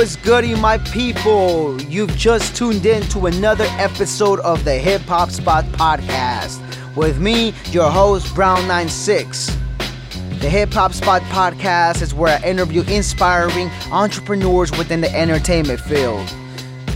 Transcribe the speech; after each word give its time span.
What's 0.00 0.16
goody, 0.16 0.54
my 0.54 0.78
people? 0.78 1.78
You've 1.82 2.16
just 2.16 2.56
tuned 2.56 2.86
in 2.86 3.02
to 3.10 3.26
another 3.26 3.66
episode 3.72 4.40
of 4.40 4.64
the 4.64 4.72
Hip 4.72 5.02
Hop 5.02 5.30
Spot 5.30 5.62
Podcast 5.72 6.58
with 6.96 7.20
me, 7.20 7.52
your 7.66 7.90
host, 7.90 8.28
Brown96. 8.28 9.54
The 10.40 10.48
Hip 10.48 10.72
Hop 10.72 10.94
Spot 10.94 11.20
Podcast 11.24 12.00
is 12.00 12.14
where 12.14 12.38
I 12.38 12.48
interview 12.48 12.80
inspiring 12.84 13.68
entrepreneurs 13.92 14.70
within 14.70 15.02
the 15.02 15.14
entertainment 15.14 15.80
field. 15.80 16.26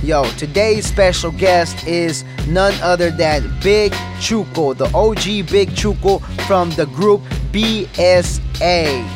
Yo, 0.02 0.24
today's 0.38 0.86
special 0.86 1.30
guest 1.30 1.86
is 1.86 2.24
none 2.48 2.72
other 2.80 3.10
than 3.10 3.52
Big 3.60 3.92
Chuco, 4.18 4.74
the 4.74 4.86
OG 4.94 5.50
Big 5.52 5.68
Chuco 5.72 6.22
from 6.46 6.70
the 6.70 6.86
group 6.86 7.20
BSA 7.52 9.06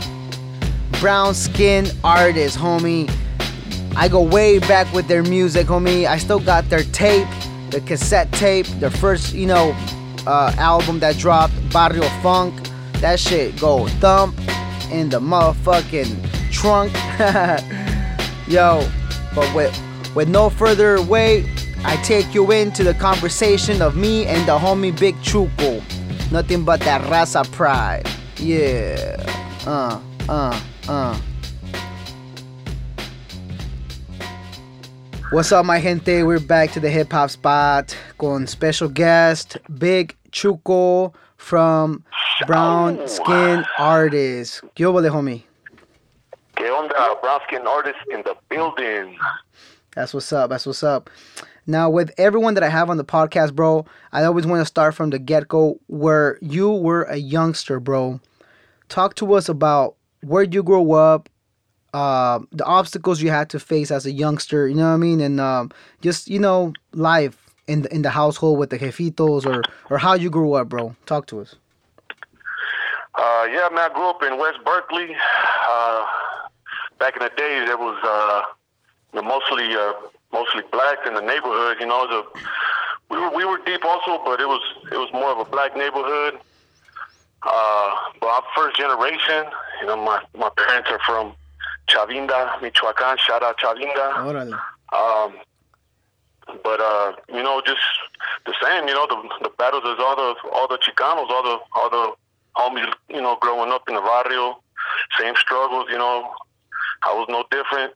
brown 1.00 1.32
skin 1.32 1.86
artist, 2.02 2.58
homie. 2.58 3.08
I 3.98 4.06
go 4.06 4.22
way 4.22 4.60
back 4.60 4.90
with 4.94 5.08
their 5.08 5.24
music, 5.24 5.66
homie. 5.66 6.06
I 6.06 6.18
still 6.18 6.38
got 6.38 6.70
their 6.70 6.84
tape, 6.84 7.26
the 7.70 7.80
cassette 7.80 8.30
tape, 8.30 8.66
their 8.78 8.92
first, 8.92 9.34
you 9.34 9.46
know, 9.46 9.74
uh, 10.24 10.54
album 10.56 11.00
that 11.00 11.18
dropped, 11.18 11.52
Barrio 11.72 12.08
Funk. 12.22 12.54
That 13.00 13.18
shit 13.18 13.58
go 13.58 13.88
thump 13.98 14.38
in 14.92 15.08
the 15.08 15.18
motherfucking 15.18 16.14
trunk. 16.52 16.92
Yo, 18.48 18.88
but 19.34 19.52
with 19.52 19.76
with 20.14 20.28
no 20.28 20.48
further 20.48 21.02
wait, 21.02 21.46
I 21.84 21.96
take 22.04 22.32
you 22.32 22.52
into 22.52 22.84
the 22.84 22.94
conversation 22.94 23.82
of 23.82 23.96
me 23.96 24.26
and 24.26 24.46
the 24.46 24.56
homie 24.56 24.96
Big 24.96 25.16
Chuco. 25.16 25.82
Nothing 26.30 26.64
but 26.64 26.78
that 26.82 27.02
raza 27.10 27.50
pride. 27.50 28.08
Yeah. 28.36 29.16
Uh, 29.66 30.00
uh. 30.28 30.60
Uh. 30.86 31.20
What's 35.30 35.52
up, 35.52 35.66
my 35.66 35.78
gente? 35.78 36.22
We're 36.22 36.40
back 36.40 36.72
to 36.72 36.80
the 36.80 36.88
hip 36.88 37.12
hop 37.12 37.28
spot 37.28 37.94
con 38.16 38.46
special 38.46 38.88
guest 38.88 39.58
Big 39.78 40.16
Chuco 40.32 41.12
from 41.36 42.02
Brown 42.46 43.06
Skin 43.06 43.62
Artist. 43.78 44.62
¿Qué 44.74 44.86
óvole, 44.86 45.10
homie? 45.10 45.42
¿Qué 46.56 46.70
onda? 46.70 47.20
Brown 47.20 47.40
Skin 47.46 47.66
Artist 47.66 47.98
in 48.10 48.22
the 48.22 48.34
building. 48.48 49.18
That's 49.94 50.14
what's 50.14 50.32
up. 50.32 50.48
That's 50.48 50.64
what's 50.64 50.82
up. 50.82 51.10
Now, 51.66 51.90
with 51.90 52.10
everyone 52.16 52.54
that 52.54 52.62
I 52.62 52.70
have 52.70 52.88
on 52.88 52.96
the 52.96 53.04
podcast, 53.04 53.54
bro, 53.54 53.84
I 54.12 54.24
always 54.24 54.46
want 54.46 54.62
to 54.62 54.66
start 54.66 54.94
from 54.94 55.10
the 55.10 55.18
get 55.18 55.46
go 55.46 55.78
where 55.88 56.38
you 56.40 56.70
were 56.70 57.02
a 57.02 57.16
youngster, 57.16 57.80
bro. 57.80 58.20
Talk 58.88 59.14
to 59.16 59.34
us 59.34 59.50
about 59.50 59.96
where 60.22 60.44
you 60.44 60.62
grow 60.62 60.92
up, 60.92 61.28
uh, 61.94 62.40
the 62.52 62.64
obstacles 62.64 63.22
you 63.22 63.30
had 63.30 63.48
to 63.50 63.58
face 63.58 63.90
as 63.90 64.06
a 64.06 64.12
youngster, 64.12 64.68
you 64.68 64.74
know 64.74 64.88
what 64.88 64.94
I 64.94 64.98
mean, 64.98 65.20
and 65.20 65.40
um, 65.40 65.70
just 66.02 66.28
you 66.28 66.38
know 66.38 66.72
life 66.92 67.38
in 67.66 67.82
the 67.82 67.94
in 67.94 68.02
the 68.02 68.10
household 68.10 68.58
with 68.58 68.70
the 68.70 68.78
jefitos 68.78 69.46
or 69.46 69.62
or 69.90 69.98
how 69.98 70.14
you 70.14 70.30
grew 70.30 70.54
up, 70.54 70.68
bro. 70.68 70.94
Talk 71.06 71.26
to 71.28 71.40
us. 71.40 71.54
Uh, 73.14 73.48
yeah, 73.50 73.68
man, 73.72 73.90
I 73.90 73.94
grew 73.94 74.08
up 74.08 74.22
in 74.22 74.38
West 74.38 74.58
Berkeley. 74.64 75.16
Uh, 75.68 76.06
back 76.98 77.16
in 77.16 77.22
the 77.22 77.32
days, 77.36 77.68
it 77.68 77.78
was 77.78 77.98
uh, 78.04 79.22
mostly 79.22 79.74
uh, 79.74 79.92
mostly 80.32 80.62
black 80.70 80.98
in 81.06 81.14
the 81.14 81.22
neighborhood. 81.22 81.78
You 81.80 81.86
know, 81.86 82.06
the 82.06 82.40
we 83.10 83.18
were 83.18 83.30
we 83.30 83.44
were 83.44 83.58
deep 83.64 83.84
also, 83.84 84.22
but 84.24 84.40
it 84.40 84.46
was 84.46 84.60
it 84.92 84.96
was 84.96 85.10
more 85.12 85.32
of 85.32 85.38
a 85.38 85.50
black 85.50 85.76
neighborhood. 85.76 86.38
Uh, 87.42 87.94
but 88.20 88.28
I'm 88.28 88.42
first 88.54 88.76
generation. 88.76 89.46
You 89.80 89.86
know, 89.86 89.96
my 89.96 90.22
my 90.36 90.50
parents 90.56 90.90
are 90.90 91.00
from 91.06 91.34
Chavinda, 91.88 92.60
Michoacan. 92.62 93.16
Shout 93.18 93.42
out 93.42 93.58
Chavinda. 93.58 94.14
Órale. 94.14 94.58
Um, 94.92 95.38
but 96.62 96.80
uh, 96.80 97.12
you 97.28 97.42
know, 97.42 97.62
just 97.64 97.80
the 98.46 98.54
same. 98.62 98.88
You 98.88 98.94
know, 98.94 99.06
the 99.06 99.48
the 99.48 99.50
battles 99.58 99.84
is 99.84 99.98
all 99.98 100.16
the 100.16 100.34
all 100.52 100.68
the 100.68 100.78
Chicanos, 100.78 101.30
all 101.30 101.42
the 101.42 101.58
all 101.74 101.90
the 101.90 102.12
homies. 102.56 102.92
You 103.08 103.20
know, 103.20 103.36
growing 103.40 103.70
up 103.70 103.82
in 103.88 103.94
the 103.94 104.00
barrio, 104.00 104.60
same 105.18 105.34
struggles. 105.36 105.86
You 105.90 105.98
know, 105.98 106.32
I 107.02 107.12
was 107.14 107.26
no 107.28 107.44
different. 107.50 107.92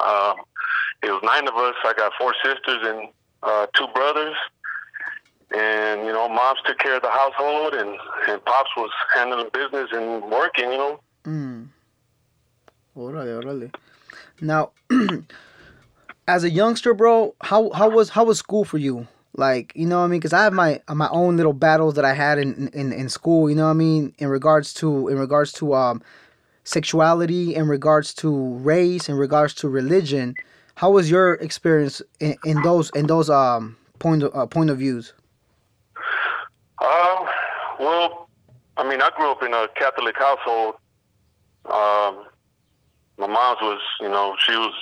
Uh, 0.00 0.34
it 1.02 1.10
was 1.10 1.22
nine 1.24 1.48
of 1.48 1.54
us. 1.54 1.74
I 1.84 1.92
got 1.94 2.12
four 2.18 2.34
sisters 2.42 2.80
and 2.82 3.08
uh, 3.42 3.66
two 3.74 3.86
brothers 3.94 4.36
and 5.50 6.04
you 6.04 6.12
know, 6.12 6.28
moms 6.28 6.60
took 6.66 6.78
care 6.78 6.96
of 6.96 7.02
the 7.02 7.10
household, 7.10 7.74
and 7.74 7.96
and 8.28 8.44
pops 8.44 8.70
was 8.76 8.90
handling 9.14 9.48
business 9.52 9.88
and 9.92 10.22
working. 10.30 10.70
You 10.72 10.78
know. 10.78 11.00
Mm. 11.24 11.68
Órale, 12.98 13.40
órale. 13.40 13.72
Now, 14.40 14.72
as 16.28 16.42
a 16.42 16.50
youngster, 16.50 16.94
bro, 16.94 17.34
how 17.40 17.70
how 17.70 17.88
was 17.88 18.10
how 18.10 18.24
was 18.24 18.38
school 18.38 18.64
for 18.64 18.78
you? 18.78 19.06
Like, 19.36 19.72
you 19.76 19.86
know 19.86 19.98
what 20.00 20.06
I 20.06 20.08
mean? 20.08 20.18
Because 20.18 20.32
I 20.32 20.42
have 20.42 20.52
my 20.52 20.80
my 20.92 21.08
own 21.10 21.36
little 21.36 21.52
battles 21.52 21.94
that 21.94 22.04
I 22.04 22.12
had 22.12 22.38
in, 22.38 22.68
in 22.74 22.92
in 22.92 23.08
school. 23.08 23.48
You 23.48 23.54
know 23.54 23.66
what 23.66 23.70
I 23.70 23.74
mean? 23.74 24.14
In 24.18 24.28
regards 24.28 24.74
to 24.74 25.06
in 25.08 25.16
regards 25.16 25.52
to 25.54 25.74
um 25.74 26.02
sexuality, 26.64 27.54
in 27.54 27.68
regards 27.68 28.12
to 28.14 28.54
race, 28.56 29.08
in 29.08 29.14
regards 29.14 29.54
to 29.54 29.68
religion. 29.68 30.34
How 30.74 30.90
was 30.90 31.10
your 31.10 31.34
experience 31.34 32.02
in, 32.18 32.36
in 32.44 32.62
those 32.62 32.90
in 32.96 33.06
those 33.06 33.30
um 33.30 33.76
point 34.00 34.24
of, 34.24 34.34
uh, 34.34 34.46
point 34.46 34.70
of 34.70 34.78
views? 34.78 35.12
Um, 36.80 37.26
well, 37.78 38.28
I 38.76 38.88
mean, 38.88 39.00
I 39.02 39.10
grew 39.16 39.30
up 39.30 39.42
in 39.42 39.54
a 39.54 39.68
Catholic 39.76 40.16
household. 40.16 40.74
Um, 41.66 42.24
my 43.18 43.26
mom's 43.26 43.60
was, 43.60 43.80
you 44.00 44.08
know, 44.08 44.36
she 44.38 44.52
was. 44.52 44.74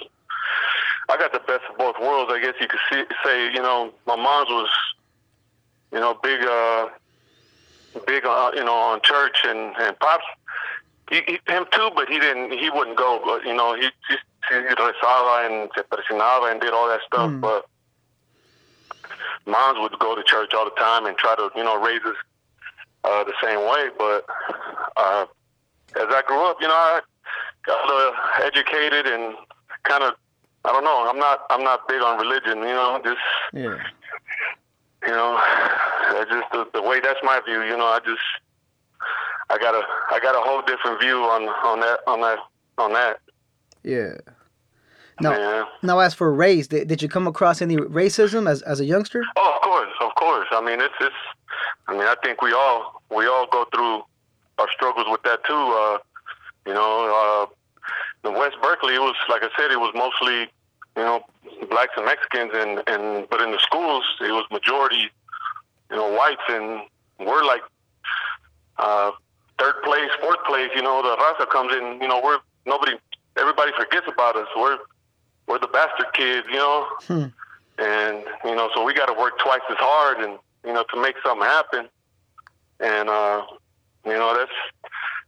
I 1.09 1.17
got 1.17 1.33
the 1.33 1.39
best 1.41 1.63
of 1.71 1.79
both 1.79 1.97
worlds, 2.01 2.33
I 2.35 2.41
guess 2.41 2.55
you 2.61 2.67
could 2.67 2.81
see, 2.91 3.05
say. 3.25 3.53
You 3.53 3.63
know, 3.63 3.93
my 4.07 4.17
mom's 4.17 4.49
was, 4.49 4.69
you 5.93 6.01
know, 6.01 6.15
big, 6.23 6.43
uh, 6.45 6.89
big, 8.07 8.25
uh, 8.27 8.51
you 8.55 8.65
know, 8.65 8.75
on 8.75 9.01
church, 9.03 9.39
and 9.45 9.75
and 9.79 9.99
pops, 10.01 10.25
he, 11.11 11.23
he, 11.27 11.39
him 11.47 11.65
too, 11.71 11.91
but 11.95 12.09
he 12.09 12.19
didn't, 12.19 12.53
he 12.59 12.71
wouldn't 12.71 12.97
go. 12.97 13.21
But 13.25 13.47
you 13.47 13.55
know, 13.55 13.75
he 13.75 13.83
just 14.11 14.23
he 14.49 14.55
rezaba 14.55 15.47
and 15.47 15.71
se 15.77 15.83
persinaba 15.91 16.51
and 16.51 16.61
did 16.61 16.73
all 16.73 16.89
that 16.89 17.01
stuff, 17.07 17.31
Mm. 17.31 17.41
but 17.41 17.67
moms 19.47 19.79
would 19.79 19.99
go 19.99 20.15
to 20.15 20.23
church 20.25 20.53
all 20.55 20.65
the 20.65 20.71
time 20.73 21.07
and 21.07 21.17
try 21.17 21.35
to, 21.37 21.51
you 21.55 21.65
know, 21.65 21.81
raise 21.81 22.03
us 22.05 22.17
uh, 23.05 23.25
the 23.25 23.35
same 23.43 23.61
way. 23.61 23.89
But 23.97 24.27
uh, 24.97 25.27
as 25.97 26.07
I 26.11 26.23
grew 26.27 26.45
up, 26.47 26.57
you 26.61 26.67
know, 26.69 26.75
I 26.75 27.01
got 27.67 27.89
a 27.91 28.45
educated 28.45 29.07
and 29.07 29.35
kind 29.85 30.03
of, 30.05 30.15
I 30.65 30.73
don't 30.73 30.85
know, 30.85 31.09
I'm 31.09 31.19
not, 31.19 31.41
I'm 31.51 31.63
not 31.63 31.87
big 31.89 32.03
on 32.03 32.19
religion, 32.19 32.59
you 32.59 32.75
know, 32.75 33.01
just, 33.05 33.19
Yeah. 33.53 33.77
you 35.07 35.13
know, 35.13 35.41
that's 36.13 36.31
just 36.31 36.51
the, 36.53 36.67
the 36.75 36.83
way. 36.83 37.01
That's 37.01 37.21
my 37.23 37.41
view, 37.45 37.63
you 37.63 37.77
know. 37.77 37.87
I 37.87 38.01
just, 38.05 38.21
I 39.51 39.59
got 39.59 39.75
a, 39.75 39.83
I 40.15 40.19
got 40.21 40.35
a 40.35 40.41
whole 40.41 40.63
different 40.63 41.01
view 41.01 41.19
on 41.19 41.43
on 41.49 41.81
that, 41.81 42.01
on 42.07 42.21
that, 42.23 42.39
on 42.79 42.93
that. 42.95 43.21
Yeah. 43.85 44.15
Now, 45.21 45.33
Yeah. 45.33 45.65
now 45.83 45.99
as 46.01 46.13
for 46.15 46.33
race, 46.33 46.67
did, 46.67 46.89
did 46.89 47.01
you 47.03 47.09
come 47.09 47.27
across 47.27 47.63
any 47.63 47.77
racism 47.77 48.49
as, 48.51 48.63
as 48.63 48.81
a 48.81 48.85
youngster? 48.85 49.23
Oh, 49.37 49.55
of 49.57 49.63
course, 49.63 49.93
of 50.01 50.15
course. 50.17 50.49
I 50.51 50.61
mean, 50.61 50.81
it's 50.81 50.95
it's. 51.01 51.15
I 51.89 51.93
mean, 51.93 52.03
I 52.03 52.17
think 52.23 52.43
we 52.43 52.53
all 52.53 53.03
we 53.17 53.27
all 53.27 53.47
go 53.47 53.65
through 53.73 54.03
our 54.59 54.69
struggles 54.75 55.07
with 55.09 55.23
that 55.23 55.45
too. 55.45 55.55
Uh, 55.55 55.99
you 56.67 56.75
know, 56.75 57.49
in 58.27 58.35
West 58.35 58.57
Berkeley, 58.63 58.95
it 58.95 59.01
was 59.01 59.15
like 59.29 59.43
I 59.43 59.49
said, 59.57 59.71
it 59.71 59.81
was 59.81 59.93
mostly 59.95 60.51
you 60.97 61.03
know 61.03 61.21
blacks 61.71 61.93
and 61.97 62.07
Mexicans, 62.07 62.53
and 62.55 62.83
and 62.87 63.29
but 63.31 63.41
in 63.41 63.53
the 63.53 63.59
schools, 63.61 64.05
it 64.21 64.33
was 64.33 64.45
majority 64.51 65.11
you 65.91 65.97
know 65.97 66.13
whites, 66.13 66.43
and 66.49 66.81
we're 67.21 67.45
like 67.45 67.63
uh, 68.79 69.11
third 69.59 69.83
place, 69.85 70.11
fourth 70.21 70.43
place. 70.45 70.71
You 70.75 70.83
know, 70.83 71.03
the 71.03 71.17
raza 71.17 71.49
comes 71.51 71.73
in. 71.73 72.01
You 72.03 72.09
know, 72.09 72.21
we're 72.23 72.39
nobody, 72.67 72.93
everybody 73.37 73.73
forgets 73.77 74.07
about 74.09 74.37
us. 74.37 74.49
We're 74.57 74.79
we're 75.47 75.59
the 75.59 75.69
bastard 75.69 76.13
kids. 76.13 76.47
You 76.51 76.57
know 76.57 76.87
Hmm. 77.07 77.25
and 77.79 78.25
you 78.45 78.55
know, 78.55 78.71
so 78.75 78.83
we 78.85 78.95
got 78.95 79.07
to 79.07 79.15
work 79.15 79.39
twice 79.39 79.61
as 79.71 79.77
hard, 79.79 80.19
and 80.19 80.39
you 80.65 80.73
know, 80.73 80.85
to 80.93 81.01
make 81.01 81.15
something 81.25 81.47
happen. 81.47 81.89
And 82.81 83.09
uh, 83.09 83.43
you 84.05 84.13
know, 84.13 84.37
that's 84.37 84.51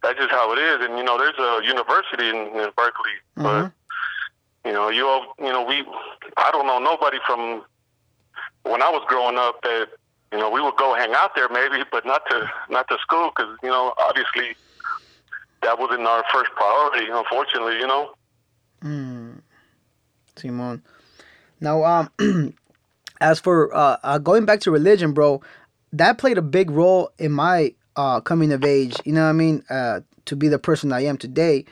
that's 0.02 0.18
just 0.18 0.30
how 0.30 0.52
it 0.52 0.58
is. 0.58 0.86
And 0.88 0.96
you 0.98 1.04
know, 1.04 1.18
there's 1.18 1.38
a 1.38 1.66
university 1.66 2.28
in, 2.28 2.36
in 2.36 2.70
Berkeley, 2.76 3.16
Mhm. 3.36 3.42
but 3.42 3.72
you 4.64 4.72
know, 4.72 4.88
you 4.88 5.06
all, 5.06 5.34
you 5.38 5.52
know, 5.52 5.62
we 5.62 5.84
I 6.36 6.50
don't 6.52 6.66
know 6.66 6.78
nobody 6.78 7.18
from 7.26 7.64
when 8.62 8.82
I 8.82 8.90
was 8.90 9.02
growing 9.08 9.38
up 9.38 9.62
that 9.62 9.88
you 10.32 10.38
know 10.38 10.50
we 10.50 10.60
would 10.60 10.76
go 10.76 10.94
hang 10.94 11.14
out 11.14 11.34
there 11.34 11.48
maybe, 11.48 11.84
but 11.90 12.04
not 12.06 12.22
to 12.30 12.50
not 12.68 12.86
to 12.88 12.98
school 12.98 13.30
because 13.34 13.56
you 13.62 13.68
know 13.70 13.94
obviously 13.98 14.56
that 15.62 15.78
wasn't 15.78 16.06
our 16.06 16.24
first 16.32 16.50
priority. 16.52 17.06
Unfortunately, 17.10 17.78
you 17.78 17.86
know. 17.86 18.12
Mm. 18.84 19.40
Simon. 20.36 20.82
Now, 21.60 21.82
um, 21.84 22.10
as 23.20 23.40
for 23.40 23.74
uh, 23.74 23.96
uh, 24.04 24.18
going 24.18 24.44
back 24.44 24.60
to 24.60 24.70
religion, 24.70 25.12
bro, 25.12 25.42
that 25.92 26.18
played 26.18 26.38
a 26.38 26.42
big 26.42 26.70
role 26.70 27.10
in 27.18 27.32
my 27.32 27.74
uh, 27.98 28.20
coming 28.20 28.52
of 28.52 28.64
age. 28.64 28.96
You 29.04 29.12
know 29.12 29.24
what 29.24 29.30
I 29.30 29.32
mean? 29.32 29.62
Uh, 29.68 30.00
to 30.26 30.36
be 30.36 30.48
the 30.48 30.58
person 30.58 30.92
I 30.92 31.04
am 31.04 31.18
today. 31.18 31.66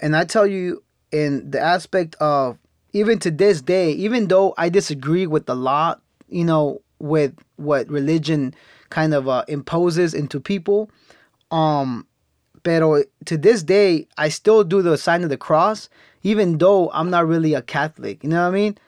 And 0.00 0.16
I 0.16 0.24
tell 0.24 0.46
you, 0.46 0.82
in 1.12 1.50
the 1.50 1.60
aspect 1.60 2.16
of 2.16 2.58
even 2.92 3.18
to 3.20 3.30
this 3.30 3.60
day, 3.60 3.92
even 3.92 4.28
though 4.28 4.54
I 4.56 4.70
disagree 4.70 5.26
with 5.26 5.48
a 5.48 5.54
lot, 5.54 6.00
you 6.28 6.44
know, 6.44 6.80
with 6.98 7.34
what 7.56 7.88
religion 7.88 8.54
kind 8.90 9.12
of 9.14 9.28
uh, 9.28 9.44
imposes 9.48 10.14
into 10.14 10.40
people, 10.40 10.90
um, 11.50 12.06
pero 12.62 13.02
to 13.26 13.36
this 13.36 13.62
day, 13.62 14.06
I 14.16 14.30
still 14.30 14.64
do 14.64 14.80
the 14.80 14.96
sign 14.96 15.22
of 15.22 15.28
the 15.28 15.36
cross, 15.36 15.88
even 16.22 16.58
though 16.58 16.90
I'm 16.92 17.10
not 17.10 17.26
really 17.26 17.54
a 17.54 17.62
Catholic. 17.62 18.22
You 18.22 18.30
know 18.30 18.42
what 18.42 18.48
I 18.48 18.56
mean? 18.56 18.78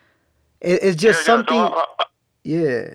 It, 0.61 0.83
it's 0.83 0.97
just 0.97 1.21
yeah, 1.21 1.27
something. 1.27 1.71
yeah. 2.45 2.95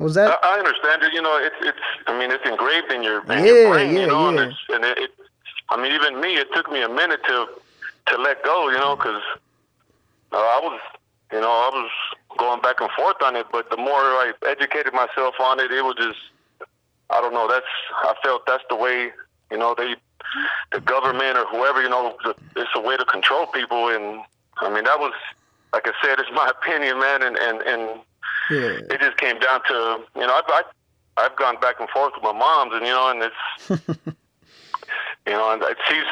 Was 0.00 0.14
that? 0.14 0.38
I, 0.42 0.56
I 0.56 0.58
understand 0.58 1.02
it. 1.02 1.12
You 1.12 1.20
know, 1.20 1.36
it's 1.38 1.54
it's. 1.60 1.78
I 2.06 2.18
mean, 2.18 2.30
it's 2.32 2.44
engraved 2.48 2.90
in 2.90 3.02
your, 3.02 3.20
in 3.20 3.44
Yeah, 3.44 3.44
your 3.44 3.70
brain. 3.74 3.94
yeah, 3.94 4.00
you 4.00 4.06
know, 4.06 4.30
yeah. 4.30 4.40
and, 4.42 4.50
it's, 4.52 4.58
and 4.70 4.84
it, 4.84 4.98
it. 4.98 5.10
I 5.68 5.76
mean, 5.80 5.92
even 5.92 6.20
me, 6.20 6.36
it 6.36 6.48
took 6.54 6.72
me 6.72 6.82
a 6.82 6.88
minute 6.88 7.20
to 7.28 7.46
to 8.06 8.16
let 8.16 8.42
go. 8.42 8.70
You 8.70 8.78
know, 8.78 8.96
because 8.96 9.22
uh, 10.32 10.36
I 10.38 10.58
was, 10.62 10.80
you 11.32 11.40
know, 11.40 11.50
I 11.50 11.70
was 11.72 11.90
going 12.38 12.62
back 12.62 12.80
and 12.80 12.90
forth 12.92 13.20
on 13.22 13.36
it. 13.36 13.46
But 13.52 13.68
the 13.68 13.76
more 13.76 14.00
I 14.24 14.32
educated 14.48 14.94
myself 14.94 15.34
on 15.38 15.60
it, 15.60 15.70
it 15.70 15.82
was 15.84 15.96
just. 15.96 16.18
I 17.10 17.20
don't 17.20 17.34
know. 17.34 17.46
That's. 17.46 17.66
I 18.02 18.14
felt 18.24 18.46
that's 18.46 18.64
the 18.70 18.76
way. 18.76 19.10
You 19.50 19.58
know, 19.58 19.74
they, 19.76 19.96
the 20.72 20.80
government 20.80 21.36
or 21.36 21.44
whoever. 21.46 21.82
You 21.82 21.90
know, 21.90 22.16
it's 22.56 22.70
a 22.74 22.80
way 22.80 22.96
to 22.96 23.04
control 23.04 23.46
people. 23.48 23.88
And 23.88 24.22
I 24.62 24.70
mean, 24.72 24.84
that 24.84 24.98
was. 24.98 25.12
Like 25.74 25.86
I 25.86 25.92
said, 26.02 26.18
it's 26.18 26.30
my 26.34 26.48
opinion, 26.56 26.98
man, 26.98 27.22
and 27.22 27.36
and 27.36 27.60
and 27.60 28.00
Yeah. 28.50 28.94
it 28.94 29.00
just 29.00 29.16
came 29.18 29.38
down 29.38 29.60
to 29.68 30.00
you 30.16 30.26
know 30.26 30.34
I've, 30.34 30.44
I've 30.52 30.64
I've 31.16 31.36
gone 31.36 31.58
back 31.60 31.76
and 31.80 31.88
forth 31.90 32.12
with 32.14 32.22
my 32.24 32.32
mom's 32.32 32.72
and 32.74 32.84
you 32.86 32.92
know 32.92 33.10
and 33.10 33.22
it's 33.22 33.70
you 35.26 35.32
know 35.32 35.52
and 35.52 35.62
she's 35.88 36.04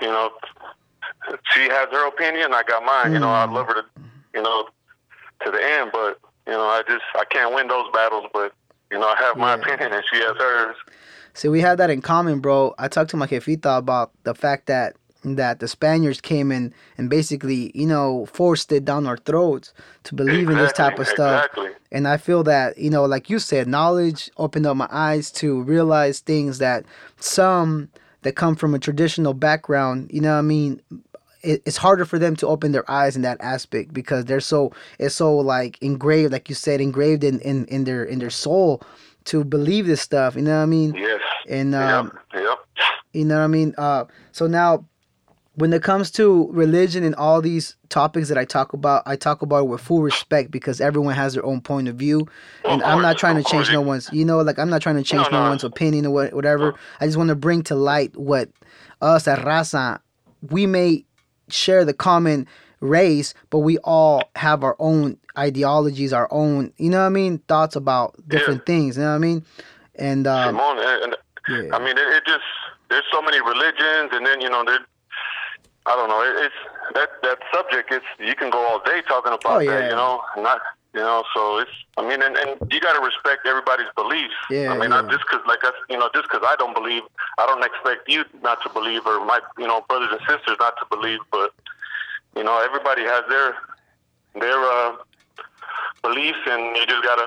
you 0.00 0.08
know 0.08 0.30
she 1.52 1.60
has 1.68 1.88
her 1.90 2.08
opinion 2.08 2.52
I 2.54 2.62
got 2.62 2.84
mine 2.84 3.12
you 3.12 3.18
know 3.20 3.28
I 3.30 3.44
love 3.50 3.66
her 3.66 3.74
to 3.74 3.84
you 4.34 4.42
know 4.42 4.66
to 5.44 5.50
the 5.50 5.62
end 5.62 5.90
but 5.92 6.18
you 6.46 6.52
know 6.52 6.64
I 6.66 6.82
just 6.88 7.04
I 7.14 7.24
can't 7.30 7.54
win 7.54 7.68
those 7.68 7.86
battles 7.92 8.26
but 8.32 8.52
you 8.90 8.98
know 8.98 9.06
I 9.08 9.16
have 9.18 9.36
my 9.36 9.54
Yeah. 9.54 9.60
opinion 9.62 9.92
and 9.92 10.04
she 10.12 10.18
has 10.20 10.36
hers 10.38 10.76
See, 11.34 11.48
we 11.48 11.60
have 11.60 11.76
that 11.76 11.90
in 11.90 12.00
common, 12.00 12.40
bro. 12.40 12.74
I 12.78 12.88
talked 12.88 13.10
to 13.10 13.18
my 13.18 13.26
jefita 13.26 13.76
about 13.76 14.10
the 14.22 14.34
fact 14.34 14.68
that 14.68 14.96
that 15.34 15.58
the 15.58 15.68
Spaniards 15.68 16.20
came 16.20 16.52
in 16.52 16.72
and 16.96 17.10
basically, 17.10 17.72
you 17.74 17.86
know, 17.86 18.26
forced 18.26 18.70
it 18.70 18.84
down 18.84 19.06
our 19.06 19.16
throats 19.16 19.74
to 20.04 20.14
believe 20.14 20.48
in 20.48 20.56
this 20.56 20.72
type 20.72 20.98
of 20.98 21.08
stuff. 21.08 21.46
exactly 21.46 21.70
And 21.90 22.06
I 22.06 22.16
feel 22.16 22.44
that, 22.44 22.78
you 22.78 22.90
know, 22.90 23.04
like 23.04 23.28
you 23.28 23.38
said, 23.38 23.66
knowledge 23.66 24.30
opened 24.36 24.66
up 24.66 24.76
my 24.76 24.88
eyes 24.90 25.30
to 25.32 25.62
realize 25.62 26.20
things 26.20 26.58
that 26.58 26.84
some 27.18 27.90
that 28.22 28.36
come 28.36 28.56
from 28.56 28.74
a 28.74 28.78
traditional 28.78 29.34
background, 29.34 30.10
you 30.12 30.20
know 30.20 30.32
what 30.32 30.38
I 30.38 30.42
mean? 30.42 30.80
It's 31.42 31.76
harder 31.76 32.04
for 32.04 32.18
them 32.18 32.34
to 32.36 32.46
open 32.46 32.72
their 32.72 32.88
eyes 32.90 33.14
in 33.14 33.22
that 33.22 33.40
aspect 33.40 33.92
because 33.92 34.24
they're 34.24 34.40
so 34.40 34.72
it's 34.98 35.14
so 35.14 35.36
like 35.36 35.80
engraved, 35.80 36.32
like 36.32 36.48
you 36.48 36.54
said, 36.54 36.80
engraved 36.80 37.22
in, 37.22 37.40
in, 37.40 37.66
in 37.66 37.84
their 37.84 38.04
in 38.04 38.18
their 38.18 38.30
soul 38.30 38.82
to 39.26 39.44
believe 39.44 39.86
this 39.86 40.00
stuff. 40.00 40.34
You 40.34 40.42
know 40.42 40.56
what 40.56 40.62
I 40.62 40.66
mean? 40.66 40.94
yes 40.94 41.20
And 41.48 41.74
um, 41.74 42.18
yep 42.34 42.42
yep 42.42 42.58
you 43.16 43.24
know 43.24 43.38
what 43.38 43.44
I 43.44 43.48
mean? 43.48 43.74
Uh, 43.78 44.04
so 44.32 44.46
now, 44.46 44.84
when 45.56 45.72
it 45.72 45.82
comes 45.82 46.10
to 46.12 46.48
religion 46.52 47.02
and 47.02 47.14
all 47.16 47.40
these 47.42 47.76
topics 47.88 48.28
that 48.28 48.36
I 48.38 48.44
talk 48.44 48.72
about, 48.74 49.02
I 49.06 49.16
talk 49.16 49.40
about 49.42 49.60
it 49.64 49.68
with 49.68 49.80
full 49.80 50.02
respect 50.02 50.50
because 50.50 50.80
everyone 50.80 51.14
has 51.14 51.32
their 51.34 51.44
own 51.44 51.60
point 51.62 51.88
of 51.88 51.96
view, 51.96 52.28
and 52.64 52.82
Of 52.82 52.88
I'm 52.88 53.02
not 53.02 53.16
trying 53.18 53.36
to 53.36 53.42
change 53.42 53.66
course. 53.66 53.72
no 53.72 53.80
one's. 53.80 54.10
You 54.12 54.24
know, 54.24 54.38
like 54.40 54.58
I'm 54.58 54.68
not 54.70 54.82
trying 54.82 54.96
to 54.96 55.02
change 55.02 55.24
No, 55.30 55.38
no, 55.38 55.44
no. 55.44 55.48
one's 55.50 55.64
opinion 55.64 56.06
or 56.06 56.10
what, 56.12 56.32
whatever. 56.34 56.74
I 57.00 57.06
just 57.06 57.16
want 57.16 57.28
to 57.28 57.34
bring 57.34 57.62
to 57.64 57.74
light 57.74 58.16
what 58.16 58.50
us 59.00 59.26
at 59.26 59.38
Raza, 59.40 60.00
we 60.50 60.66
may 60.66 61.04
share 61.48 61.84
the 61.84 61.94
common 61.94 62.46
race, 62.80 63.32
but 63.50 63.60
we 63.60 63.78
all 63.78 64.22
have 64.36 64.62
our 64.62 64.76
own 64.78 65.16
ideologies, 65.38 66.12
our 66.12 66.28
own, 66.30 66.72
you 66.76 66.90
know 66.90 67.00
what 67.00 67.06
I 67.06 67.10
mean, 67.10 67.38
thoughts 67.48 67.76
about 67.76 68.14
different 68.28 68.66
things. 68.66 68.96
You 68.98 69.04
know 69.04 69.10
what 69.10 69.14
I 69.16 69.18
mean? 69.18 69.44
And 69.94 70.26
um, 70.26 70.54
Simone, 70.54 70.78
and, 70.80 71.02
and 71.04 71.16
yeah. 71.68 71.74
I 71.74 71.78
mean, 71.78 71.96
it, 71.96 72.08
it 72.16 72.24
just 72.26 72.44
there's 72.90 73.04
so 73.10 73.22
many 73.22 73.40
religions, 73.40 74.10
and 74.12 74.26
then 74.26 74.42
you 74.42 74.50
know, 74.50 74.62
there. 74.64 74.80
I 75.86 75.94
don't 75.96 76.08
know. 76.08 76.20
It, 76.22 76.46
it's 76.46 76.54
that 76.94 77.10
that 77.22 77.38
subject. 77.54 77.92
It's 77.92 78.04
you 78.18 78.34
can 78.34 78.50
go 78.50 78.58
all 78.66 78.80
day 78.84 79.02
talking 79.08 79.32
about 79.32 79.44
Oh, 79.56 79.58
yeah. 79.60 79.70
that. 79.80 79.90
You 79.90 79.96
know, 79.96 80.20
not 80.38 80.60
you 80.94 81.00
know. 81.00 81.22
So 81.34 81.58
it's. 81.58 81.70
I 81.96 82.02
mean, 82.02 82.20
and, 82.22 82.36
and 82.36 82.60
you 82.72 82.80
got 82.80 82.92
to 82.98 83.04
respect 83.04 83.46
everybody's 83.46 83.86
beliefs. 83.96 84.34
Yeah, 84.50 84.70
I 84.70 84.74
mean, 84.74 84.82
yeah. 84.90 85.00
not 85.00 85.10
just 85.10 85.22
because 85.30 85.40
like 85.46 85.64
us. 85.64 85.72
You 85.88 85.98
know, 85.98 86.10
just 86.14 86.28
because 86.28 86.42
I 86.44 86.56
don't 86.56 86.74
believe, 86.74 87.02
I 87.38 87.46
don't 87.46 87.64
expect 87.64 88.08
you 88.08 88.24
not 88.42 88.58
to 88.64 88.68
believe, 88.70 89.06
or 89.06 89.24
my 89.24 89.40
you 89.58 89.66
know 89.66 89.84
brothers 89.88 90.08
and 90.10 90.20
sisters 90.28 90.56
not 90.60 90.74
to 90.80 90.86
believe. 90.90 91.20
But 91.30 91.52
you 92.36 92.42
know, 92.44 92.60
everybody 92.64 93.02
has 93.02 93.22
their 93.28 93.54
their 94.34 94.58
uh, 94.58 94.96
beliefs, 96.02 96.38
and 96.46 96.76
you 96.76 96.86
just 96.86 97.02
gotta 97.04 97.26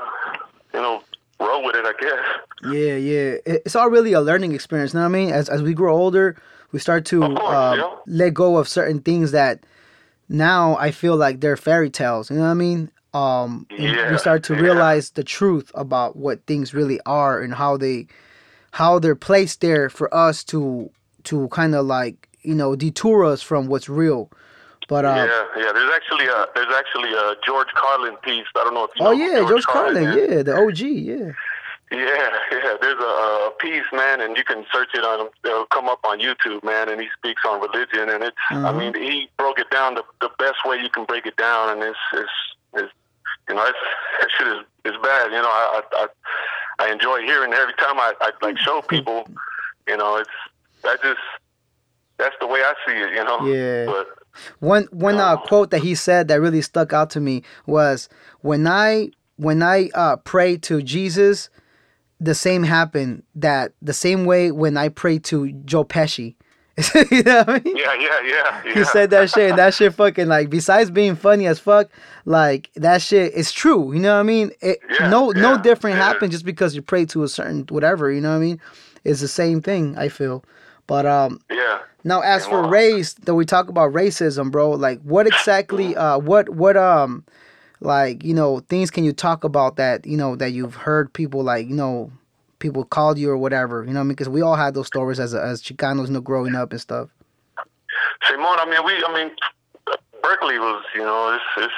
you 0.73 0.81
know 0.81 1.01
roll 1.39 1.63
with 1.63 1.75
it. 1.75 1.85
I 1.85 1.93
guess. 1.99 2.25
Yeah, 2.65 2.95
yeah. 2.95 3.37
It's 3.45 3.75
all 3.75 3.89
really 3.89 4.13
a 4.13 4.21
learning 4.21 4.53
experience. 4.53 4.93
You 4.93 4.99
know 4.99 5.05
what 5.05 5.15
I 5.15 5.19
mean? 5.19 5.31
As 5.31 5.49
as 5.49 5.61
we 5.63 5.73
grow 5.73 5.95
older, 5.95 6.35
we 6.71 6.79
start 6.79 7.05
to 7.05 7.19
course, 7.19 7.39
uh, 7.39 7.75
yeah. 7.77 7.95
let 8.05 8.33
go 8.33 8.57
of 8.57 8.67
certain 8.67 9.01
things 9.01 9.31
that 9.31 9.63
now 10.27 10.77
I 10.77 10.91
feel 10.91 11.15
like 11.15 11.41
they're 11.41 11.57
fairy 11.57 11.89
tales. 11.89 12.29
You 12.29 12.37
know 12.37 12.43
what 12.43 12.49
I 12.49 12.53
mean? 12.53 12.91
Um, 13.13 13.65
Yeah, 13.71 14.11
we 14.11 14.17
start 14.19 14.43
to 14.45 14.53
yeah. 14.53 14.61
realize 14.61 15.11
the 15.11 15.23
truth 15.23 15.71
about 15.73 16.15
what 16.15 16.45
things 16.45 16.73
really 16.73 16.99
are 17.05 17.41
and 17.41 17.53
how 17.55 17.77
they 17.77 18.07
how 18.71 18.99
they're 18.99 19.15
placed 19.15 19.61
there 19.61 19.89
for 19.89 20.13
us 20.13 20.43
to 20.45 20.91
to 21.23 21.47
kind 21.49 21.73
of 21.73 21.85
like 21.85 22.29
you 22.41 22.53
know 22.53 22.75
detour 22.75 23.25
us 23.25 23.41
from 23.41 23.67
what's 23.67 23.89
real. 23.89 24.29
But 24.87 25.05
uh, 25.05 25.27
yeah, 25.27 25.63
yeah. 25.63 25.71
There's 25.71 25.91
actually 25.93 26.25
a 26.27 26.45
there's 26.53 26.73
actually 26.73 27.13
a 27.13 27.35
George 27.45 27.67
Carlin 27.75 28.15
piece. 28.17 28.45
I 28.55 28.63
don't 28.63 28.73
know 28.73 28.85
if 28.85 28.91
you 28.95 29.05
oh 29.05 29.11
know. 29.11 29.41
yeah, 29.41 29.47
George 29.47 29.65
Carlin, 29.65 30.03
is. 30.03 30.29
yeah, 30.29 30.43
the 30.43 30.55
OG, 30.55 30.79
yeah. 30.79 31.31
Yeah, 31.91 32.29
yeah. 32.51 32.75
There's 32.79 32.99
a, 32.99 33.13
a 33.47 33.51
piece, 33.59 33.85
man, 33.91 34.21
and 34.21 34.37
you 34.37 34.43
can 34.43 34.63
search 34.71 34.89
it 34.93 35.03
on. 35.03 35.29
It'll 35.43 35.65
come 35.67 35.89
up 35.89 35.99
on 36.03 36.19
YouTube, 36.19 36.63
man. 36.63 36.87
And 36.89 37.01
he 37.01 37.07
speaks 37.17 37.41
on 37.47 37.59
religion, 37.61 38.09
and 38.09 38.23
it's. 38.23 38.37
I 38.51 38.55
Mhm. 38.71 38.77
mean, 38.77 38.93
he 38.93 39.29
broke 39.37 39.57
it 39.59 39.69
down 39.71 39.95
the 39.95 40.03
the 40.21 40.29
best 40.37 40.57
way 40.65 40.77
you 40.77 40.89
can 40.89 41.05
break 41.05 41.25
it 41.25 41.35
down, 41.37 41.69
and 41.71 41.81
it's 41.83 41.97
it's, 42.13 42.31
it's 42.73 42.93
you 43.49 43.55
know, 43.55 43.65
it's, 43.65 43.77
that 44.21 44.29
shit 44.37 44.47
is 44.47 44.59
is 44.85 45.01
bad. 45.01 45.31
You 45.31 45.41
know, 45.41 45.49
I 45.49 45.81
I 45.91 46.05
I, 46.79 46.85
I 46.85 46.91
enjoy 46.91 47.21
hearing 47.21 47.51
it 47.53 47.57
every 47.59 47.73
time 47.73 47.99
I, 47.99 48.13
I 48.21 48.31
like 48.41 48.57
show 48.59 48.81
people. 48.83 49.27
You 49.87 49.97
know, 49.97 50.17
it's 50.17 50.29
that 50.83 51.01
just 51.01 51.19
that's 52.19 52.35
the 52.39 52.47
way 52.47 52.61
I 52.61 52.73
see 52.85 52.93
it. 52.93 53.13
You 53.13 53.23
know. 53.23 53.45
Yeah. 53.47 53.85
But 53.87 54.07
One 54.59 54.83
one 54.91 55.15
uh, 55.15 55.37
quote 55.37 55.71
that 55.71 55.79
he 55.79 55.95
said 55.95 56.27
that 56.27 56.39
really 56.39 56.61
stuck 56.61 56.93
out 56.93 57.09
to 57.11 57.19
me 57.19 57.41
was 57.65 58.09
when 58.41 58.67
I 58.67 59.09
when 59.37 59.63
I 59.63 59.89
uh, 59.95 60.17
pray 60.17 60.57
to 60.57 60.81
Jesus, 60.83 61.49
the 62.19 62.35
same 62.35 62.63
happened 62.63 63.23
that 63.35 63.73
the 63.81 63.93
same 63.93 64.25
way 64.25 64.51
when 64.51 64.77
I 64.77 64.89
pray 64.89 65.19
to 65.19 65.51
Joe 65.65 65.83
Pesci. 65.83 66.35
you 67.11 67.23
know 67.23 67.39
what 67.39 67.49
I 67.49 67.59
mean? 67.59 67.75
yeah, 67.75 67.93
yeah, 67.93 68.21
yeah. 68.23 68.61
yeah. 68.65 68.73
He 68.73 68.83
said 68.85 69.09
that 69.09 69.29
shit, 69.29 69.49
and 69.49 69.59
that 69.59 69.73
shit 69.73 69.93
fucking 69.93 70.27
like. 70.27 70.49
Besides 70.49 70.89
being 70.89 71.15
funny 71.15 71.45
as 71.45 71.59
fuck, 71.59 71.89
like 72.23 72.69
that 72.75 73.01
shit 73.01 73.33
is 73.33 73.51
true. 73.51 73.91
You 73.93 73.99
know 73.99 74.13
what 74.13 74.21
I 74.21 74.23
mean? 74.23 74.51
It, 74.61 74.79
Yeah, 74.97 75.09
no, 75.09 75.31
no 75.31 75.57
different 75.57 75.97
yeah. 75.97 76.03
happens 76.05 76.31
just 76.31 76.45
because 76.45 76.75
you 76.75 76.81
pray 76.81 77.05
to 77.07 77.23
a 77.23 77.27
certain 77.27 77.65
whatever. 77.69 78.09
You 78.11 78.21
know 78.21 78.29
what 78.29 78.37
I 78.37 78.39
mean? 78.39 78.61
It's 79.03 79.19
the 79.19 79.27
same 79.27 79.61
thing. 79.61 79.97
I 79.97 80.07
feel, 80.07 80.43
but 80.87 81.05
um, 81.05 81.41
Yeah. 81.49 81.79
now, 82.05 82.21
as 82.21 82.45
for 82.45 82.65
race, 82.67 83.13
that 83.13 83.35
we 83.35 83.43
talk 83.45 83.67
about 83.67 83.91
racism, 83.91 84.49
bro. 84.49 84.71
Like, 84.71 85.01
what 85.01 85.27
exactly? 85.33 85.97
Uh, 85.97 86.17
what 86.17 86.47
what 86.49 86.77
um, 86.77 87.25
like 87.81 88.23
you 88.23 88.33
know, 88.33 88.59
things 88.59 88.91
can 88.91 89.03
you 89.03 89.13
talk 89.13 89.43
about 89.43 89.77
that 89.77 90.05
you 90.05 90.17
know 90.17 90.35
that 90.35 90.51
you've 90.51 90.75
heard 90.75 91.13
people 91.13 91.43
like 91.43 91.67
you 91.67 91.75
know, 91.75 92.11
people 92.59 92.83
called 92.83 93.17
you 93.17 93.29
or 93.29 93.37
whatever. 93.37 93.85
You 93.85 93.93
know, 93.93 94.01
I 94.01 94.03
mean, 94.03 94.09
because 94.09 94.29
we 94.29 94.41
all 94.41 94.55
had 94.55 94.73
those 94.73 94.87
stories 94.87 95.19
as 95.19 95.33
as 95.33 95.61
Chicanos, 95.61 96.07
you 96.07 96.13
know, 96.13 96.21
growing 96.21 96.55
up 96.55 96.71
and 96.71 96.81
stuff. 96.81 97.09
Simone, 98.27 98.59
I 98.59 98.65
mean, 98.65 98.85
we, 98.85 99.03
I 99.03 99.13
mean, 99.13 99.31
Berkeley 100.21 100.59
was, 100.59 100.83
you 100.93 101.01
know, 101.01 101.33
it's 101.33 101.65
it's 101.65 101.73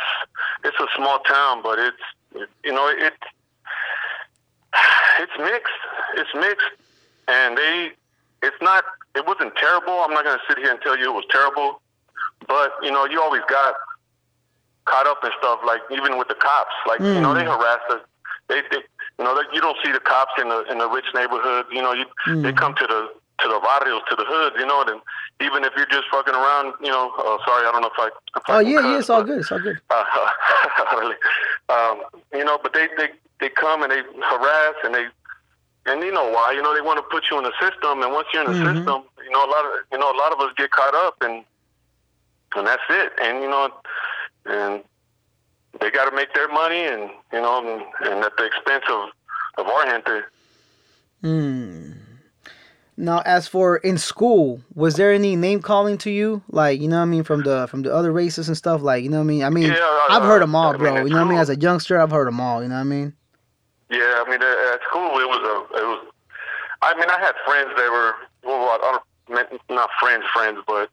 it's 0.65 0.79
a 0.79 0.87
small 0.95 1.19
town, 1.19 1.61
but 1.63 1.79
it's, 1.79 1.97
it, 2.35 2.49
you 2.63 2.73
know, 2.73 2.87
it 2.87 3.13
it's 5.19 5.31
mixed. 5.37 5.73
It's 6.15 6.29
mixed, 6.35 6.67
and 7.27 7.57
they, 7.57 7.91
it's 8.43 8.55
not, 8.61 8.83
it 9.15 9.25
wasn't 9.25 9.55
terrible. 9.55 9.93
I'm 9.93 10.13
not 10.13 10.23
to 10.23 10.39
sit 10.47 10.57
here 10.57 10.71
and 10.71 10.81
tell 10.81 10.97
you 10.97 11.09
it 11.09 11.13
was 11.13 11.25
terrible, 11.29 11.81
but 12.47 12.71
you 12.81 12.91
know, 12.91 13.05
you 13.05 13.21
always 13.21 13.43
got 13.47 13.75
caught 14.85 15.07
up 15.07 15.23
in 15.23 15.31
stuff 15.39 15.59
like 15.65 15.81
even 15.91 16.17
with 16.17 16.27
the 16.27 16.35
cops, 16.35 16.73
like 16.87 16.99
you 17.15 17.21
know, 17.21 17.33
they 17.33 17.43
harass 17.43 17.79
us. 17.91 18.01
They, 18.47 18.61
they, 18.71 18.83
you 19.19 19.23
know, 19.25 19.35
that 19.35 19.45
you 19.53 19.61
don't 19.61 19.77
see 19.83 19.91
the 19.91 19.99
cops 19.99 20.33
in 20.41 20.49
the 20.49 20.63
in 20.71 20.77
the 20.79 20.89
rich 20.89 21.05
neighborhoods. 21.13 21.67
You 21.71 21.81
know, 21.81 21.93
you 21.93 22.05
they 22.43 22.51
come 22.51 22.73
to 22.75 22.87
the 22.87 23.09
to 23.41 23.47
the 23.47 23.59
barrios, 23.59 24.01
to 24.09 24.15
the 24.15 24.25
hoods. 24.25 24.55
You 24.59 24.65
know, 24.65 24.83
and 24.83 24.99
even 25.39 25.63
if 25.63 25.71
you're 25.77 25.85
just 25.87 26.05
fucking 26.11 26.33
around, 26.33 26.73
you 26.81 26.89
know, 26.89 27.11
uh, 27.17 27.37
sorry, 27.45 27.65
I 27.67 27.71
don't 27.71 27.81
know 27.81 27.91
if 27.93 27.99
I. 27.99 28.07
If 28.35 28.43
Oh 28.49 28.59
can 28.59 28.67
yeah, 28.67 28.81
cuss, 28.81 28.85
yeah, 28.91 28.99
it's 28.99 29.09
all 29.09 29.23
good. 29.23 29.39
It's 29.39 29.51
all 29.51 29.59
good. 29.59 29.79
Uh, 29.89 30.03
really. 30.97 31.15
um, 31.69 32.01
you 32.33 32.43
know, 32.43 32.59
but 32.61 32.73
they 32.73 32.87
they 32.97 33.09
they 33.39 33.49
come 33.49 33.83
and 33.83 33.91
they 33.91 34.01
harass 34.23 34.75
and 34.83 34.93
they. 34.95 35.05
And 35.87 36.03
you 36.03 36.11
know 36.11 36.29
why? 36.29 36.51
You 36.51 36.61
know 36.61 36.75
they 36.75 36.81
want 36.81 36.97
to 36.97 37.03
put 37.09 37.25
you 37.31 37.37
in 37.39 37.43
the 37.43 37.53
system, 37.59 38.03
and 38.03 38.11
once 38.13 38.27
you're 38.33 38.43
in 38.45 38.51
the 38.51 38.57
Mhm. 38.59 38.75
system, 38.75 39.01
you 39.23 39.31
know 39.31 39.43
a 39.45 39.49
lot 39.49 39.65
of 39.65 39.71
you 39.91 39.97
know 39.97 40.11
a 40.11 40.17
lot 40.17 40.31
of 40.31 40.39
us 40.39 40.51
get 40.55 40.69
caught 40.71 40.93
up, 40.93 41.15
and 41.21 41.43
and 42.55 42.67
that's 42.67 42.83
it. 42.89 43.13
And 43.19 43.41
you 43.41 43.49
know, 43.49 43.71
and 44.45 44.83
they 45.79 45.89
got 45.91 46.09
to 46.09 46.15
make 46.15 46.33
their 46.33 46.47
money, 46.49 46.85
and 46.85 47.09
you 47.33 47.41
know, 47.41 47.59
and, 47.59 48.11
and 48.11 48.23
at 48.23 48.35
the 48.37 48.45
expense 48.45 48.83
of 48.89 49.09
of 49.57 49.67
our 49.67 49.85
gente. 49.85 50.21
Hmm. 51.21 51.91
Now, 52.97 53.21
as 53.25 53.47
for 53.47 53.77
in 53.77 53.97
school, 53.97 54.61
was 54.75 54.95
there 54.95 55.11
any 55.11 55.35
name 55.35 55.61
calling 55.61 55.97
to 55.99 56.11
you? 56.11 56.43
Like, 56.49 56.79
you 56.81 56.87
know 56.87 56.97
what 56.97 57.03
I 57.03 57.05
mean, 57.05 57.23
from 57.23 57.41
the 57.43 57.67
from 57.67 57.81
the 57.81 57.93
other 57.93 58.11
races 58.11 58.47
and 58.47 58.55
stuff. 58.57 58.81
Like, 58.81 59.03
you 59.03 59.09
know 59.09 59.17
what 59.17 59.23
I 59.23 59.27
mean. 59.27 59.43
I 59.43 59.49
mean, 59.49 59.63
Yeah, 59.71 59.77
uh, 59.79 60.07
I've 60.13 60.23
heard 60.23 60.41
them 60.41 60.55
all, 60.55 60.73
I 60.73 60.77
bro. 60.77 60.95
mean, 60.95 61.07
you 61.07 61.13
know 61.13 61.19
what 61.21 61.27
I 61.27 61.29
mean. 61.29 61.39
As 61.39 61.49
a 61.49 61.55
youngster, 61.55 61.99
I've 61.99 62.11
heard 62.11 62.27
them 62.27 62.39
all. 62.39 62.61
You 62.61 62.69
know 62.69 62.75
what 62.75 62.81
I 62.81 62.83
mean. 62.83 63.13
Yeah, 63.89 64.23
I 64.25 64.29
mean, 64.29 64.41
at 64.41 64.73
at 64.73 64.79
school 64.89 65.17
it 65.19 65.27
was 65.27 65.39
a, 65.41 65.77
it 65.79 65.85
was. 65.87 66.05
I 66.83 66.95
mean, 66.95 67.09
I 67.09 67.19
had 67.19 67.33
friends 67.45 67.69
that 67.75 67.91
were 67.91 68.13
well, 68.43 69.01
not 69.69 69.89
friends, 69.99 70.23
friends, 70.33 70.59
but 70.67 70.89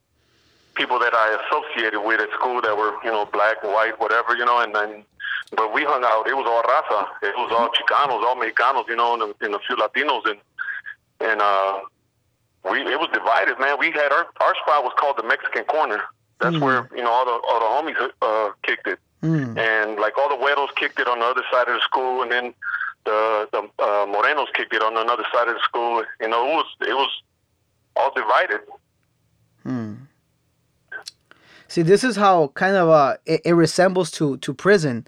people 0.78 0.98
that 1.00 1.12
I 1.12 1.26
associated 1.44 2.00
with 2.00 2.20
at 2.20 2.30
school 2.38 2.62
that 2.62 2.76
were 2.76 2.94
you 3.04 3.10
know 3.10 3.26
black, 3.26 3.62
white, 3.62 3.98
whatever, 4.00 4.34
you 4.36 4.44
know, 4.46 4.60
and 4.60 4.74
then. 4.74 5.04
But 5.56 5.72
we 5.72 5.82
hung 5.84 6.04
out. 6.04 6.26
It 6.28 6.36
was 6.36 6.46
all 6.46 6.62
raza. 6.62 7.08
It 7.22 7.34
was 7.36 7.50
all 7.56 7.68
Chicanos, 7.78 8.22
all 8.24 8.36
Mexicanos, 8.36 8.86
you 8.88 8.96
know, 8.96 9.14
and, 9.14 9.22
a- 9.22 9.44
and 9.44 9.54
a 9.54 9.58
few 9.66 9.76
Latinos, 9.76 10.24
and 10.30 10.38
and 11.20 11.40
uh, 11.40 11.80
we 12.70 12.80
it 12.80 12.98
was 13.00 13.08
divided, 13.12 13.58
man. 13.58 13.76
We 13.78 13.90
had 13.90 14.12
our 14.12 14.26
our 14.40 14.54
spot 14.62 14.84
was 14.84 14.92
called 14.98 15.16
the 15.16 15.22
Mexican 15.24 15.64
Corner. 15.64 16.00
That's 16.40 16.54
Mm. 16.56 16.60
where 16.62 16.88
you 16.94 17.02
know 17.02 17.10
all 17.10 17.24
the 17.24 17.36
all 17.48 17.60
the 17.60 17.70
homies 17.92 18.10
uh, 18.22 18.52
kicked 18.62 18.86
it 18.86 18.98
Mm. 19.22 19.58
and 19.58 19.98
like 19.98 20.16
all 20.18 20.28
the 20.28 20.36
Güeros 20.36 20.72
kicked 20.76 21.00
it 21.00 21.08
on 21.08 21.18
the 21.18 21.24
other 21.26 21.42
side 21.50 21.66
of 21.68 21.74
the 21.74 21.80
school, 21.80 22.22
and 22.22 22.30
then 22.30 22.54
the 23.04 23.48
the 23.52 23.60
uh, 23.82 24.06
Morenos 24.06 24.52
kicked 24.54 24.74
it 24.74 24.82
on 24.82 24.96
another 24.96 25.24
side 25.32 25.48
of 25.48 25.54
the 25.54 25.60
school. 25.64 26.04
You 26.20 26.28
know, 26.28 26.46
it 26.50 26.54
was 26.60 26.66
it 26.82 26.94
was 26.94 27.10
all 27.96 28.12
divided. 28.14 28.60
See, 31.68 31.82
this 31.82 32.02
is 32.02 32.16
how 32.16 32.48
kind 32.54 32.76
of 32.76 32.88
uh 32.88 33.16
it, 33.26 33.42
it 33.44 33.52
resembles 33.52 34.10
to 34.12 34.38
to 34.38 34.52
prison. 34.54 35.06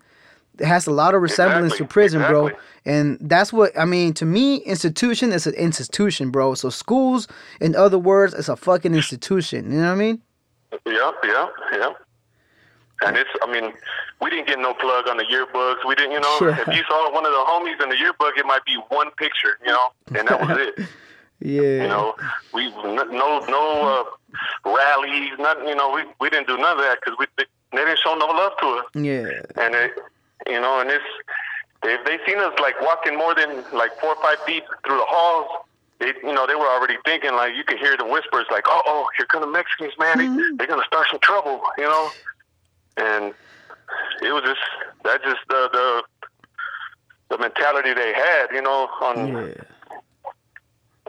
It 0.59 0.67
has 0.67 0.87
a 0.87 0.91
lot 0.91 1.15
of 1.15 1.23
resemblance 1.23 1.73
Exactly, 1.73 1.87
to 1.87 1.93
prison, 1.93 2.23
bro. 2.23 2.51
And 2.85 3.19
that's 3.21 3.51
what 3.51 3.79
I 3.79 3.87
mean. 3.87 4.13
To 4.15 4.27
me, 4.27 4.57
institution 4.57 5.33
is 5.33 5.47
an 5.47 5.55
institution, 5.55 6.31
bro. 6.31 6.55
So 6.55 6.69
schools, 6.69 7.29
in 7.61 7.75
other 7.75 7.99
words, 7.99 8.35
it's 8.35 8.51
a 8.51 8.57
fucking 8.57 8.95
institution. 8.95 9.73
You 9.73 9.79
know 9.79 9.87
what 9.87 9.93
I 9.93 9.95
mean? 9.95 10.23
Yeah, 10.87 11.13
yeah, 11.25 11.47
yeah. 11.73 11.93
And 13.03 13.17
it's, 13.17 13.31
I 13.43 13.51
mean, 13.51 13.73
we 14.21 14.29
didn't 14.29 14.47
get 14.47 14.59
no 14.59 14.75
plug 14.75 15.09
on 15.09 15.17
the 15.17 15.25
yearbooks. 15.25 15.87
We 15.89 15.95
didn't, 15.95 16.13
you 16.13 16.21
know, 16.21 16.39
if 16.43 16.69
you 16.69 16.83
saw 16.87 17.11
one 17.15 17.25
of 17.25 17.33
the 17.33 17.39
homies 17.39 17.83
in 17.83 17.89
the 17.89 17.97
yearbook, 17.97 18.37
it 18.37 18.45
might 18.45 18.65
be 18.67 18.77
one 18.91 19.11
picture, 19.13 19.59
you 19.65 19.73
know, 19.73 19.89
and 20.19 20.29
that 20.29 20.41
was 20.41 20.59
it. 20.59 20.87
Yeah. 21.41 21.83
You 21.83 21.89
know, 21.89 22.15
we 22.53 22.71
no 22.71 23.41
no 23.41 24.07
uh, 24.07 24.71
rallies, 24.71 25.33
nothing. 25.39 25.69
You 25.69 25.75
know, 25.75 25.91
we 25.91 26.03
we 26.21 26.31
didn't 26.31 26.47
do 26.47 26.57
none 26.57 26.79
of 26.79 26.85
that 26.85 26.99
because 27.03 27.19
we 27.19 27.27
they 27.37 27.45
didn't 27.73 27.99
show 27.99 28.15
no 28.15 28.27
love 28.27 28.53
to 28.61 28.67
us. 28.67 28.85
Yeah. 28.95 29.63
and 29.63 29.75
it, 29.75 29.93
you 30.47 30.61
know, 30.61 30.81
and 30.81 30.91
it's 30.91 31.05
if 31.83 32.05
they 32.05 32.19
seen 32.27 32.39
us 32.41 32.53
like 32.61 32.81
walking 32.83 33.17
more 33.17 33.35
than 33.35 33.65
like 33.73 33.93
four 34.01 34.11
or 34.11 34.23
five 34.23 34.39
feet 34.41 34.65
through 34.85 34.99
the 34.99 35.07
halls, 35.07 35.65
they, 35.99 36.13
you 36.23 36.33
know, 36.33 36.47
they 36.47 36.55
were 36.55 36.67
already 36.67 36.97
thinking 37.05 37.33
like 37.33 37.55
you 37.55 37.65
could 37.65 37.79
hear 37.79 37.97
the 37.97 38.05
whispers 38.05 38.47
like, 38.51 38.65
oh, 38.67 38.83
oh, 38.87 39.09
here 39.17 39.27
come 39.27 39.41
the 39.41 39.47
Mexicans, 39.47 39.95
man, 39.99 40.19
they, 40.19 40.57
they're 40.57 40.67
gonna 40.67 40.85
start 40.87 41.07
some 41.11 41.21
trouble, 41.21 41.63
you 41.79 41.85
know, 41.85 42.11
and 42.97 43.35
it 44.23 44.33
was 44.33 44.43
just 44.43 44.61
that 45.05 45.23
just 45.23 45.41
the 45.49 45.69
the 45.73 46.03
the 47.31 47.39
mentality 47.39 47.95
they 47.95 48.13
had, 48.13 48.49
you 48.53 48.61
know, 48.61 48.89
on 49.01 49.29
Yeah. 49.29 49.55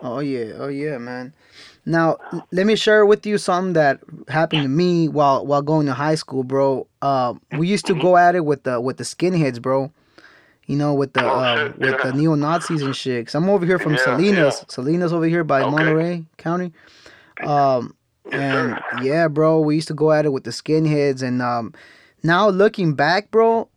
Oh 0.02 0.20
yeah, 0.20 0.54
oh 0.58 0.68
yeah, 0.68 0.98
man. 0.98 1.34
Now 1.86 2.18
let 2.52 2.66
me 2.66 2.76
share 2.76 3.06
with 3.06 3.26
you 3.26 3.38
something 3.38 3.74
that 3.74 4.00
happened 4.28 4.64
to 4.64 4.68
me 4.68 5.08
while 5.08 5.46
while 5.46 5.62
going 5.62 5.86
to 5.88 5.94
high 5.94 6.16
school, 6.16 6.44
bro. 6.44 6.88
Um, 7.02 7.42
we 7.58 7.68
used 7.68 7.86
to 7.88 7.96
go 7.96 8.18
at 8.18 8.36
it 8.36 8.46
with 8.46 8.64
the 8.64 8.80
with 8.82 8.98
the 8.98 9.04
skinheads, 9.04 9.62
bro. 9.62 9.92
You 10.68 10.78
know, 10.78 10.94
with 10.94 11.14
the 11.14 11.24
Oh, 11.26 11.28
uh, 11.40 11.56
shit, 11.68 11.80
with 11.80 11.90
yeah. 12.04 12.12
the 12.12 12.14
neo 12.18 12.36
Nazis 12.36 12.82
and 12.84 12.96
shit. 12.96 13.26
Cause 13.26 13.36
I'm 13.36 13.50
over 13.50 13.66
here 13.66 13.80
from 13.80 13.94
Yeah, 13.94 14.04
Salinas. 14.04 14.60
yeah. 14.60 14.66
Salinas 14.70 15.12
over 15.12 15.26
here 15.26 15.44
by 15.44 15.62
Okay. 15.62 15.72
Monterey 15.72 16.26
County. 16.38 16.72
Um, 17.44 17.96
and 18.32 18.80
yeah, 19.02 19.28
bro, 19.28 19.60
we 19.60 19.76
used 19.76 19.88
to 19.90 19.94
go 19.96 20.12
at 20.12 20.26
it 20.26 20.30
with 20.30 20.44
the 20.44 20.52
skinheads, 20.52 21.24
and 21.24 21.42
um, 21.42 21.74
now 22.24 22.48
looking 22.50 22.94
back, 22.94 23.32
bro, 23.32 23.68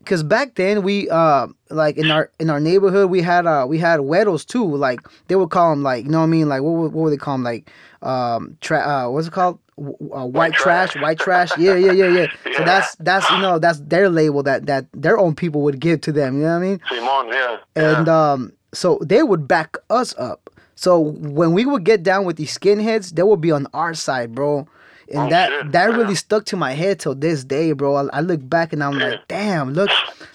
because 0.00 0.22
back 0.22 0.54
then 0.56 0.82
we 0.82 1.08
uh 1.10 1.46
like 1.68 1.96
in 1.96 2.10
our 2.10 2.30
in 2.40 2.50
our 2.50 2.58
neighborhood 2.58 3.10
we 3.10 3.22
had 3.22 3.46
uh 3.46 3.64
we 3.68 3.78
had 3.78 4.00
weddles 4.00 4.44
too. 4.44 4.64
Like 4.64 5.00
they 5.28 5.36
would 5.36 5.50
call 5.50 5.70
them 5.70 5.82
like 5.82 6.04
you 6.04 6.10
know 6.10 6.18
what 6.18 6.24
I 6.24 6.28
mean? 6.28 6.48
Like 6.48 6.62
what 6.62 6.72
would, 6.72 6.92
what 6.92 7.02
would 7.04 7.12
they 7.12 7.16
call 7.16 7.34
them 7.34 7.44
like 7.44 7.70
um 8.02 8.56
tra- 8.60 8.80
uh 9.06 9.10
what's 9.10 9.28
it 9.28 9.32
called? 9.32 9.58
W- 9.78 9.96
uh, 10.14 10.26
white, 10.26 10.52
trash. 10.54 10.94
white 10.96 11.18
trash. 11.18 11.56
Yeah 11.56 11.76
yeah 11.76 11.92
yeah 11.92 12.08
yeah. 12.08 12.26
So 12.56 12.64
that's 12.64 12.96
that's 12.96 13.30
you 13.30 13.38
know 13.38 13.58
that's 13.58 13.80
their 13.80 14.08
label 14.08 14.42
that 14.42 14.66
that 14.66 14.86
their 14.92 15.18
own 15.18 15.34
people 15.34 15.62
would 15.62 15.80
give 15.80 16.00
to 16.02 16.12
them 16.12 16.36
you 16.36 16.42
know 16.44 16.58
what 16.58 16.64
I 16.64 16.68
mean? 16.68 16.80
Simon, 16.88 17.32
yeah, 17.32 17.56
and 17.76 18.06
yeah. 18.06 18.32
um 18.32 18.52
so 18.72 18.98
they 19.04 19.22
would 19.22 19.46
back 19.46 19.76
us 19.90 20.14
up. 20.18 20.50
So 20.74 20.98
when 20.98 21.52
we 21.52 21.66
would 21.66 21.84
get 21.84 22.02
down 22.02 22.24
with 22.24 22.36
these 22.36 22.56
skinheads 22.56 23.14
they 23.14 23.22
would 23.22 23.40
be 23.40 23.52
on 23.52 23.66
our 23.74 23.94
side 23.94 24.34
bro 24.34 24.66
and 25.10 25.18
Oh, 25.20 25.28
that 25.30 25.48
shit. 25.50 25.72
that 25.72 25.86
really 25.90 26.14
stuck 26.14 26.44
to 26.46 26.56
my 26.56 26.72
head 26.72 26.98
till 27.00 27.14
this 27.14 27.44
day 27.44 27.72
bro 27.72 27.96
i, 27.96 28.18
I 28.18 28.20
look 28.20 28.40
back 28.48 28.72
and 28.72 28.82
i'm 28.82 28.98
Yeah. 28.98 29.08
like 29.08 29.28
damn 29.28 29.72
look 29.74 29.90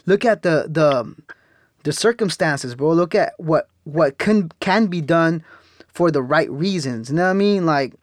look 0.05 0.25
at 0.25 0.41
the 0.43 0.67
the 0.69 1.15
the 1.83 1.93
circumstances 1.93 2.75
bro 2.75 2.91
look 2.93 3.15
at 3.15 3.33
what 3.37 3.69
what 3.83 4.17
can 4.17 4.49
can 4.59 4.87
be 4.87 5.01
done 5.01 5.43
for 5.87 6.11
the 6.11 6.21
right 6.21 6.49
reasons 6.51 7.09
you 7.09 7.15
know 7.15 7.23
what 7.23 7.29
i 7.29 7.33
mean 7.33 7.65
like 7.65 7.93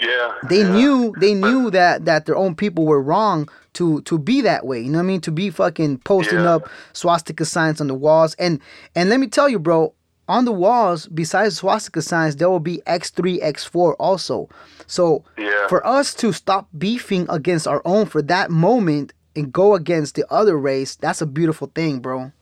yeah, 0.00 0.34
they 0.48 0.62
yeah. 0.62 0.72
knew 0.74 1.14
they 1.20 1.34
knew 1.34 1.70
that 1.70 2.04
that 2.04 2.26
their 2.26 2.36
own 2.36 2.54
people 2.56 2.84
were 2.84 3.00
wrong 3.00 3.48
to 3.74 4.00
to 4.02 4.18
be 4.18 4.40
that 4.40 4.66
way 4.66 4.80
you 4.80 4.90
know 4.90 4.98
what 4.98 5.04
i 5.04 5.06
mean 5.06 5.20
to 5.20 5.30
be 5.30 5.50
fucking 5.50 5.98
posting 5.98 6.40
Yeah. 6.40 6.54
up 6.56 6.68
swastika 6.92 7.44
signs 7.44 7.80
on 7.80 7.86
the 7.86 7.94
walls 7.94 8.34
and 8.34 8.60
and 8.96 9.08
let 9.08 9.20
me 9.20 9.28
tell 9.28 9.48
you 9.48 9.58
bro 9.60 9.94
on 10.28 10.44
the 10.44 10.52
walls 10.52 11.06
besides 11.08 11.56
swastika 11.58 12.00
signs 12.02 12.36
there 12.36 12.48
will 12.50 12.60
be 12.60 12.82
x3 12.86 13.40
x4 13.42 13.94
also 13.98 14.48
so 14.86 15.22
Yeah. 15.36 15.66
for 15.68 15.86
us 15.86 16.14
to 16.14 16.32
stop 16.32 16.66
beefing 16.76 17.26
against 17.28 17.66
our 17.66 17.82
own 17.84 18.06
for 18.06 18.22
that 18.22 18.50
moment 18.50 19.12
and 19.36 19.52
go 19.52 19.74
against 19.74 20.14
the 20.14 20.24
other 20.30 20.56
race 20.56 20.96
that's 20.96 21.20
a 21.20 21.26
beautiful 21.26 21.70
thing 21.74 22.00
bro 22.00 22.32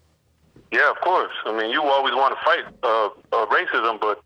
Yeah, 0.71 0.91
of 0.91 0.99
course. 1.03 1.35
I 1.45 1.53
mean, 1.59 1.69
you 1.71 1.83
always 1.83 2.15
want 2.15 2.33
to 2.37 2.41
fight 2.49 2.65
uh, 2.83 3.09
uh, 3.37 3.45
racism, 3.59 4.01
but 4.01 4.17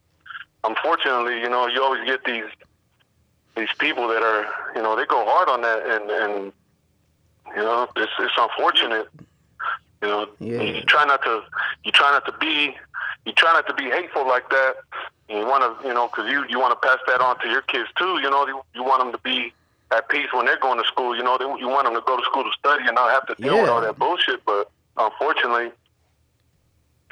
unfortunately, 0.62 1.40
you 1.40 1.48
know, 1.48 1.66
you 1.66 1.82
always 1.82 2.04
get 2.06 2.22
these 2.24 2.44
these 3.56 3.72
people 3.78 4.06
that 4.08 4.22
are, 4.22 4.44
you 4.76 4.82
know, 4.82 4.94
they 4.94 5.06
go 5.06 5.24
hard 5.26 5.48
on 5.48 5.60
that, 5.62 5.80
and 5.92 6.04
and 6.22 6.52
you 7.56 7.62
know, 7.66 7.88
it's 7.96 8.12
it's 8.20 8.38
unfortunate. 8.38 9.08
You 10.02 10.08
know, 10.08 10.28
Yeah. 10.38 10.62
you 10.62 10.82
try 10.82 11.04
not 11.04 11.20
to 11.24 11.42
you 11.84 11.90
try 11.90 12.10
not 12.12 12.24
to 12.26 12.32
be 12.38 12.76
you 13.26 13.32
try 13.32 13.52
not 13.52 13.66
to 13.66 13.74
be 13.74 13.90
hateful 13.90 14.26
like 14.26 14.48
that. 14.50 14.74
And 15.28 15.40
you 15.40 15.46
want 15.46 15.62
to, 15.82 15.86
you 15.88 15.92
know, 15.92 16.06
because 16.06 16.30
you 16.30 16.44
you 16.48 16.58
want 16.58 16.80
to 16.80 16.88
pass 16.88 16.98
that 17.08 17.20
on 17.20 17.38
to 17.40 17.48
your 17.48 17.62
kids 17.62 17.88
too. 17.98 18.20
You 18.22 18.30
know, 18.30 18.46
you, 18.46 18.62
you 18.74 18.84
want 18.84 19.02
them 19.02 19.12
to 19.12 19.18
be 19.18 19.52
at 19.90 20.08
peace 20.08 20.28
when 20.32 20.46
they're 20.46 20.58
going 20.60 20.78
to 20.78 20.86
school. 20.86 21.16
You 21.16 21.22
know, 21.24 21.36
they, 21.36 21.44
you 21.60 21.68
want 21.68 21.84
them 21.86 21.94
to 21.94 22.02
go 22.06 22.16
to 22.16 22.22
school 22.24 22.44
to 22.44 22.50
study 22.58 22.84
and 22.86 22.94
not 22.94 23.10
have 23.10 23.26
to 23.26 23.34
deal 23.42 23.56
with 23.62 23.70
all 23.70 23.80
that 23.82 23.98
bullshit. 23.98 24.44
But 24.46 24.70
unfortunately, 24.96 25.72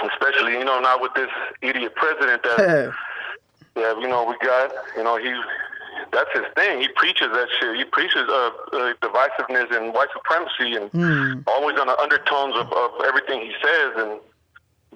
especially 0.02 0.52
you 0.52 0.64
know 0.64 0.80
not 0.80 1.00
with 1.02 1.12
this 1.14 1.30
idiot 1.62 1.94
president 1.96 2.42
that 2.44 2.58
that 3.74 3.98
you 4.00 4.08
know 4.08 4.24
we 4.24 4.36
got. 4.46 4.70
You 4.96 5.02
know 5.04 5.16
he 5.16 5.34
that's 6.12 6.30
his 6.32 6.44
thing. 6.54 6.80
He 6.80 6.88
preaches 6.94 7.28
that 7.32 7.48
shit. 7.58 7.76
He 7.76 7.84
preaches 7.84 8.28
uh, 8.28 8.50
uh, 8.72 8.94
divisiveness 9.02 9.74
and 9.76 9.92
white 9.92 10.08
supremacy 10.12 10.76
and 10.76 10.90
Hmm. 10.90 11.40
always 11.48 11.78
on 11.78 11.86
the 11.88 11.98
undertones 11.98 12.54
of, 12.56 12.72
of 12.72 12.90
everything 13.04 13.40
he 13.40 13.52
says. 13.62 13.92
And 13.96 14.20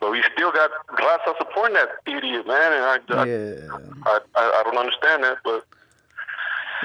but 0.00 0.10
we 0.10 0.22
still 0.34 0.52
got 0.52 0.70
Glass 0.96 1.20
supporting 1.38 1.74
that 1.74 1.88
idiot 2.06 2.46
man. 2.46 2.72
And 2.72 2.84
I, 2.84 2.98
I, 3.10 3.26
yeah 3.26 3.78
I, 4.04 4.18
I, 4.34 4.60
I 4.60 4.62
don't 4.64 4.78
understand 4.78 5.24
that. 5.24 5.38
But 5.44 5.64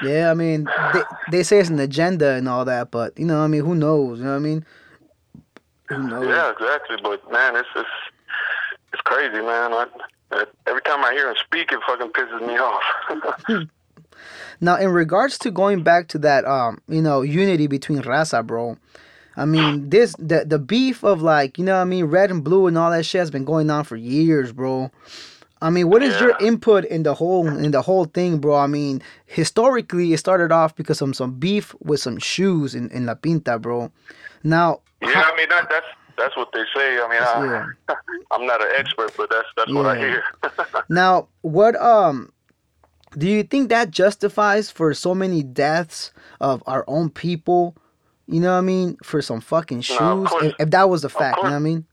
Yeah, 0.02 0.30
I 0.30 0.34
mean, 0.34 0.68
they, 0.92 1.02
they 1.30 1.42
say 1.42 1.58
it's 1.58 1.68
an 1.68 1.80
agenda 1.80 2.32
and 2.32 2.48
all 2.48 2.64
that, 2.64 2.90
but 2.90 3.18
you 3.18 3.24
know, 3.24 3.40
I 3.40 3.46
mean, 3.46 3.64
who 3.64 3.74
knows? 3.74 4.18
You 4.18 4.24
know 4.24 4.30
what 4.32 4.36
I 4.36 4.40
mean? 4.40 4.66
Who 5.88 6.08
knows? 6.08 6.26
yeah, 6.26 6.50
exactly. 6.50 6.96
But 7.02 7.30
man, 7.30 7.56
it's 7.56 7.68
it's 7.76 7.88
it's 8.92 9.02
crazy, 9.02 9.40
man. 9.40 9.72
I, 9.72 9.86
I, 10.32 10.44
every 10.66 10.82
time 10.82 11.04
I 11.04 11.12
hear 11.12 11.28
him 11.28 11.36
speak, 11.44 11.72
it 11.72 11.80
fucking 11.86 12.10
pisses 12.10 12.46
me 12.46 12.58
off. 12.58 13.68
Now, 14.60 14.76
in 14.76 14.90
regards 14.90 15.38
to 15.40 15.50
going 15.50 15.82
back 15.82 16.08
to 16.08 16.18
that, 16.18 16.44
um, 16.44 16.80
you 16.88 17.02
know, 17.02 17.22
unity 17.22 17.66
between 17.66 18.02
raza, 18.02 18.44
bro. 18.46 18.78
I 19.36 19.44
mean, 19.44 19.90
this 19.90 20.14
the 20.18 20.44
the 20.46 20.58
beef 20.58 21.02
of 21.02 21.22
like, 21.22 21.58
you 21.58 21.64
know, 21.64 21.74
what 21.74 21.82
I 21.82 21.84
mean, 21.84 22.04
red 22.06 22.30
and 22.30 22.44
blue 22.44 22.66
and 22.66 22.78
all 22.78 22.90
that 22.90 23.04
shit 23.04 23.18
has 23.20 23.30
been 23.30 23.44
going 23.44 23.70
on 23.70 23.84
for 23.84 23.96
years, 23.96 24.52
bro. 24.52 24.90
I 25.62 25.70
mean, 25.70 25.88
what 25.88 26.02
is 26.02 26.20
your 26.20 26.36
input 26.40 26.84
in 26.84 27.04
the 27.04 27.14
whole 27.14 27.48
in 27.48 27.70
the 27.70 27.82
whole 27.82 28.04
thing, 28.04 28.38
bro? 28.38 28.56
I 28.56 28.66
mean, 28.66 29.02
historically, 29.26 30.12
it 30.12 30.18
started 30.18 30.52
off 30.52 30.76
because 30.76 31.00
of 31.00 31.16
some 31.16 31.38
beef 31.38 31.74
with 31.80 32.00
some 32.00 32.18
shoes 32.18 32.74
in, 32.74 32.90
in 32.90 33.06
La 33.06 33.14
Pinta, 33.14 33.58
bro. 33.58 33.90
Now, 34.42 34.80
yeah, 35.00 35.22
I 35.24 35.36
mean 35.36 35.48
that, 35.48 35.68
that's 35.70 35.86
that's 36.18 36.36
what 36.36 36.50
they 36.52 36.64
say. 36.76 36.98
I 37.00 37.08
mean, 37.08 37.22
I, 37.88 37.94
I'm 38.30 38.46
not 38.46 38.60
an 38.62 38.68
expert, 38.76 39.12
but 39.16 39.30
that's 39.30 39.48
that's 39.56 39.72
what 39.72 39.86
I 39.86 39.98
hear. 39.98 40.24
Now, 40.88 41.28
what 41.40 41.80
um 41.80 42.30
Do 43.16 43.26
you 43.28 43.42
think 43.44 43.68
that 43.70 43.90
justifies 43.90 44.70
for 44.70 44.92
so 44.92 45.14
many 45.14 45.42
deaths 45.42 46.12
of 46.40 46.62
our 46.66 46.84
own 46.88 47.10
people? 47.10 47.76
You 48.26 48.40
know 48.40 48.52
what 48.52 48.58
I 48.58 48.62
mean? 48.62 48.96
For 49.02 49.20
some 49.20 49.40
fucking 49.40 49.82
shoes. 49.82 50.00
No, 50.00 50.24
course. 50.24 50.44
if, 50.44 50.54
if 50.58 50.70
that 50.70 50.88
was 50.88 51.04
a 51.04 51.08
fact, 51.08 51.36
you 51.38 51.44
know 51.44 51.50
what 51.50 51.56
I 51.56 51.60
mean? 51.60 51.84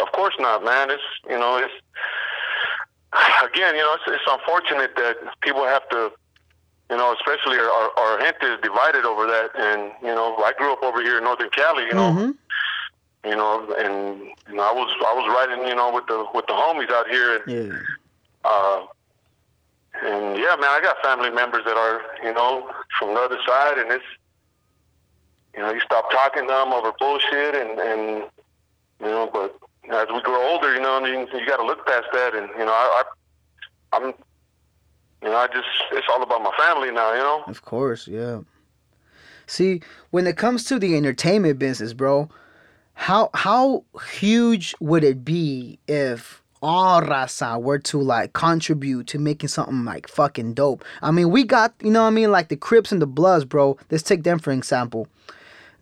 Of 0.00 0.12
course 0.12 0.34
not, 0.38 0.64
man. 0.64 0.90
It's 0.90 1.02
you 1.28 1.38
know, 1.38 1.56
it's 1.58 1.72
again, 3.44 3.74
you 3.74 3.82
know, 3.82 3.94
it's, 3.94 4.04
it's 4.08 4.22
unfortunate 4.28 4.94
that 4.96 5.16
people 5.40 5.64
have 5.64 5.88
to, 5.90 6.12
you 6.90 6.96
know, 6.96 7.14
especially 7.14 7.58
our, 7.58 7.68
our, 7.70 7.90
our 7.98 8.20
gente 8.20 8.44
is 8.46 8.60
divided 8.62 9.04
over 9.04 9.26
that. 9.26 9.50
And 9.56 9.92
you 10.02 10.14
know, 10.14 10.36
I 10.38 10.52
grew 10.56 10.72
up 10.72 10.82
over 10.82 11.02
here 11.02 11.18
in 11.18 11.24
Northern 11.24 11.50
Cali, 11.50 11.84
you 11.84 11.94
know, 11.94 12.12
Mhm. 12.12 12.34
you 13.24 13.36
know, 13.36 13.74
and 13.78 14.20
you 14.48 14.54
know, 14.54 14.62
I 14.62 14.72
was 14.72 14.90
I 15.04 15.14
was 15.14 15.26
riding, 15.48 15.66
you 15.66 15.74
know, 15.74 15.92
with 15.92 16.06
the 16.06 16.24
with 16.32 16.46
the 16.46 16.52
homies 16.52 16.90
out 16.92 17.08
here, 17.08 17.36
and 17.36 17.72
Yeah. 17.72 17.78
uh, 18.44 18.86
and 20.02 20.36
yeah, 20.38 20.56
man, 20.56 20.70
I 20.70 20.80
got 20.82 20.96
family 21.02 21.30
members 21.30 21.64
that 21.64 21.76
are, 21.76 22.02
you 22.22 22.32
know, 22.34 22.70
from 22.98 23.14
the 23.14 23.20
other 23.20 23.38
side, 23.46 23.78
and 23.78 23.90
it's, 23.92 24.04
you 25.56 25.62
know, 25.62 25.72
you 25.72 25.80
stop 25.80 26.10
talking 26.10 26.42
to 26.42 26.48
them 26.48 26.72
over 26.72 26.92
bullshit, 26.98 27.54
and 27.54 27.78
and 27.78 28.24
you 29.00 29.06
know, 29.06 29.28
but 29.32 29.56
as 29.90 30.08
we 30.12 30.20
grow 30.22 30.52
older, 30.52 30.74
you 30.74 30.80
know, 30.80 30.96
I 30.96 31.02
mean, 31.02 31.28
you 31.32 31.46
got 31.46 31.58
to 31.58 31.66
look 31.66 31.86
past 31.86 32.06
that, 32.12 32.34
and 32.34 32.48
you 32.58 32.64
know, 32.64 32.72
I, 32.72 33.02
I, 33.92 33.96
I'm, 33.96 34.06
you 35.22 35.28
know, 35.28 35.36
I 35.36 35.46
just, 35.48 35.66
it's 35.92 36.06
all 36.10 36.22
about 36.22 36.42
my 36.42 36.52
family 36.58 36.90
now, 36.90 37.12
you 37.12 37.18
know. 37.18 37.44
Of 37.46 37.62
course, 37.62 38.08
yeah. 38.08 38.40
See, 39.46 39.82
when 40.10 40.26
it 40.26 40.36
comes 40.36 40.64
to 40.64 40.78
the 40.78 40.96
entertainment 40.96 41.58
business, 41.58 41.92
bro, 41.92 42.30
how 42.94 43.30
how 43.34 43.84
huge 44.12 44.74
would 44.80 45.04
it 45.04 45.24
be 45.24 45.78
if 45.86 46.42
all 46.62 47.02
raza 47.02 47.60
were 47.60 47.78
to 47.80 48.00
like 48.00 48.32
contribute 48.32 49.06
to 49.08 49.18
making 49.18 49.48
something 49.48 49.84
like 49.84 50.08
fucking 50.08 50.54
dope? 50.54 50.82
I 51.02 51.10
mean, 51.10 51.30
we 51.30 51.44
got 51.44 51.74
you 51.82 51.90
know 51.90 52.02
what 52.02 52.08
I 52.08 52.12
mean, 52.12 52.30
like 52.30 52.48
the 52.48 52.56
Crips 52.56 52.90
and 52.90 53.02
the 53.02 53.06
Bloods, 53.06 53.44
bro. 53.44 53.76
Let's 53.90 54.04
take 54.04 54.22
them 54.22 54.38
for 54.38 54.52
example. 54.52 55.08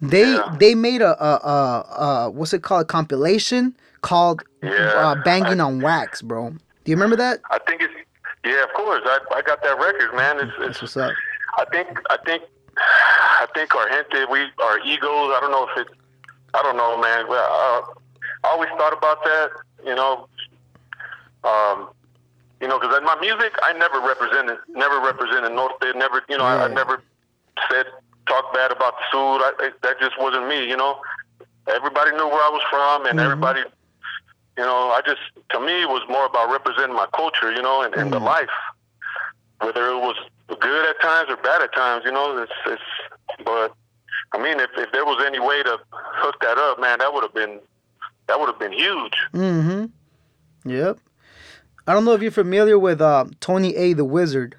They 0.02 0.32
Yeah. 0.35 0.56
they 0.59 0.75
made 0.75 1.00
a, 1.00 1.12
a, 1.25 1.35
a, 1.37 2.02
a 2.26 2.30
what's 2.30 2.52
it 2.52 2.62
called 2.62 2.82
a 2.82 2.85
compilation 2.85 3.75
called 4.02 4.42
Yeah, 4.62 4.73
uh, 4.97 5.14
"Banging 5.23 5.61
I- 5.61 5.64
on 5.64 5.80
Wax," 5.80 6.21
bro. 6.23 6.50
Do 6.50 6.90
you 6.90 6.97
remember 6.97 7.14
that? 7.16 7.38
I 7.50 7.59
think 7.61 7.80
it's, 7.82 7.94
yeah, 8.44 8.64
of 8.64 8.73
course, 8.75 9.02
I, 9.04 9.18
I 9.37 9.42
got 9.42 9.62
that 9.62 9.78
record, 9.78 10.12
man. 10.16 10.40
It's, 10.40 10.52
That's 10.59 10.71
it's 10.71 10.82
what's 10.82 10.97
up. 10.97 11.12
I 11.56 11.64
think 11.66 11.87
I 12.11 12.16
think 12.26 12.42
I 12.76 13.47
think 13.54 13.75
our 13.76 13.88
gente, 13.88 14.25
we 14.30 14.40
our 14.59 14.80
egos. 14.80 15.30
I 15.35 15.38
don't 15.40 15.52
know 15.52 15.68
if 15.71 15.87
it. 15.87 15.88
I 16.54 16.62
don't 16.64 16.76
know, 16.76 16.99
man. 17.00 17.28
Well, 17.28 17.44
uh, 17.44 17.82
I 18.44 18.49
always 18.50 18.71
thought 18.71 18.92
about 18.92 19.23
that. 19.25 19.50
You 19.87 19.94
know, 19.94 20.26
um, 21.44 21.88
you 22.60 22.67
know, 22.67 22.78
because 22.80 22.97
in 22.99 23.04
my 23.04 23.19
music, 23.21 23.52
I 23.62 23.73
never 23.75 24.00
represented, 24.00 24.58
never 24.69 25.00
represented 25.00 25.52
North. 25.52 25.73
They 25.80 25.93
never, 25.93 26.23
you 26.28 26.38
know, 26.38 26.45
I, 26.45 26.65
I 26.65 26.69
never 26.69 27.02
said 27.71 27.86
talk 28.26 28.52
bad 28.54 28.71
about 28.73 28.95
the 28.99 29.04
food. 29.13 29.39
I, 29.43 29.52
I, 29.58 29.71
that 29.82 29.99
just 30.00 30.19
wasn't 30.19 30.47
me. 30.49 30.69
You 30.69 30.76
know, 30.76 31.00
everybody 31.69 32.11
knew 32.13 32.26
where 32.26 32.43
I 32.43 32.50
was 32.52 32.63
from, 32.71 33.06
and 33.06 33.19
Mhm. 33.19 33.25
everybody. 33.25 33.61
You 34.58 34.65
know, 34.65 34.91
I 34.91 35.00
just 35.06 35.21
to 35.50 35.61
me 35.61 35.82
it 35.82 35.89
was 35.89 36.02
more 36.08 36.26
about 36.26 36.50
representing 36.50 36.95
my 36.95 37.06
culture, 37.15 37.50
you 37.52 37.63
know, 37.63 37.82
and, 37.82 37.95
and 37.95 38.13
the 38.13 38.19
Mhm. 38.21 38.26
life 38.26 38.50
whether 39.61 39.91
it 39.91 39.97
was 39.97 40.17
good 40.61 40.89
at 40.89 41.00
times 41.00 41.30
or 41.30 41.37
bad 41.37 41.63
at 41.63 41.73
times, 41.73 42.02
you 42.04 42.11
know, 42.11 42.37
it's, 42.43 42.52
it's 42.67 42.82
but 43.45 43.73
I 44.32 44.39
mean, 44.43 44.58
if, 44.58 44.71
if 44.76 44.91
there 44.91 45.04
was 45.04 45.23
any 45.25 45.39
way 45.39 45.63
to 45.63 45.78
hook 45.93 46.35
that 46.41 46.58
up, 46.58 46.80
man, 46.80 46.99
that 46.99 47.15
would 47.15 47.23
have 47.23 47.32
been, 47.32 47.61
that 48.26 48.41
would 48.41 48.47
have 48.49 48.58
been 48.58 48.73
huge. 48.73 49.13
Mm-hmm. 49.32 50.69
Yep. 50.69 50.99
I 51.87 51.95
don't 51.95 52.04
know 52.04 52.13
if 52.13 52.23
you're 52.23 52.30
familiar 52.32 52.76
with 52.78 53.00
uh, 53.00 53.26
Tony 53.39 53.76
A. 53.76 53.93
the 53.93 54.04
Wizard. 54.04 54.56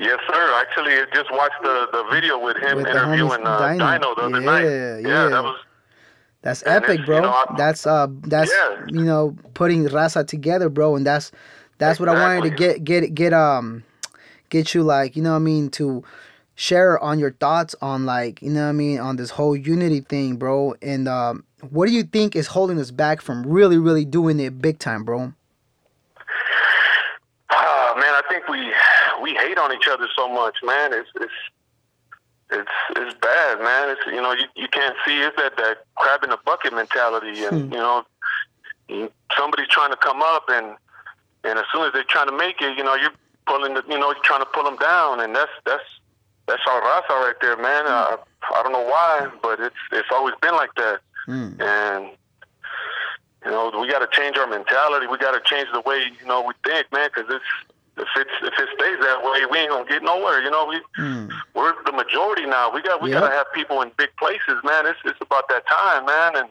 Yes, 0.00 0.18
sir. 0.32 0.54
Actually, 0.60 0.94
I 0.94 1.04
just 1.14 1.30
watched 1.30 1.60
the, 1.62 1.86
the 1.92 2.04
video 2.10 2.38
with 2.38 2.56
him 2.56 2.78
With 2.78 2.86
interviewing 2.86 3.46
uh, 3.46 3.72
Dino. 3.72 3.84
Dino. 3.98 4.14
the 4.14 4.22
other 4.22 4.40
Yeah, 4.40 4.46
night. 4.46 4.62
yeah. 4.64 4.96
yeah. 4.98 5.28
that 5.28 5.44
was, 5.44 5.60
That's 6.42 6.62
epic, 6.66 7.04
bro. 7.04 7.16
you 7.16 7.22
know, 7.22 7.30
I- 7.32 7.54
that's 7.58 7.86
uh, 7.86 8.06
that's 8.22 8.50
Yeah. 8.50 8.86
you 8.88 9.04
know, 9.04 9.36
putting 9.52 9.84
Raza 9.86 10.26
together, 10.26 10.70
bro, 10.70 10.96
and 10.96 11.06
that's 11.06 11.32
that's 11.78 12.00
what 12.00 12.08
I 12.08 12.14
wanted 12.14 12.48
to 12.48 12.56
get 12.56 12.82
get 12.82 13.14
get 13.14 13.32
um, 13.34 13.84
get 14.48 14.74
you 14.74 14.82
like 14.82 15.16
you 15.16 15.22
know 15.22 15.30
what 15.32 15.36
I 15.36 15.40
mean 15.40 15.68
to 15.72 16.02
share 16.54 16.98
on 16.98 17.18
your 17.18 17.32
thoughts 17.32 17.74
on 17.82 18.06
like 18.06 18.40
you 18.42 18.50
know 18.50 18.62
what 18.64 18.68
I 18.70 18.72
mean 18.72 18.98
on 19.00 19.16
this 19.16 19.30
whole 19.30 19.54
unity 19.56 20.00
thing, 20.00 20.36
bro. 20.36 20.74
And 20.80 21.08
um, 21.08 21.44
what 21.70 21.86
do 21.88 21.92
you 21.92 22.04
think 22.04 22.34
is 22.36 22.46
holding 22.48 22.78
us 22.80 22.90
back 22.90 23.20
from 23.20 23.46
really 23.46 23.76
really 23.76 24.06
doing 24.06 24.40
it 24.40 24.62
big 24.62 24.78
time, 24.78 25.04
bro? 25.04 25.34
Man, 27.94 28.14
I 28.14 28.22
think 28.28 28.48
we, 28.48 28.72
we 29.22 29.34
hate 29.34 29.58
on 29.58 29.72
each 29.72 29.88
other 29.90 30.06
so 30.16 30.28
much, 30.28 30.56
man. 30.62 30.92
It's, 30.92 31.08
it's, 31.16 31.32
it's, 32.50 32.70
it's 32.96 33.18
bad, 33.20 33.60
man. 33.60 33.90
It's, 33.90 34.00
you 34.06 34.20
know, 34.20 34.32
you, 34.32 34.44
you 34.56 34.68
can't 34.68 34.96
see 35.06 35.20
it's 35.20 35.36
that, 35.36 35.56
that 35.56 35.84
crab 35.96 36.24
in 36.24 36.30
the 36.30 36.38
bucket 36.44 36.72
mentality. 36.74 37.44
And, 37.44 37.70
Hmm. 37.70 37.72
you 37.72 37.78
know, 37.78 38.04
somebody's 39.36 39.68
trying 39.68 39.90
to 39.90 39.96
come 39.96 40.20
up 40.20 40.44
and, 40.48 40.76
and 41.44 41.58
as 41.58 41.64
soon 41.72 41.86
as 41.86 41.92
they're 41.92 42.04
trying 42.04 42.26
to 42.28 42.36
make 42.36 42.60
it, 42.60 42.76
you 42.76 42.84
know, 42.84 42.94
you're 42.94 43.12
pulling 43.46 43.74
the, 43.74 43.82
you 43.88 43.98
know, 43.98 44.10
you're 44.12 44.24
trying 44.24 44.40
to 44.40 44.50
pull 44.52 44.64
them 44.64 44.76
down. 44.76 45.20
And 45.20 45.34
that's, 45.34 45.52
that's, 45.64 45.84
that's 46.46 46.62
our 46.68 46.80
raza 46.80 47.10
right 47.10 47.34
there, 47.40 47.56
man. 47.56 47.86
Uh, 47.86 48.16
I 48.54 48.62
don't 48.62 48.72
know 48.72 48.84
why, 48.84 49.28
but 49.42 49.60
it's, 49.60 49.76
it's 49.92 50.08
always 50.12 50.34
been 50.42 50.54
like 50.54 50.74
that. 50.74 51.00
Mm. 51.28 51.60
And, 51.60 52.10
you 53.44 53.50
know, 53.52 53.70
we 53.80 53.88
got 53.88 54.00
to 54.00 54.08
change 54.10 54.36
our 54.36 54.46
mentality. 54.46 55.06
We 55.06 55.18
got 55.18 55.32
to 55.32 55.40
change 55.44 55.68
the 55.72 55.80
way, 55.80 56.04
you 56.20 56.26
know, 56.26 56.42
we 56.42 56.52
think, 56.64 56.92
man, 56.92 57.08
because 57.14 57.32
it's, 57.32 57.44
if 57.96 58.08
it's 58.16 58.30
if 58.42 58.54
it 58.58 58.68
stays 58.78 58.98
that 59.00 59.22
way, 59.22 59.44
we 59.50 59.58
ain't 59.58 59.70
gonna 59.70 59.88
get 59.88 60.02
nowhere. 60.02 60.40
You 60.42 60.50
know, 60.50 60.66
we 60.66 60.80
Mm. 60.98 61.30
we're 61.54 61.74
the 61.84 61.92
majority 61.92 62.46
now. 62.46 62.70
We 62.70 62.82
got 62.82 63.02
we 63.02 63.10
Yep. 63.10 63.20
gotta 63.20 63.32
have 63.34 63.52
people 63.52 63.82
in 63.82 63.90
big 63.96 64.10
places, 64.18 64.62
man. 64.64 64.86
It's 64.86 64.98
it's 65.04 65.20
about 65.20 65.48
that 65.48 65.66
time, 65.68 66.04
man, 66.06 66.36
and 66.36 66.48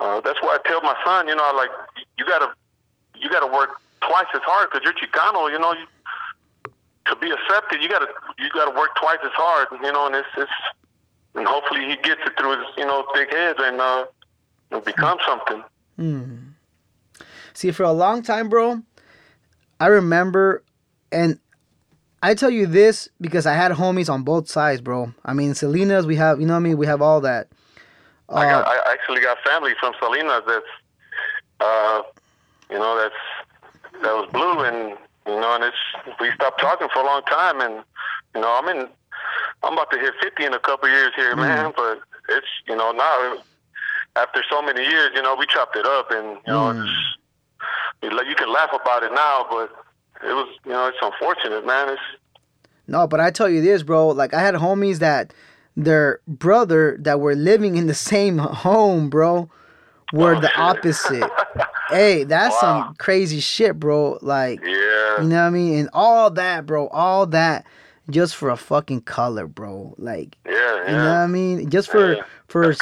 uh, 0.00 0.20
that's 0.20 0.40
why 0.42 0.56
I 0.56 0.68
tell 0.68 0.80
my 0.82 0.96
son, 1.04 1.28
you 1.28 1.34
know, 1.34 1.44
I 1.44 1.52
like 1.52 1.70
you 2.18 2.24
gotta 2.24 2.52
you 3.14 3.28
gotta 3.30 3.46
work 3.46 3.70
twice 4.00 4.26
as 4.34 4.40
hard 4.42 4.70
because 4.70 4.84
you're 4.84 4.94
Chicano. 4.94 5.50
You 5.50 5.58
know, 5.58 5.72
you, 5.74 5.86
to 7.06 7.16
be 7.16 7.30
accepted, 7.30 7.82
you 7.82 7.88
gotta 7.88 8.08
you 8.38 8.48
gotta 8.50 8.70
work 8.76 8.90
twice 8.96 9.18
as 9.24 9.32
hard. 9.32 9.68
You 9.82 9.92
know, 9.92 10.06
and 10.06 10.14
it's 10.16 10.28
it's 10.36 10.50
and 11.34 11.46
hopefully 11.46 11.84
he 11.86 11.96
gets 11.96 12.20
it 12.26 12.32
through 12.38 12.58
his 12.58 12.66
you 12.76 12.86
know 12.86 13.04
thick 13.14 13.30
head 13.32 13.56
and 13.58 13.80
uh, 13.80 14.06
and 14.70 14.84
become 14.84 15.18
something. 15.26 15.62
Mm. 15.98 16.38
See, 17.52 17.72
for 17.72 17.82
a 17.82 17.92
long 17.92 18.22
time, 18.22 18.48
bro, 18.48 18.82
I 19.80 19.86
remember, 19.86 20.62
and 21.10 21.38
I 22.22 22.34
tell 22.34 22.50
you 22.50 22.66
this 22.66 23.08
because 23.20 23.46
I 23.46 23.54
had 23.54 23.72
homies 23.72 24.12
on 24.12 24.22
both 24.22 24.48
sides, 24.48 24.80
bro. 24.80 25.14
I 25.24 25.32
mean, 25.32 25.54
Salinas, 25.54 26.06
we 26.06 26.16
have, 26.16 26.40
you 26.40 26.46
know 26.46 26.52
what 26.52 26.58
I 26.58 26.62
mean? 26.62 26.76
We 26.76 26.86
have 26.86 27.00
all 27.02 27.20
that. 27.22 27.48
I 28.28 28.44
got 28.44 28.66
Uh, 28.66 28.70
I 28.70 28.92
actually 28.92 29.22
got 29.22 29.38
family 29.44 29.72
from 29.80 29.92
Salinas 29.98 30.42
that's 30.46 30.64
uh 31.58 32.02
you 32.70 32.78
know 32.78 32.96
that's 32.96 34.02
that 34.04 34.14
was 34.14 34.28
blue 34.32 34.60
and 34.60 34.96
you 35.26 35.40
know 35.40 35.54
and 35.56 35.64
it's 35.64 35.76
we 36.20 36.30
stopped 36.36 36.60
talking 36.60 36.88
for 36.92 37.00
a 37.02 37.04
long 37.04 37.22
time 37.22 37.60
and 37.60 37.82
you 38.34 38.40
know 38.40 38.48
I'm 38.56 38.68
in 38.68 38.88
I'm 39.64 39.72
about 39.72 39.90
to 39.90 39.98
hit 39.98 40.14
50 40.22 40.44
in 40.46 40.54
a 40.54 40.60
couple 40.60 40.88
years 40.88 41.10
here 41.16 41.34
man 41.34 41.72
but 41.76 42.00
it's 42.28 42.46
you 42.68 42.76
know 42.76 42.92
now 42.92 43.42
after 44.16 44.42
so 44.48 44.62
many 44.62 44.82
years 44.82 45.10
you 45.14 45.22
know 45.22 45.34
we 45.34 45.44
chopped 45.46 45.76
it 45.76 45.84
up 45.86 46.10
and 46.12 46.38
you 46.46 46.52
know 46.52 46.72
Mm. 46.72 46.84
it's 46.84 47.18
you 48.02 48.34
can 48.36 48.52
laugh 48.52 48.70
about 48.72 49.02
it 49.02 49.12
now 49.12 49.46
but 49.50 49.70
it 50.22 50.32
was 50.34 50.48
you 50.64 50.72
know 50.72 50.86
it's 50.86 50.98
unfortunate 51.02 51.66
man 51.66 51.88
it's 51.90 52.00
no, 52.86 53.06
but 53.06 53.20
I 53.20 53.30
tell 53.30 53.48
you 53.48 53.62
this, 53.62 53.84
bro. 53.84 54.08
Like, 54.08 54.34
I 54.34 54.40
had 54.40 54.56
homies 54.56 54.98
that 54.98 55.32
their 55.76 56.20
brother 56.26 56.96
that 57.02 57.20
were 57.20 57.36
living 57.36 57.76
in 57.76 57.86
the 57.86 57.94
same 57.94 58.38
home, 58.38 59.08
bro, 59.10 59.48
were 60.12 60.34
Oh, 60.36 60.40
the 60.40 60.48
shit. 60.48 60.56
opposite. 60.58 61.32
hey, 61.88 62.24
that's 62.24 62.60
Wow. 62.62 62.86
some 62.88 62.94
crazy 62.98 63.38
shit, 63.38 63.78
bro. 63.78 64.18
Like, 64.22 64.60
yeah 64.64 65.22
You 65.22 65.28
know 65.28 65.36
what 65.42 65.46
I 65.46 65.50
mean? 65.50 65.78
And 65.78 65.90
all 65.92 66.30
that, 66.32 66.66
bro, 66.66 66.88
all 66.88 67.26
that 67.26 67.64
just 68.10 68.36
for 68.36 68.50
a 68.50 68.56
fucking 68.56 69.02
color, 69.02 69.46
bro. 69.46 69.94
Like, 69.98 70.36
yeah 70.46 70.52
yeah 70.52 70.90
you 70.90 70.96
know 70.96 71.04
what 71.08 71.16
I 71.16 71.26
mean? 71.26 71.70
Just 71.70 71.90
for 71.90 72.14
Yeah, 72.14 72.22
for 72.48 72.74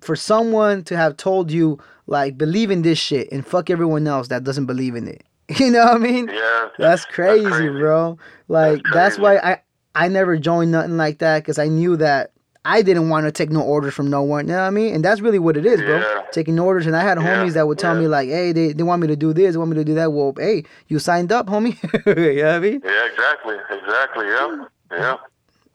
for 0.00 0.16
someone 0.16 0.84
to 0.84 0.96
have 0.96 1.16
told 1.16 1.50
you 1.50 1.78
like 2.06 2.38
believe 2.38 2.70
in 2.70 2.82
this 2.82 2.98
shit 2.98 3.28
and 3.32 3.46
fuck 3.46 3.70
everyone 3.70 4.06
else 4.06 4.28
that 4.28 4.44
doesn't 4.44 4.66
believe 4.66 4.94
in 4.94 5.08
it. 5.08 5.24
You 5.58 5.70
know 5.70 5.84
what 5.84 5.94
I 5.96 5.98
mean? 5.98 6.28
yeah 6.28 6.68
That's 6.78 7.04
crazy, 7.06 7.48
crazy. 7.48 7.68
bro. 7.68 8.18
Like 8.48 8.82
that's, 8.92 9.16
crazy. 9.16 9.22
why 9.22 9.38
I 9.38 9.62
I 9.94 10.08
never 10.08 10.36
joined 10.38 10.70
nothing 10.72 10.96
like 10.98 11.18
that 11.18 11.44
cuz 11.44 11.58
I 11.58 11.68
knew 11.68 11.96
that 11.96 12.32
I 12.68 12.82
didn't 12.82 13.08
want 13.08 13.24
to 13.26 13.32
take 13.32 13.50
no 13.50 13.62
orders 13.62 13.94
from 13.94 14.10
no 14.10 14.22
one. 14.22 14.46
You 14.46 14.52
know 14.52 14.60
what 14.60 14.66
I 14.66 14.70
mean? 14.70 14.94
And 14.94 15.04
that's 15.04 15.20
really 15.20 15.38
what 15.38 15.56
it 15.56 15.64
is, 15.64 15.80
bro. 15.80 15.98
Yeah. 15.98 16.22
Taking 16.32 16.58
orders. 16.58 16.86
And 16.86 16.94
I 16.94 17.02
had 17.02 17.18
Yeah, 17.18 17.24
homies 17.24 17.54
that 17.54 17.66
would 17.66 17.78
tell 17.78 17.94
yeah. 17.94 18.00
me 18.00 18.08
like, 18.08 18.28
hey, 18.28 18.52
they, 18.52 18.72
they 18.72 18.82
want 18.82 19.00
me 19.00 19.08
to 19.08 19.16
do 19.16 19.32
this, 19.32 19.54
they 19.54 19.58
want 19.58 19.70
me 19.70 19.76
to 19.76 19.84
do 19.84 19.94
that. 19.94 20.12
Well, 20.12 20.34
hey, 20.36 20.64
you 20.88 20.98
signed 20.98 21.32
up, 21.32 21.46
homie. 21.46 21.76
you 22.06 22.42
know 22.42 22.46
what 22.46 22.54
I 22.54 22.58
mean? 22.58 22.82
Yeah, 22.84 23.06
exactly, 23.06 23.56
exactly. 23.70 24.26
Yeah, 24.26 24.64
yeah, 24.92 25.16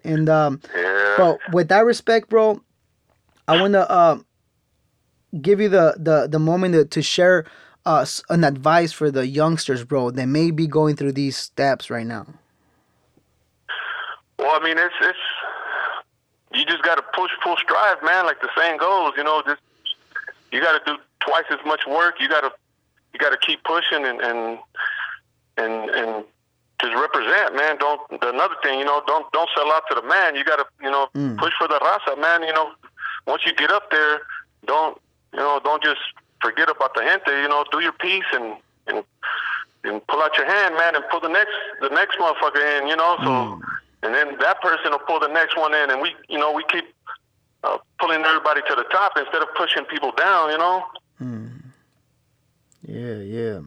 And 0.03 0.29
um 0.29 0.61
yeah. 0.75 1.15
But 1.17 1.39
with 1.53 1.67
that 1.69 1.85
respect, 1.85 2.29
bro, 2.29 2.61
I 3.47 3.59
want 3.59 3.73
to 3.73 3.83
um 3.93 4.25
give 5.41 5.59
you 5.59 5.69
the 5.69 5.95
the 5.97 6.27
the 6.27 6.39
moment 6.39 6.73
to, 6.75 6.85
to 6.85 7.01
share 7.01 7.45
uh, 7.85 8.05
an 8.29 8.43
advice 8.43 8.91
for 8.93 9.11
the 9.11 9.27
youngsters, 9.27 9.83
bro, 9.83 10.11
that 10.11 10.27
may 10.27 10.51
be 10.51 10.67
going 10.67 10.95
through 10.95 11.13
these 11.13 11.35
steps 11.35 11.89
right 11.89 12.05
now? 12.05 12.25
Well, 14.39 14.51
I 14.59 14.63
mean, 14.63 14.77
it's 14.77 14.93
it's 15.01 15.17
you 16.53 16.65
just 16.65 16.83
got 16.83 16.95
to 16.95 17.03
push 17.13 17.31
full 17.43 17.57
strive, 17.57 17.97
man. 18.03 18.25
Like 18.25 18.39
the 18.41 18.49
saying 18.57 18.77
goes, 18.77 19.13
you 19.17 19.23
know, 19.23 19.41
just 19.45 19.61
you 20.51 20.61
got 20.61 20.73
to 20.73 20.91
do 20.91 20.97
twice 21.19 21.45
as 21.49 21.59
much 21.65 21.81
work. 21.87 22.15
You 22.19 22.29
got 22.29 22.41
to 22.41 22.51
you 23.13 23.19
got 23.19 23.31
to 23.31 23.37
keep 23.37 23.63
pushing 23.63 24.05
and 24.05 24.21
and 24.21 24.59
and 25.57 25.89
and 25.89 26.25
just 26.81 26.93
represent, 26.95 27.55
man. 27.55 27.77
Don't 27.77 28.01
another 28.21 28.55
thing, 28.61 28.79
you 28.79 28.85
know, 28.85 29.01
don't 29.07 29.31
don't 29.31 29.49
sell 29.55 29.71
out 29.71 29.83
to 29.89 29.95
the 29.95 30.07
man. 30.07 30.35
You 30.35 30.45
got 30.45 30.57
to 30.57 30.65
you 30.81 30.91
know 30.91 31.07
mm. 31.15 31.37
push 31.37 31.53
for 31.57 31.67
the 31.67 31.79
raza, 31.79 32.19
man. 32.19 32.43
You 32.43 32.53
know, 32.53 32.71
once 33.25 33.45
you 33.45 33.53
get 33.55 33.71
up 33.71 33.89
there, 33.89 34.21
don't 34.65 34.99
you 35.33 35.39
know, 35.39 35.59
don't 35.63 35.83
just 35.83 36.01
forget 36.41 36.69
about 36.69 36.93
the 36.93 37.01
gente. 37.01 37.31
You 37.41 37.49
know, 37.49 37.65
do 37.71 37.79
your 37.79 37.93
piece 37.93 38.29
and 38.33 38.55
and 38.87 39.03
and 39.85 40.05
pull 40.07 40.21
out 40.21 40.37
your 40.37 40.45
hand, 40.45 40.75
man, 40.75 40.95
and 40.95 41.03
pull 41.09 41.19
the 41.19 41.29
next 41.29 41.53
the 41.81 41.89
next 41.89 42.19
motherfucker 42.19 42.79
in. 42.79 42.87
You 42.87 42.95
know, 42.95 43.17
so. 43.19 43.29
Mm 43.29 43.61
and 44.03 44.13
then 44.13 44.37
that 44.39 44.61
person 44.61 44.91
will 44.91 44.99
pull 44.99 45.19
the 45.19 45.27
next 45.27 45.57
one 45.57 45.73
in, 45.73 45.89
and 45.89 46.01
we, 46.01 46.13
you 46.29 46.37
know, 46.37 46.51
we 46.51 46.63
keep 46.69 46.85
uh, 47.63 47.77
pulling 47.99 48.23
everybody 48.23 48.61
to 48.67 48.75
the 48.75 48.83
top 48.91 49.13
instead 49.17 49.41
of 49.41 49.47
pushing 49.55 49.85
people 49.85 50.11
down. 50.11 50.51
You 50.51 50.57
know. 50.57 50.83
Hmm. 51.17 51.47
Yeah, 52.85 53.15
yeah. 53.15 53.59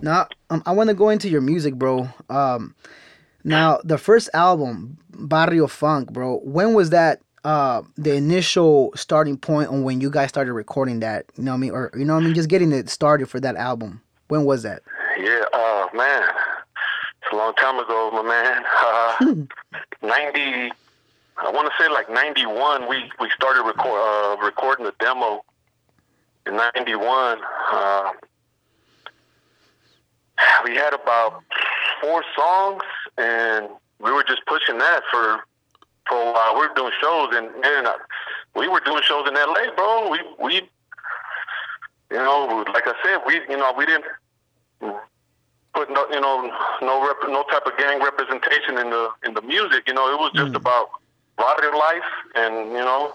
Now 0.00 0.26
um, 0.50 0.62
I 0.66 0.72
want 0.72 0.88
to 0.88 0.94
go 0.94 1.08
into 1.08 1.28
your 1.28 1.40
music, 1.40 1.74
bro. 1.74 2.08
Um, 2.28 2.74
now 3.44 3.78
the 3.84 3.98
first 3.98 4.28
album, 4.34 4.98
Barrio 5.10 5.66
Funk, 5.66 6.12
bro. 6.12 6.38
When 6.44 6.74
was 6.74 6.90
that? 6.90 7.20
Uh, 7.44 7.82
the 7.96 8.14
initial 8.14 8.92
starting 8.94 9.36
point 9.36 9.68
on 9.68 9.82
when 9.82 10.00
you 10.00 10.08
guys 10.08 10.28
started 10.28 10.52
recording 10.52 11.00
that. 11.00 11.26
You 11.36 11.42
know 11.42 11.50
what 11.50 11.56
I 11.56 11.60
mean? 11.60 11.70
Or 11.72 11.90
you 11.96 12.04
know 12.04 12.14
what 12.14 12.22
I 12.22 12.26
mean? 12.26 12.34
Just 12.34 12.48
getting 12.48 12.70
it 12.70 12.88
started 12.88 13.28
for 13.28 13.40
that 13.40 13.56
album. 13.56 14.00
When 14.28 14.44
was 14.44 14.62
that? 14.62 14.82
Yeah. 15.18 15.42
Uh, 15.52 15.88
man 15.92 16.22
a 17.32 17.36
long 17.36 17.54
time 17.54 17.78
ago, 17.78 18.10
my 18.12 18.22
man. 18.22 18.62
Uh, 18.82 19.34
90, 20.02 20.72
I 21.38 21.50
want 21.50 21.70
to 21.70 21.82
say 21.82 21.90
like 21.90 22.10
91, 22.10 22.88
we, 22.88 23.10
we 23.20 23.30
started 23.30 23.62
record, 23.62 23.86
uh, 23.86 24.36
recording 24.44 24.84
the 24.84 24.94
demo 25.00 25.42
in 26.46 26.56
91. 26.56 27.38
Uh, 27.72 28.10
we 30.64 30.74
had 30.74 30.92
about 30.92 31.42
four 32.00 32.24
songs, 32.36 32.82
and 33.16 33.68
we 33.98 34.10
were 34.12 34.24
just 34.24 34.44
pushing 34.46 34.78
that 34.78 35.02
for 35.10 35.40
for 36.08 36.16
a 36.16 36.32
while. 36.32 36.54
We 36.54 36.66
were 36.66 36.74
doing 36.74 36.92
shows, 37.00 37.28
and 37.32 37.48
man, 37.60 37.86
we 38.56 38.66
were 38.66 38.80
doing 38.80 39.02
shows 39.04 39.28
in 39.28 39.34
LA, 39.34 39.72
bro. 39.76 40.10
We 40.10 40.20
we, 40.42 40.54
you 42.10 42.16
know, 42.16 42.64
like 42.74 42.84
I 42.86 42.94
said, 43.04 43.20
we 43.24 43.34
you 43.48 43.56
know 43.56 43.72
we 43.76 43.86
didn't 43.86 44.04
put 45.74 45.90
no, 45.90 46.06
you 46.10 46.20
know, 46.20 46.50
no 46.82 47.06
rep, 47.06 47.16
no 47.28 47.44
type 47.50 47.66
of 47.66 47.76
gang 47.78 48.02
representation 48.02 48.78
in 48.78 48.90
the 48.90 49.08
in 49.24 49.34
the 49.34 49.42
music. 49.42 49.84
You 49.86 49.94
know, 49.94 50.12
it 50.12 50.18
was 50.18 50.32
just 50.34 50.52
mm. 50.52 50.56
about 50.56 50.88
barrio 51.36 51.76
life 51.76 52.10
and 52.34 52.72
you 52.72 52.84
know, 52.84 53.12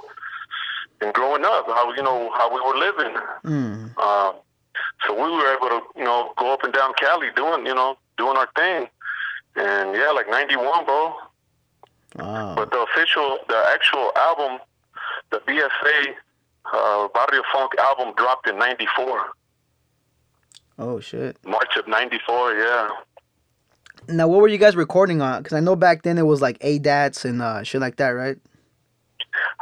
and 1.02 1.14
growing 1.14 1.46
up, 1.46 1.66
how 1.68 1.94
you 1.94 2.04
know 2.04 2.32
how 2.36 2.54
we 2.54 2.60
were 2.62 2.78
living. 2.78 3.16
Mm. 3.44 3.94
Uh, 3.98 4.34
so 5.06 5.14
we 5.14 5.32
were 5.32 5.54
able 5.56 5.70
to 5.70 5.82
you 5.96 6.04
know 6.04 6.34
go 6.38 6.54
up 6.54 6.64
and 6.64 6.74
down 6.74 6.94
Cali 7.00 7.28
doing 7.36 7.66
you 7.66 7.76
know 7.76 7.98
doing 8.18 8.38
our 8.38 8.50
thing, 8.56 8.88
and 9.56 9.96
yeah, 9.96 10.12
like 10.12 10.30
'91, 10.30 10.86
bro. 10.86 11.14
Wow. 12.16 12.56
But 12.56 12.72
the 12.72 12.82
official, 12.82 13.40
the 13.48 13.64
actual 13.68 14.12
album, 14.16 14.60
the 15.30 15.38
BSA 15.40 16.16
uh, 16.74 17.08
Barrio 17.14 17.44
Funk 17.54 17.74
album 17.80 18.14
dropped 18.18 18.50
in 18.50 18.58
'94. 18.58 19.34
Oh 20.80 21.00
shit. 21.00 21.38
March 21.46 21.76
of 21.78 21.88
'94, 21.88 22.54
yeah. 22.54 22.90
Now, 24.10 24.28
what 24.28 24.42
were 24.42 24.48
you 24.48 24.58
guys 24.58 24.76
recording 24.76 25.22
on? 25.22 25.42
Because 25.42 25.56
I 25.56 25.60
know 25.60 25.76
back 25.76 26.04
then 26.04 26.18
it 26.18 26.26
was 26.26 26.42
like 26.42 26.60
ADATs 26.60 27.26
and 27.26 27.42
uh, 27.42 27.64
shit 27.64 27.82
like 27.82 27.98
that, 27.98 28.10
right? 28.10 28.38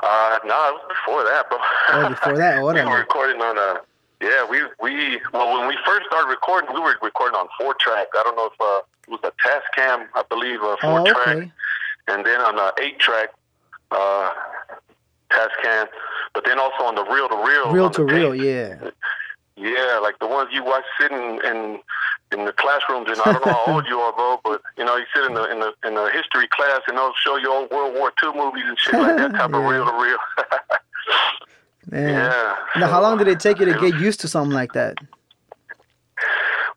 Uh, 0.03 0.39
no, 0.45 0.53
it 0.53 0.73
was 0.73 0.85
before 0.89 1.23
that, 1.23 1.49
bro. 1.49 1.57
Oh, 1.89 2.09
before 2.09 2.37
that, 2.37 2.61
whatever. 2.63 2.89
we 2.89 2.93
were 2.93 2.99
recording 2.99 3.41
on 3.41 3.57
a. 3.57 3.61
Uh, 3.61 3.77
yeah, 4.21 4.49
we 4.49 4.61
we 4.81 5.19
well 5.33 5.59
when 5.59 5.67
we 5.67 5.77
first 5.85 6.07
started 6.07 6.29
recording, 6.29 6.73
we 6.73 6.79
were 6.79 6.95
recording 7.01 7.35
on 7.35 7.47
four 7.59 7.75
track. 7.79 8.07
I 8.15 8.23
don't 8.23 8.35
know 8.35 8.45
if 8.47 8.61
uh, 8.61 8.81
it 9.07 9.11
was 9.11 9.19
a 9.23 9.31
Tascam, 9.45 10.07
I 10.13 10.23
believe, 10.29 10.61
a 10.61 10.77
four 10.81 11.01
oh, 11.01 11.05
track, 11.05 11.37
okay. 11.37 11.51
and 12.07 12.25
then 12.25 12.39
on 12.39 12.57
a 12.57 12.71
eight 12.81 12.97
track 12.97 13.29
uh, 13.91 14.31
Tascam, 15.31 15.87
but 16.33 16.45
then 16.45 16.59
also 16.59 16.83
on 16.83 16.95
the 16.95 17.03
reel 17.03 17.27
to 17.27 17.35
reel. 17.35 17.71
Reel 17.71 17.89
to 17.89 18.03
reel, 18.03 18.35
yeah. 18.35 18.89
Yeah, 19.57 19.99
like 20.01 20.19
the 20.19 20.27
ones 20.27 20.49
you 20.51 20.63
watch 20.63 20.83
sitting 20.99 21.39
in 21.45 21.79
in 22.31 22.45
the 22.45 22.51
classrooms, 22.51 23.07
and 23.09 23.21
I 23.21 23.31
don't 23.31 23.45
know 23.45 23.53
how 23.53 23.73
old 23.75 23.85
you 23.87 23.99
are, 23.99 24.11
bro, 24.11 24.39
but 24.43 24.61
you 24.77 24.83
know 24.83 24.97
you 24.97 25.05
sit 25.15 25.23
in 25.23 25.33
the 25.33 25.49
in 25.49 25.59
the 25.59 25.73
in 25.85 25.95
the 25.95 26.09
history 26.11 26.47
class, 26.49 26.81
and 26.87 26.97
they'll 26.97 27.13
show 27.13 27.37
you 27.37 27.51
old 27.51 27.71
World 27.71 27.95
War 27.95 28.11
II 28.21 28.33
movies 28.33 28.65
and 28.67 28.77
shit 28.77 28.95
like 28.95 29.15
that 29.15 29.31
type 29.31 29.49
yeah. 29.53 29.57
of 29.57 29.63
real 29.63 29.85
to 29.85 29.93
real. 29.93 30.17
Man. 31.91 32.09
Yeah. 32.09 32.55
Now, 32.77 32.87
how 32.87 33.01
long 33.01 33.17
did 33.17 33.27
it 33.27 33.39
take 33.39 33.59
you 33.59 33.65
to 33.65 33.79
get 33.79 33.99
used 33.99 34.19
to 34.21 34.27
something 34.27 34.53
like 34.53 34.73
that? 34.73 34.97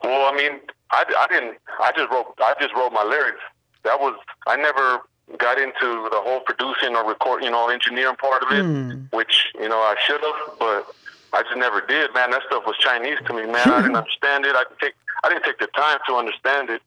Well, 0.04 0.32
I 0.32 0.36
mean, 0.36 0.60
I, 0.90 1.04
I 1.18 1.26
didn't. 1.28 1.58
I 1.80 1.92
just 1.96 2.10
wrote. 2.10 2.34
I 2.38 2.54
just 2.60 2.74
wrote 2.74 2.92
my 2.92 3.02
lyrics. 3.02 3.40
That 3.82 3.98
was. 3.98 4.14
I 4.46 4.56
never 4.56 5.00
got 5.36 5.58
into 5.58 6.08
the 6.10 6.20
whole 6.20 6.40
producing 6.40 6.94
or 6.94 7.06
record, 7.06 7.42
you 7.42 7.50
know, 7.50 7.68
engineering 7.68 8.16
part 8.16 8.42
of 8.42 8.52
it, 8.52 8.64
mm. 8.64 9.12
which 9.12 9.48
you 9.60 9.68
know 9.68 9.78
I 9.78 9.96
should 10.06 10.20
have, 10.20 10.58
but 10.58 10.94
I 11.32 11.42
just 11.42 11.56
never 11.56 11.80
did, 11.80 12.12
man. 12.14 12.30
That 12.30 12.42
stuff 12.46 12.64
was 12.66 12.76
Chinese 12.78 13.18
to 13.26 13.34
me, 13.34 13.46
man. 13.46 13.68
I 13.68 13.82
didn't 13.82 13.96
understand 14.04 14.44
it. 14.46 14.54
I 14.54 14.64
didn't 14.64 14.80
take 14.80 14.94
I 15.24 15.28
didn't 15.28 15.44
take 15.44 15.58
the 15.58 15.66
time 15.68 15.98
to 16.06 16.14
understand 16.14 16.70
it. 16.70 16.82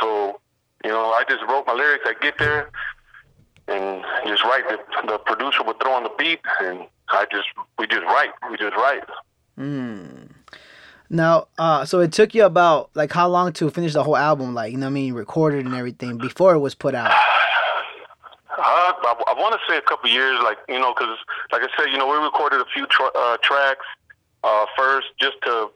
So, 0.00 0.40
you 0.84 0.90
know, 0.90 1.10
I 1.10 1.24
just 1.28 1.42
wrote 1.48 1.66
my 1.66 1.72
lyrics. 1.72 2.04
I 2.06 2.14
get 2.20 2.38
there 2.38 2.70
and 3.68 4.04
just 4.26 4.44
write. 4.44 4.64
The, 4.68 4.78
the 5.06 5.18
producer 5.18 5.62
would 5.64 5.80
throw 5.80 5.92
on 5.92 6.04
the 6.04 6.12
beat, 6.18 6.40
and 6.62 6.86
I 7.08 7.26
just 7.30 7.48
we 7.78 7.86
just 7.86 8.04
write. 8.04 8.30
We 8.50 8.56
just 8.56 8.76
write. 8.76 9.04
Hmm. 9.56 10.26
Now, 11.08 11.46
uh, 11.56 11.84
so 11.84 12.00
it 12.00 12.12
took 12.12 12.34
you 12.34 12.44
about 12.44 12.90
like 12.94 13.12
how 13.12 13.28
long 13.28 13.52
to 13.54 13.70
finish 13.70 13.92
the 13.92 14.02
whole 14.02 14.16
album? 14.16 14.54
Like, 14.54 14.72
you 14.72 14.78
know, 14.78 14.88
I 14.88 14.90
mean, 14.90 15.14
recorded 15.14 15.64
and 15.64 15.74
everything 15.74 16.18
before 16.18 16.54
it 16.54 16.58
was 16.58 16.74
put 16.74 16.94
out. 16.94 17.14
Uh, 18.58 18.62
I, 19.02 19.14
I 19.28 19.34
want 19.38 19.52
to 19.52 19.60
say 19.70 19.76
a 19.76 19.82
couple 19.82 20.08
years, 20.08 20.40
like 20.42 20.56
you 20.66 20.80
know, 20.80 20.94
because 20.94 21.18
like 21.52 21.62
I 21.62 21.68
said, 21.76 21.90
you 21.90 21.98
know, 21.98 22.06
we 22.06 22.16
recorded 22.16 22.60
a 22.60 22.66
few 22.72 22.86
tra- 22.86 23.14
uh, 23.14 23.36
tracks 23.42 23.86
uh, 24.44 24.66
first 24.76 25.08
just 25.20 25.36
to 25.42 25.70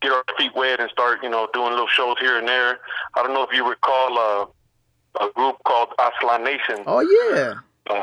get 0.00 0.12
our 0.12 0.24
feet 0.36 0.52
wet 0.54 0.80
and 0.80 0.90
start, 0.90 1.22
you 1.22 1.30
know, 1.30 1.48
doing 1.52 1.70
little 1.70 1.86
shows 1.86 2.16
here 2.20 2.38
and 2.38 2.46
there. 2.46 2.80
I 3.14 3.22
don't 3.22 3.34
know 3.34 3.44
if 3.44 3.52
you 3.52 3.68
recall 3.68 4.18
uh, 4.18 5.24
a 5.24 5.30
group 5.32 5.56
called 5.64 5.90
Aztlan 5.98 6.44
Nation. 6.44 6.84
Oh 6.86 7.00
yeah. 7.00 7.54
Uh, 7.88 8.02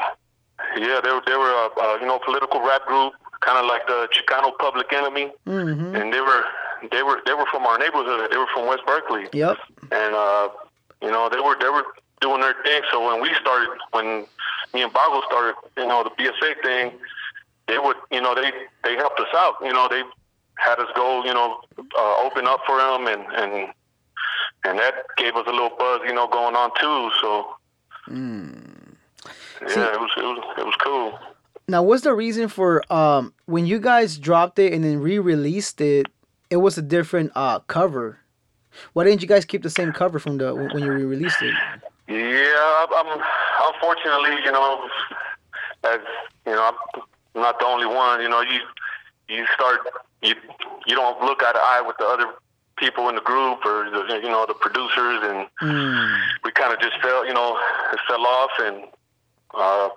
yeah, 0.78 1.00
they 1.04 1.12
were 1.12 1.22
they 1.26 1.36
were 1.36 1.52
a 1.52 1.70
uh, 1.80 1.98
you 2.02 2.08
know 2.08 2.20
political 2.20 2.62
rap 2.62 2.86
group, 2.86 3.14
kind 3.42 3.58
of 3.58 3.66
like 3.66 3.88
the 3.88 4.08
Chicano 4.12 4.52
Public 4.60 4.92
Enemy, 4.92 5.32
mm-hmm. 5.48 5.96
and 5.96 6.14
they 6.14 6.22
were 6.22 6.44
they 6.92 7.04
were 7.04 7.22
they 7.26 7.34
were 7.34 7.46
from 7.52 7.66
our 7.66 7.78
neighborhood. 7.78 8.30
They 8.32 8.38
were 8.38 8.48
from 8.54 8.68
West 8.68 8.84
Berkeley. 8.86 9.28
Yep. 9.34 9.58
And 9.92 10.16
uh, 10.16 10.50
you 11.02 11.12
know 11.12 11.30
they 11.30 11.40
were 11.40 11.56
they 11.60 11.70
were 11.70 11.86
doing 12.22 12.42
their 12.42 12.56
thing. 12.64 12.82
So 12.92 13.06
when 13.08 13.22
we 13.22 13.30
started, 13.40 13.70
when 13.92 14.26
me 14.74 14.84
and 14.84 14.94
Bago 14.94 15.22
started, 15.26 15.56
you 15.78 15.88
know, 15.88 16.04
the 16.04 16.12
BSA 16.12 16.62
thing, 16.62 17.00
they 17.68 17.78
would, 17.78 17.96
you 18.12 18.22
know, 18.22 18.36
they 18.36 18.52
they 18.84 18.96
helped 18.96 19.20
us 19.20 19.28
out. 19.36 19.56
You 19.62 19.74
know, 19.74 19.88
they 19.90 20.04
had 20.58 20.80
us 20.80 20.90
go, 20.96 21.24
you 21.24 21.34
know, 21.34 21.62
uh, 21.98 22.16
open 22.26 22.48
up 22.48 22.62
for 22.66 22.78
them, 22.78 23.08
and 23.08 23.22
and 23.36 23.74
and 24.66 24.80
that 24.80 25.06
gave 25.18 25.36
us 25.36 25.46
a 25.48 25.52
little 25.52 25.72
buzz, 25.78 26.02
you 26.06 26.14
know, 26.14 26.28
going 26.28 26.56
on 26.56 26.72
too. 26.80 27.12
So. 27.22 27.56
Mm. 28.10 28.96
Yeah, 29.62 29.68
See, 29.68 29.80
it 29.82 30.00
was 30.00 30.12
it 30.18 30.24
was 30.24 30.56
it 30.60 30.66
was 30.66 30.76
cool. 30.84 31.20
Now, 31.68 31.84
what's 31.84 32.04
the 32.04 32.14
reason 32.14 32.48
for 32.48 32.82
um 32.92 33.34
when 33.46 33.66
you 33.66 33.80
guys 33.80 34.18
dropped 34.18 34.58
it 34.60 34.74
and 34.74 34.84
then 34.84 35.00
re-released 35.00 35.82
it? 35.82 36.08
It 36.50 36.58
was 36.58 36.78
a 36.78 36.82
different 36.82 37.32
uh 37.36 37.60
cover. 37.60 38.20
Why 38.94 39.04
didn't 39.04 39.22
you 39.22 39.28
guys 39.28 39.46
keep 39.46 39.64
the 39.64 39.70
same 39.70 39.92
cover 39.92 40.20
from 40.20 40.38
the 40.38 40.56
when 40.56 40.84
you 40.84 40.92
re-released 40.92 41.42
it? 41.42 41.54
Yeah, 42.10 42.86
I'm 42.96 43.22
unfortunately, 43.72 44.44
you 44.44 44.52
know, 44.52 44.90
as 45.84 46.00
you 46.46 46.54
know, 46.54 46.74
I'm 46.96 47.04
not 47.40 47.60
the 47.60 47.66
only 47.66 47.86
one. 47.86 48.20
You 48.22 48.30
know, 48.30 48.42
you 48.42 48.62
you 49.28 49.46
start 49.54 49.82
you 50.24 50.34
you 50.88 50.96
don't 50.96 51.22
look 51.22 51.44
eye 51.44 51.54
to 51.54 51.60
eye 51.60 51.84
with 51.86 51.98
the 52.00 52.06
other 52.06 52.34
people 52.78 53.10
in 53.10 53.16
the 53.16 53.22
group 53.22 53.64
or 53.64 53.92
the, 53.92 54.20
you 54.24 54.30
know 54.30 54.46
the 54.48 54.56
producers, 54.56 55.20
and 55.22 55.48
mm. 55.62 56.20
we 56.44 56.52
kind 56.52 56.74
of 56.74 56.80
just 56.80 57.00
fell, 57.00 57.28
you 57.28 57.34
know, 57.34 57.60
fell 58.08 58.26
off, 58.26 58.52
and 58.60 58.86
uh, 59.54 59.90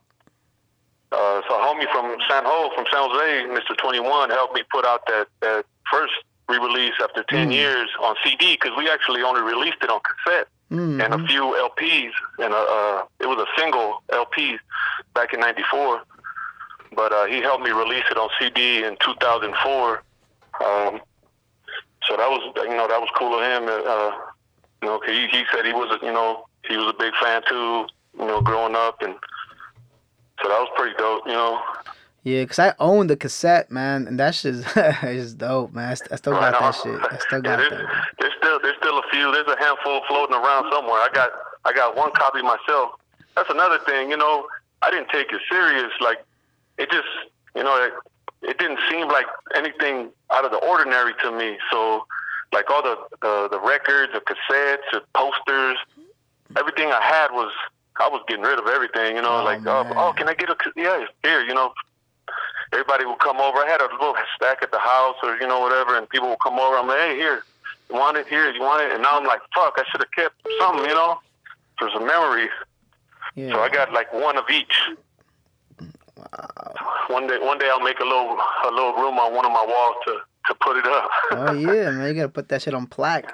uh, 1.13 1.41
so 1.49 1.55
a 1.55 1.65
homie 1.65 1.91
from 1.93 2.19
San 2.29 2.45
Ho, 2.45 2.71
from 2.75 2.85
San 2.93 3.09
Jose, 3.09 3.59
Mr. 3.59 3.75
Twenty 3.79 4.01
One, 4.01 4.29
helped 4.29 4.55
me 4.55 4.63
put 4.71 4.85
out 4.85 5.07
that 5.07 5.29
that 5.41 5.65
first 5.91 6.13
re-release 6.47 6.95
after 7.03 7.25
ten 7.31 7.49
mm. 7.49 7.55
years 7.55 7.89
on 8.03 8.17
CD 8.23 8.59
because 8.61 8.77
we 8.77 8.91
actually 8.91 9.23
only 9.23 9.41
released 9.41 9.79
it 9.81 9.89
on 9.89 10.01
cassette 10.05 10.49
mm-hmm. 10.73 11.01
and 11.01 11.15
a 11.15 11.27
few 11.27 11.43
LPs, 11.43 12.13
and 12.39 12.53
a, 12.53 12.57
uh, 12.57 13.03
it 13.21 13.27
was 13.27 13.39
a 13.39 13.61
single 13.61 14.03
LP 14.13 14.57
back 15.15 15.33
in 15.35 15.41
'94. 15.41 16.03
But 16.95 17.13
uh, 17.13 17.27
he 17.27 17.41
helped 17.41 17.65
me 17.65 17.71
release 17.71 18.05
it 18.11 18.19
on 18.19 18.29
CD 18.39 18.85
in 18.85 18.97
2004. 19.05 20.03
Um, 20.61 21.01
so 22.07 22.17
that 22.17 22.29
was 22.29 22.53
you 22.57 22.77
know 22.77 22.89
that 22.89 23.01
was 23.01 23.09
cool 23.17 23.39
of 23.39 23.43
him. 23.43 23.69
Uh, 23.69 24.13
you 24.83 24.89
know, 24.89 25.01
he 25.07 25.29
he 25.29 25.45
said 25.53 25.65
he 25.65 25.73
was 25.73 25.97
a, 26.01 26.05
you 26.05 26.13
know 26.13 26.47
he 26.69 26.77
was 26.77 26.89
a 26.89 26.99
big 26.99 27.13
fan 27.23 27.43
too. 27.49 27.87
You 28.19 28.27
know, 28.27 28.41
growing 28.41 28.75
up, 28.77 29.01
and 29.01 29.15
so 30.43 30.49
that 30.49 30.59
was 30.59 30.69
pretty 30.77 30.97
dope. 30.97 31.27
You 31.27 31.33
know. 31.33 31.61
Yeah, 32.25 32.45
cause 32.45 32.59
I 32.61 32.75
own 32.79 33.09
the 33.09 33.17
cassette, 33.17 33.71
man, 33.73 34.07
and 34.07 34.19
that 34.21 34.35
shit's 34.37 34.65
is 35.03 35.35
dope, 35.35 35.73
man. 35.73 35.89
I, 35.91 35.95
st- 35.95 36.13
I 36.13 36.17
still 36.17 36.35
got 36.35 36.53
that 36.53 36.75
shit. 36.77 37.01
I 37.11 37.19
still 37.19 37.43
got 37.43 37.59
yeah, 37.59 37.69
there's, 37.69 37.71
that. 37.71 38.07
There's 38.21 38.33
still 38.39 38.61
there's 38.63 38.77
still 38.77 38.99
a 38.99 39.03
few. 39.11 39.33
There's 39.33 39.49
a 39.49 39.59
handful 39.59 40.01
floating 40.07 40.37
around 40.37 40.71
somewhere. 40.73 41.01
I 41.01 41.09
got 41.13 41.31
I 41.65 41.73
got 41.73 41.97
one 41.97 42.13
copy 42.13 42.43
myself. 42.43 42.93
That's 43.35 43.51
another 43.51 43.79
thing. 43.87 44.11
You 44.11 44.17
know, 44.17 44.47
I 44.83 44.91
didn't 44.91 45.09
take 45.11 45.33
it 45.33 45.41
serious. 45.51 45.91
Like 46.01 46.25
it 46.79 46.91
just 46.93 47.09
you 47.57 47.65
know 47.65 47.75
it, 47.83 47.93
it 48.49 48.59
didn't 48.59 48.79
seem 48.89 49.09
like 49.09 49.27
anything 49.57 50.11
out 50.33 50.45
of 50.45 50.53
the 50.53 50.59
ordinary 50.59 51.15
to 51.25 51.33
me. 51.33 51.59
So 51.73 52.07
like 52.53 52.71
all 52.71 52.83
the 52.85 52.97
uh, 53.27 53.49
the 53.49 53.59
records, 53.59 54.13
the 54.13 54.21
cassettes, 54.21 54.87
the 54.93 55.03
posters, 55.17 55.77
everything 56.57 56.93
I 56.93 57.03
had 57.03 57.33
was 57.33 57.53
I 57.99 58.09
was 58.09 58.23
getting 58.29 58.45
rid 58.45 58.61
of 58.61 58.69
everything. 58.69 59.17
You 59.17 59.23
know, 59.23 59.41
Oh, 59.41 59.45
like 59.45 59.67
oh, 59.67 59.91
oh, 59.97 60.13
can 60.17 60.29
I 60.29 60.35
get 60.35 60.51
a 60.51 60.57
yeah 60.77 61.05
here? 61.25 61.41
You 61.43 61.55
know, 61.55 61.73
everybody 62.73 63.05
would 63.05 63.19
come 63.19 63.37
over. 63.39 63.59
I 63.59 63.67
had 63.69 63.81
a 63.81 63.89
little 63.93 64.15
stack 64.37 64.63
at 64.63 64.71
the 64.71 64.79
house 64.79 65.17
or 65.23 65.37
you 65.37 65.47
know 65.47 65.61
whatever, 65.61 65.97
and 65.97 66.09
people 66.09 66.29
would 66.31 66.41
come 66.41 66.59
over. 66.59 66.77
I'm 66.77 66.87
like, 66.89 66.99
hey, 66.99 67.17
here, 67.17 67.43
you 67.89 67.97
want 67.97 68.17
it? 68.17 68.27
Here, 68.27 68.51
you 68.51 68.61
want 68.61 68.85
it? 68.85 68.93
And 68.93 69.03
now 69.03 69.19
I'm 69.19 69.27
like, 69.27 69.41
fuck, 69.55 69.75
I 69.77 69.85
should 69.91 70.01
have 70.01 70.11
kept 70.13 70.35
something. 70.59 70.85
You 70.85 70.95
know, 70.95 71.19
for 71.79 71.91
some 71.91 72.07
memories. 72.07 72.51
Yeah. 73.35 73.53
So 73.53 73.61
I 73.61 73.69
got 73.69 73.93
like 73.93 74.13
one 74.13 74.37
of 74.37 74.45
each. 74.51 74.75
Wow. 76.17 76.75
One 77.09 77.27
day, 77.27 77.39
one 77.39 77.59
day 77.59 77.69
I'll 77.71 77.81
make 77.81 77.99
a 78.01 78.05
little 78.05 78.37
a 78.67 78.71
little 78.71 78.93
room 78.95 79.19
on 79.19 79.35
one 79.35 79.45
of 79.45 79.53
my 79.53 79.65
walls 79.67 79.97
to 80.07 80.19
to 80.47 80.55
put 80.61 80.77
it 80.77 80.87
up. 80.87 81.11
Oh 81.33 81.53
yeah, 81.53 81.91
man, 81.97 82.09
you 82.09 82.15
gotta 82.15 82.29
put 82.29 82.49
that 82.49 82.63
shit 82.63 82.75
on 82.75 82.87
plaque. 82.87 83.33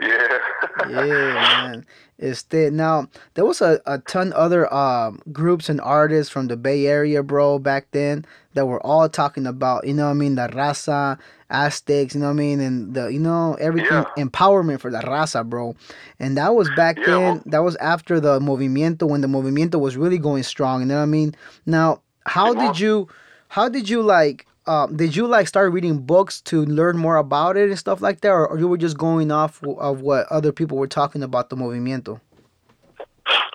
yeah. 0.00 0.38
Yeah, 0.82 1.38
man. 1.38 1.86
It's 2.18 2.44
now 2.52 3.08
there 3.34 3.46
was 3.46 3.60
a, 3.62 3.80
a 3.86 3.98
ton 3.98 4.32
other 4.34 4.72
um 4.72 5.20
groups 5.32 5.68
and 5.68 5.80
artists 5.80 6.30
from 6.32 6.48
the 6.48 6.56
Bay 6.56 6.86
Area, 6.86 7.22
bro, 7.22 7.58
back 7.58 7.86
then 7.92 8.24
that 8.54 8.66
were 8.66 8.84
all 8.84 9.08
talking 9.08 9.46
about, 9.46 9.86
you 9.86 9.94
know 9.94 10.04
what 10.06 10.10
I 10.10 10.14
mean, 10.14 10.34
the 10.34 10.48
raza, 10.48 11.18
Aztecs, 11.50 12.14
you 12.14 12.20
know 12.20 12.26
what 12.26 12.32
I 12.32 12.36
mean, 12.36 12.60
and 12.60 12.94
the 12.94 13.06
you 13.08 13.20
know, 13.20 13.54
everything 13.60 14.06
Yeah. 14.16 14.24
empowerment 14.24 14.80
for 14.80 14.90
the 14.90 14.98
raza, 14.98 15.46
bro. 15.48 15.76
And 16.18 16.36
that 16.36 16.54
was 16.54 16.68
back 16.70 16.98
Yeah, 16.98 17.04
then, 17.06 17.34
well- 17.34 17.42
that 17.46 17.62
was 17.62 17.76
after 17.76 18.20
the 18.20 18.38
movimiento 18.40 19.04
when 19.08 19.20
the 19.22 19.28
movimiento 19.28 19.80
was 19.80 19.96
really 19.96 20.18
going 20.18 20.42
strong, 20.42 20.80
you 20.80 20.86
know 20.86 20.96
what 20.96 21.02
I 21.02 21.06
mean? 21.06 21.34
Now, 21.66 22.02
how 22.26 22.54
did 22.54 22.78
you 22.78 23.08
how 23.48 23.68
did 23.68 23.88
you 23.88 24.02
like 24.02 24.46
um, 24.70 24.96
did 24.96 25.16
you 25.16 25.26
like 25.26 25.48
start 25.48 25.72
reading 25.72 25.98
books 25.98 26.40
to 26.42 26.64
learn 26.64 26.96
more 26.96 27.16
about 27.16 27.56
it 27.56 27.70
and 27.70 27.78
stuff 27.78 28.00
like 28.00 28.20
that, 28.20 28.30
or, 28.30 28.46
or 28.46 28.56
you 28.56 28.68
were 28.68 28.78
just 28.78 28.96
going 28.96 29.32
off 29.32 29.60
of 29.64 30.00
what 30.00 30.28
other 30.30 30.52
people 30.52 30.78
were 30.78 30.86
talking 30.86 31.24
about 31.24 31.50
the 31.50 31.56
movimiento? 31.56 32.20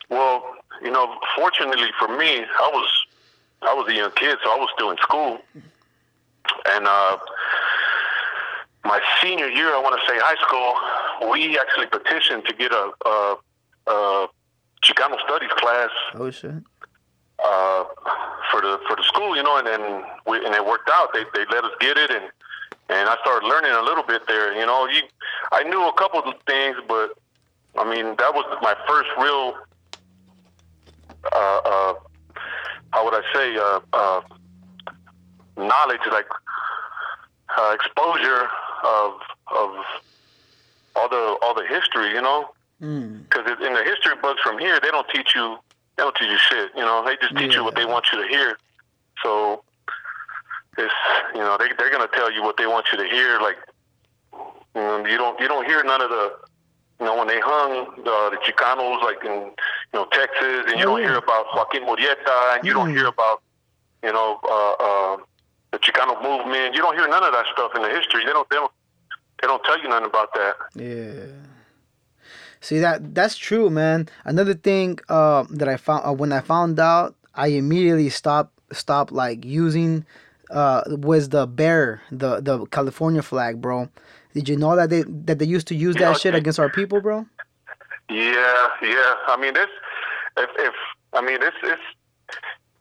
Well, 0.09 0.43
you 0.83 0.91
know, 0.91 1.15
fortunately 1.37 1.87
for 1.97 2.09
me, 2.09 2.43
I 2.43 2.69
was 2.73 3.05
I 3.61 3.73
was 3.73 3.87
a 3.87 3.95
young 3.95 4.11
kid, 4.11 4.37
so 4.43 4.51
I 4.51 4.57
was 4.57 4.67
still 4.75 4.91
in 4.91 4.97
school, 4.97 5.39
and 6.73 6.85
uh, 6.85 7.17
my 8.83 8.99
senior 9.21 9.47
year, 9.47 9.73
I 9.73 9.79
want 9.79 9.97
to 9.97 10.05
say 10.11 10.19
high 10.19 10.35
school, 10.45 11.31
we 11.31 11.57
actually 11.57 11.87
petitioned 11.87 12.43
to 12.45 12.53
get 12.53 12.73
a, 12.73 12.91
a, 13.05 13.35
a 13.87 14.27
Chicano 14.83 15.17
studies 15.25 15.49
class 15.55 15.89
Oh 16.15 16.29
shit! 16.29 16.55
Uh, 17.43 17.83
for 18.51 18.61
the 18.61 18.79
for 18.87 18.95
the 18.95 19.03
school, 19.03 19.35
you 19.35 19.43
know, 19.43 19.57
and 19.57 19.67
then 19.67 20.03
we, 20.27 20.37
and 20.45 20.53
it 20.55 20.65
worked 20.65 20.89
out. 20.91 21.09
They 21.13 21.23
they 21.33 21.45
let 21.51 21.63
us 21.63 21.71
get 21.79 21.97
it, 21.97 22.11
and 22.11 22.25
and 22.89 23.09
I 23.09 23.15
started 23.21 23.47
learning 23.47 23.71
a 23.71 23.81
little 23.81 24.03
bit 24.03 24.27
there. 24.27 24.53
You 24.57 24.65
know, 24.65 24.87
you 24.87 25.01
I 25.51 25.63
knew 25.63 25.87
a 25.87 25.93
couple 25.93 26.19
of 26.19 26.35
things, 26.47 26.77
but 26.87 27.11
I 27.77 27.83
mean 27.83 28.15
that 28.17 28.33
was 28.33 28.45
my 28.61 28.75
first 28.87 29.09
real. 29.17 29.55
Uh, 31.31 31.59
uh, 31.65 31.93
how 32.91 33.03
would 33.05 33.13
I 33.15 33.21
say? 33.33 33.57
Uh, 33.57 33.79
uh, 33.93 34.21
knowledge, 35.57 36.01
like 36.11 36.27
uh, 37.57 37.75
exposure 37.75 38.47
of 38.83 39.13
of 39.47 39.69
all 40.95 41.09
the 41.09 41.37
all 41.41 41.53
the 41.53 41.65
history, 41.67 42.09
you 42.09 42.21
know 42.21 42.49
Mm. 42.81 43.23
because 43.23 43.49
in 43.65 43.73
the 43.73 43.83
history 43.85 44.15
books 44.21 44.41
from 44.41 44.59
here, 44.59 44.81
they 44.81 44.89
don't 44.91 45.07
teach 45.07 45.33
you, 45.33 45.57
they 45.97 46.03
don't 46.03 46.15
teach 46.15 46.29
you 46.29 46.37
shit. 46.37 46.71
You 46.75 46.81
know, 46.81 47.03
they 47.05 47.15
just 47.17 47.35
teach 47.37 47.53
you 47.55 47.63
what 47.63 47.75
they 47.75 47.85
want 47.85 48.05
you 48.11 48.21
to 48.21 48.27
hear. 48.27 48.57
So 49.23 49.63
it's, 50.77 50.93
you 51.33 51.39
know, 51.39 51.57
they 51.57 51.67
they're 51.77 51.91
gonna 51.91 52.09
tell 52.13 52.31
you 52.31 52.43
what 52.43 52.57
they 52.57 52.67
want 52.67 52.87
you 52.91 52.97
to 52.97 53.05
hear. 53.05 53.39
Like, 53.39 53.57
you, 54.75 54.81
know, 54.81 55.05
you 55.05 55.17
don't 55.17 55.39
you 55.39 55.47
don't 55.47 55.65
hear 55.65 55.83
none 55.83 56.01
of 56.01 56.09
the, 56.09 56.33
you 56.99 57.05
know, 57.05 57.17
when 57.17 57.27
they 57.27 57.39
hung 57.39 57.87
uh, 57.99 58.29
the 58.29 58.37
Chicanos, 58.45 59.01
like 59.03 59.23
in 59.23 59.31
you 59.31 59.53
know 59.93 60.05
Texas, 60.11 60.65
and 60.67 60.77
you 60.79 60.85
don't 60.85 61.01
yeah. 61.01 61.09
hear 61.09 61.17
about 61.17 61.45
Joaquin 61.55 61.83
Murrieta, 61.83 62.55
and 62.57 62.65
you 62.65 62.73
don't 62.73 62.89
Mm. 62.89 62.97
hear 62.97 63.07
about, 63.07 63.41
you 64.03 64.11
know, 64.11 64.39
uh, 64.43 64.71
uh, 64.83 65.17
the 65.71 65.79
Chicano 65.79 66.21
movement. 66.21 66.75
You 66.75 66.81
don't 66.81 66.95
hear 66.97 67.07
none 67.07 67.23
of 67.23 67.31
that 67.31 67.45
stuff 67.53 67.71
in 67.75 67.81
the 67.81 67.89
history. 67.89 68.25
They 68.25 68.33
don't 68.33 68.47
they 68.49 68.57
don't 68.57 68.71
they 69.41 69.47
don't 69.47 69.63
tell 69.63 69.81
you 69.81 69.87
nothing 69.87 70.07
about 70.07 70.33
that. 70.33 70.55
Yeah. 70.75 71.25
See 72.65 72.79
that 72.79 73.13
that's 73.13 73.37
true, 73.37 73.69
man. 73.69 74.09
Another 74.23 74.55
thing 74.55 74.97
uh, 75.07 75.45
that 75.51 75.69
I 75.69 75.77
found 75.77 76.01
uh, 76.03 76.13
when 76.13 76.31
I 76.31 76.41
found 76.41 76.79
out, 76.79 77.13
I 77.35 77.49
immediately 77.61 78.09
stopped 78.09 78.57
stopped 78.73 79.11
like 79.11 79.45
using 79.45 80.03
uh, 80.49 80.81
was 80.87 81.29
the 81.29 81.45
bear, 81.45 82.01
the 82.09 82.41
the 82.41 82.65
California 82.77 83.21
flag, 83.21 83.61
bro. 83.61 83.87
Did 84.33 84.49
you 84.49 84.57
know 84.57 84.75
that 84.75 84.89
they 84.89 85.03
that 85.27 85.37
they 85.37 85.45
used 85.45 85.67
to 85.67 85.75
use 85.75 85.95
that 85.97 86.19
shit 86.19 86.33
against 86.33 86.59
our 86.59 86.69
people, 86.69 87.01
bro? 87.01 87.27
Yeah, 88.09 88.67
yeah. 88.81 89.13
I 89.27 89.37
mean, 89.39 89.53
this, 89.53 89.69
if, 90.35 90.49
if 90.57 90.73
I 91.13 91.21
mean, 91.21 91.39
this 91.41 91.53
it's 91.61 91.87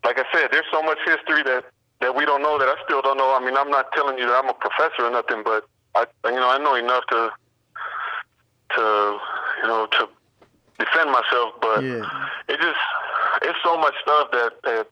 like 0.02 0.18
I 0.18 0.24
said, 0.32 0.48
there's 0.50 0.64
so 0.72 0.82
much 0.82 0.98
history 1.04 1.42
that 1.42 1.64
that 2.00 2.16
we 2.16 2.24
don't 2.24 2.40
know 2.40 2.58
that 2.58 2.68
I 2.68 2.76
still 2.86 3.02
don't 3.02 3.18
know. 3.18 3.36
I 3.36 3.44
mean, 3.44 3.54
I'm 3.54 3.68
not 3.68 3.92
telling 3.92 4.16
you 4.16 4.24
that 4.28 4.42
I'm 4.42 4.48
a 4.48 4.54
professor 4.54 5.04
or 5.04 5.10
nothing, 5.10 5.42
but 5.44 5.68
I, 5.94 6.06
you 6.30 6.40
know, 6.40 6.48
I 6.48 6.56
know 6.56 6.74
enough 6.74 7.04
to, 7.10 7.30
to, 8.76 9.18
you 9.62 9.68
know, 9.68 9.86
to 9.98 10.08
defend 10.78 11.10
myself. 11.10 11.54
But 11.60 11.82
Yeah. 11.82 12.28
it 12.48 12.60
just, 12.60 12.78
it's 13.42 13.58
so 13.62 13.76
much 13.78 13.94
stuff 14.02 14.30
that 14.32 14.52
that 14.64 14.86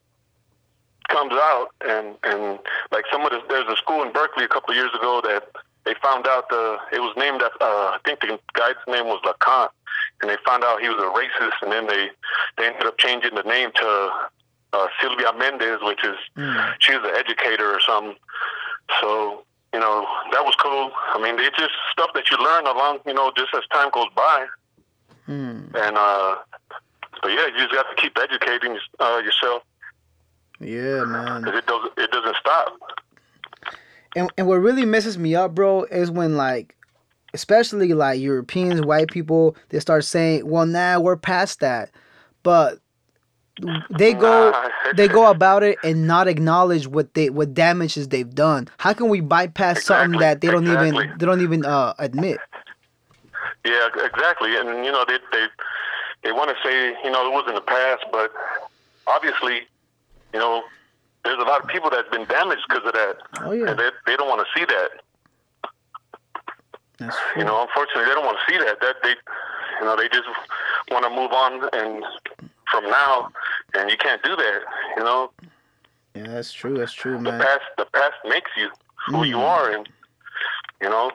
comes 1.09 1.33
out, 1.33 1.67
and 1.85 2.15
and 2.23 2.59
like 2.91 3.05
some 3.11 3.25
of 3.25 3.31
the, 3.31 3.41
there's 3.49 3.67
a 3.67 3.75
school 3.77 4.03
in 4.03 4.11
Berkeley 4.13 4.45
a 4.45 4.47
couple 4.47 4.71
of 4.71 4.77
years 4.77 4.93
ago 4.95 5.21
that 5.23 5.43
they 5.85 5.93
found 6.01 6.27
out 6.27 6.49
the 6.49 6.77
it 6.91 6.99
was 6.99 7.13
named 7.17 7.41
after 7.41 7.61
uh, 7.61 7.91
I 7.95 7.97
think 8.05 8.21
the 8.21 8.39
guy's 8.53 8.75
name 8.87 9.05
was 9.05 9.19
LeConte, 9.25 9.69
and 10.21 10.29
they 10.29 10.37
found 10.45 10.63
out 10.63 10.81
he 10.81 10.87
was 10.89 10.97
a 10.99 11.11
racist, 11.11 11.61
and 11.61 11.71
then 11.71 11.87
they 11.87 12.09
they 12.57 12.67
ended 12.67 12.85
up 12.85 12.97
changing 12.97 13.35
the 13.35 13.43
name 13.43 13.71
to 13.75 14.09
uh, 14.73 14.87
Sylvia 15.01 15.33
Mendez, 15.37 15.79
which 15.83 16.03
is 16.03 16.15
Mm. 16.37 16.73
she 16.79 16.95
was 16.95 17.03
an 17.09 17.15
educator 17.15 17.69
or 17.75 17.79
something. 17.81 18.15
So 19.01 19.43
you 19.73 19.79
know 19.79 20.05
that 20.31 20.43
was 20.43 20.55
cool. 20.61 20.91
I 21.13 21.19
mean, 21.21 21.39
it's 21.39 21.57
just 21.57 21.71
stuff 21.91 22.11
that 22.13 22.29
you 22.31 22.37
learn 22.37 22.65
along, 22.67 22.99
you 23.05 23.13
know, 23.13 23.31
just 23.35 23.53
as 23.55 23.63
time 23.71 23.89
goes 23.91 24.07
by, 24.15 24.45
Mm. 25.27 25.73
and 25.75 25.97
uh, 25.97 26.35
but 27.21 27.29
yeah, 27.31 27.47
you 27.47 27.57
just 27.59 27.73
have 27.75 27.89
to 27.89 27.95
keep 28.01 28.17
educating 28.19 28.77
uh, 28.99 29.21
yourself 29.23 29.63
Yeah, 30.59 31.05
man. 31.05 31.41
because 31.41 31.57
it 31.59 31.65
doesn't 31.65 31.93
it 31.97 32.11
doesn't 32.11 32.35
stop. 32.37 32.77
And 34.15 34.29
and 34.37 34.47
what 34.47 34.55
really 34.55 34.85
messes 34.85 35.17
me 35.17 35.33
up, 35.35 35.55
bro, 35.55 35.83
is 35.85 36.11
when 36.11 36.35
like 36.37 36.75
especially 37.33 37.93
like 37.93 38.19
Europeans, 38.19 38.81
white 38.81 39.07
people, 39.09 39.55
they 39.69 39.79
start 39.79 40.03
saying, 40.05 40.47
"Well, 40.47 40.65
now 40.65 40.99
we're 40.99 41.15
past 41.17 41.61
that." 41.61 41.89
But 42.43 42.79
they 43.89 44.13
go 44.13 44.53
they 44.95 45.07
go 45.07 45.29
about 45.29 45.63
it 45.63 45.77
and 45.83 46.07
not 46.07 46.27
acknowledge 46.27 46.87
what 46.87 47.13
they 47.13 47.29
what 47.29 47.53
damages 47.53 48.09
they've 48.09 48.33
done. 48.33 48.67
How 48.77 48.93
can 48.93 49.09
we 49.09 49.21
bypass 49.21 49.83
something 49.83 50.19
that 50.19 50.41
they 50.41 50.49
don't 50.49 50.63
exactly. 50.63 51.05
even 51.05 51.17
they 51.17 51.25
don't 51.25 51.41
even 51.41 51.65
uh 51.65 51.93
admit? 51.99 52.39
Yeah, 53.65 53.87
exactly. 54.03 54.55
And 54.57 54.85
you 54.85 54.91
know, 54.91 55.05
they 55.07 55.17
they 55.31 55.47
they 56.23 56.31
want 56.31 56.49
to 56.49 56.55
say 56.63 56.95
you 57.03 57.11
know 57.11 57.27
it 57.27 57.33
was 57.33 57.45
in 57.47 57.55
the 57.55 57.61
past, 57.61 58.05
but 58.11 58.31
obviously, 59.07 59.61
you 60.33 60.39
know, 60.39 60.63
there's 61.23 61.39
a 61.39 61.43
lot 61.43 61.61
of 61.61 61.67
people 61.67 61.89
that's 61.89 62.09
been 62.09 62.25
damaged 62.25 62.63
because 62.67 62.85
of 62.85 62.93
that, 62.93 63.17
Oh 63.41 63.51
yeah. 63.51 63.69
and 63.69 63.79
they 63.79 63.89
they 64.05 64.15
don't 64.15 64.27
want 64.27 64.45
to 64.45 64.59
see 64.59 64.65
that. 64.65 64.89
That's 66.97 67.17
You 67.35 67.43
know, 67.43 67.61
unfortunately, 67.61 68.05
they 68.05 68.15
don't 68.15 68.25
want 68.25 68.37
to 68.45 68.51
see 68.51 68.57
that. 68.59 68.79
That 68.81 68.95
they, 69.03 69.15
you 69.79 69.85
know, 69.85 69.95
they 69.95 70.09
just 70.09 70.27
want 70.91 71.03
to 71.05 71.09
move 71.09 71.31
on 71.31 71.69
and 71.73 72.03
from 72.73 72.89
now, 72.89 73.29
and 73.75 73.89
you 73.89 73.95
can't 73.97 74.21
do 74.23 74.35
that. 74.35 74.59
You 74.97 75.03
know, 75.03 75.31
Yeah, 76.15 76.27
that's 76.27 76.51
true. 76.51 76.77
That's 76.77 76.91
true, 76.93 77.19
man. 77.19 77.37
the 77.39 77.45
past 77.45 77.61
the 77.77 77.85
past 77.93 78.15
makes 78.25 78.51
you 78.57 78.69
who 79.07 79.23
you 79.25 79.37
Mm. 79.37 79.49
are, 79.49 79.71
and 79.71 79.87
you 80.81 80.89
know, 80.89 81.11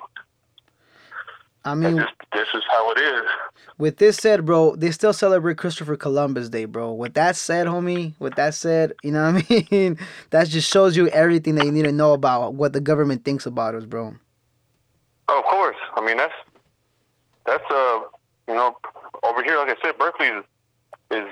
I 1.64 1.74
mean, 1.74 1.96
this 1.96 2.06
this 2.32 2.48
is 2.54 2.62
how 2.70 2.90
it 2.92 2.98
is. 3.00 3.22
with 3.76 3.96
this 3.98 4.16
said, 4.16 4.46
bro, 4.46 4.76
they 4.76 4.90
still 4.92 5.12
celebrate 5.12 5.58
Christopher 5.58 5.96
Columbus 5.96 6.48
Day, 6.48 6.64
bro. 6.64 6.92
With 6.92 7.14
that 7.14 7.36
said, 7.36 7.66
homie, 7.66 8.14
with 8.18 8.36
that 8.36 8.54
said, 8.54 8.94
you 9.02 9.10
know 9.12 9.32
what 9.32 9.44
I 9.50 9.66
mean? 9.70 9.98
that 10.30 10.48
just 10.48 10.70
shows 10.70 10.96
you 10.96 11.08
everything 11.08 11.56
that 11.56 11.64
you 11.66 11.72
need 11.72 11.84
to 11.84 11.92
know 11.92 12.12
about 12.12 12.54
what 12.54 12.72
the 12.72 12.80
government 12.80 13.24
thinks 13.24 13.46
about 13.46 13.74
us, 13.74 13.84
bro. 13.84 14.14
Of 15.28 15.44
course. 15.44 15.76
I 15.96 16.04
mean, 16.04 16.16
that's 16.16 16.32
that's 17.46 17.64
uh, 17.70 18.00
you 18.48 18.54
know, 18.54 18.76
over 19.22 19.42
here, 19.42 19.58
like 19.58 19.70
I 19.70 19.76
said, 19.82 19.98
Berkeley 19.98 20.26
is, 20.28 20.44
is 21.10 21.28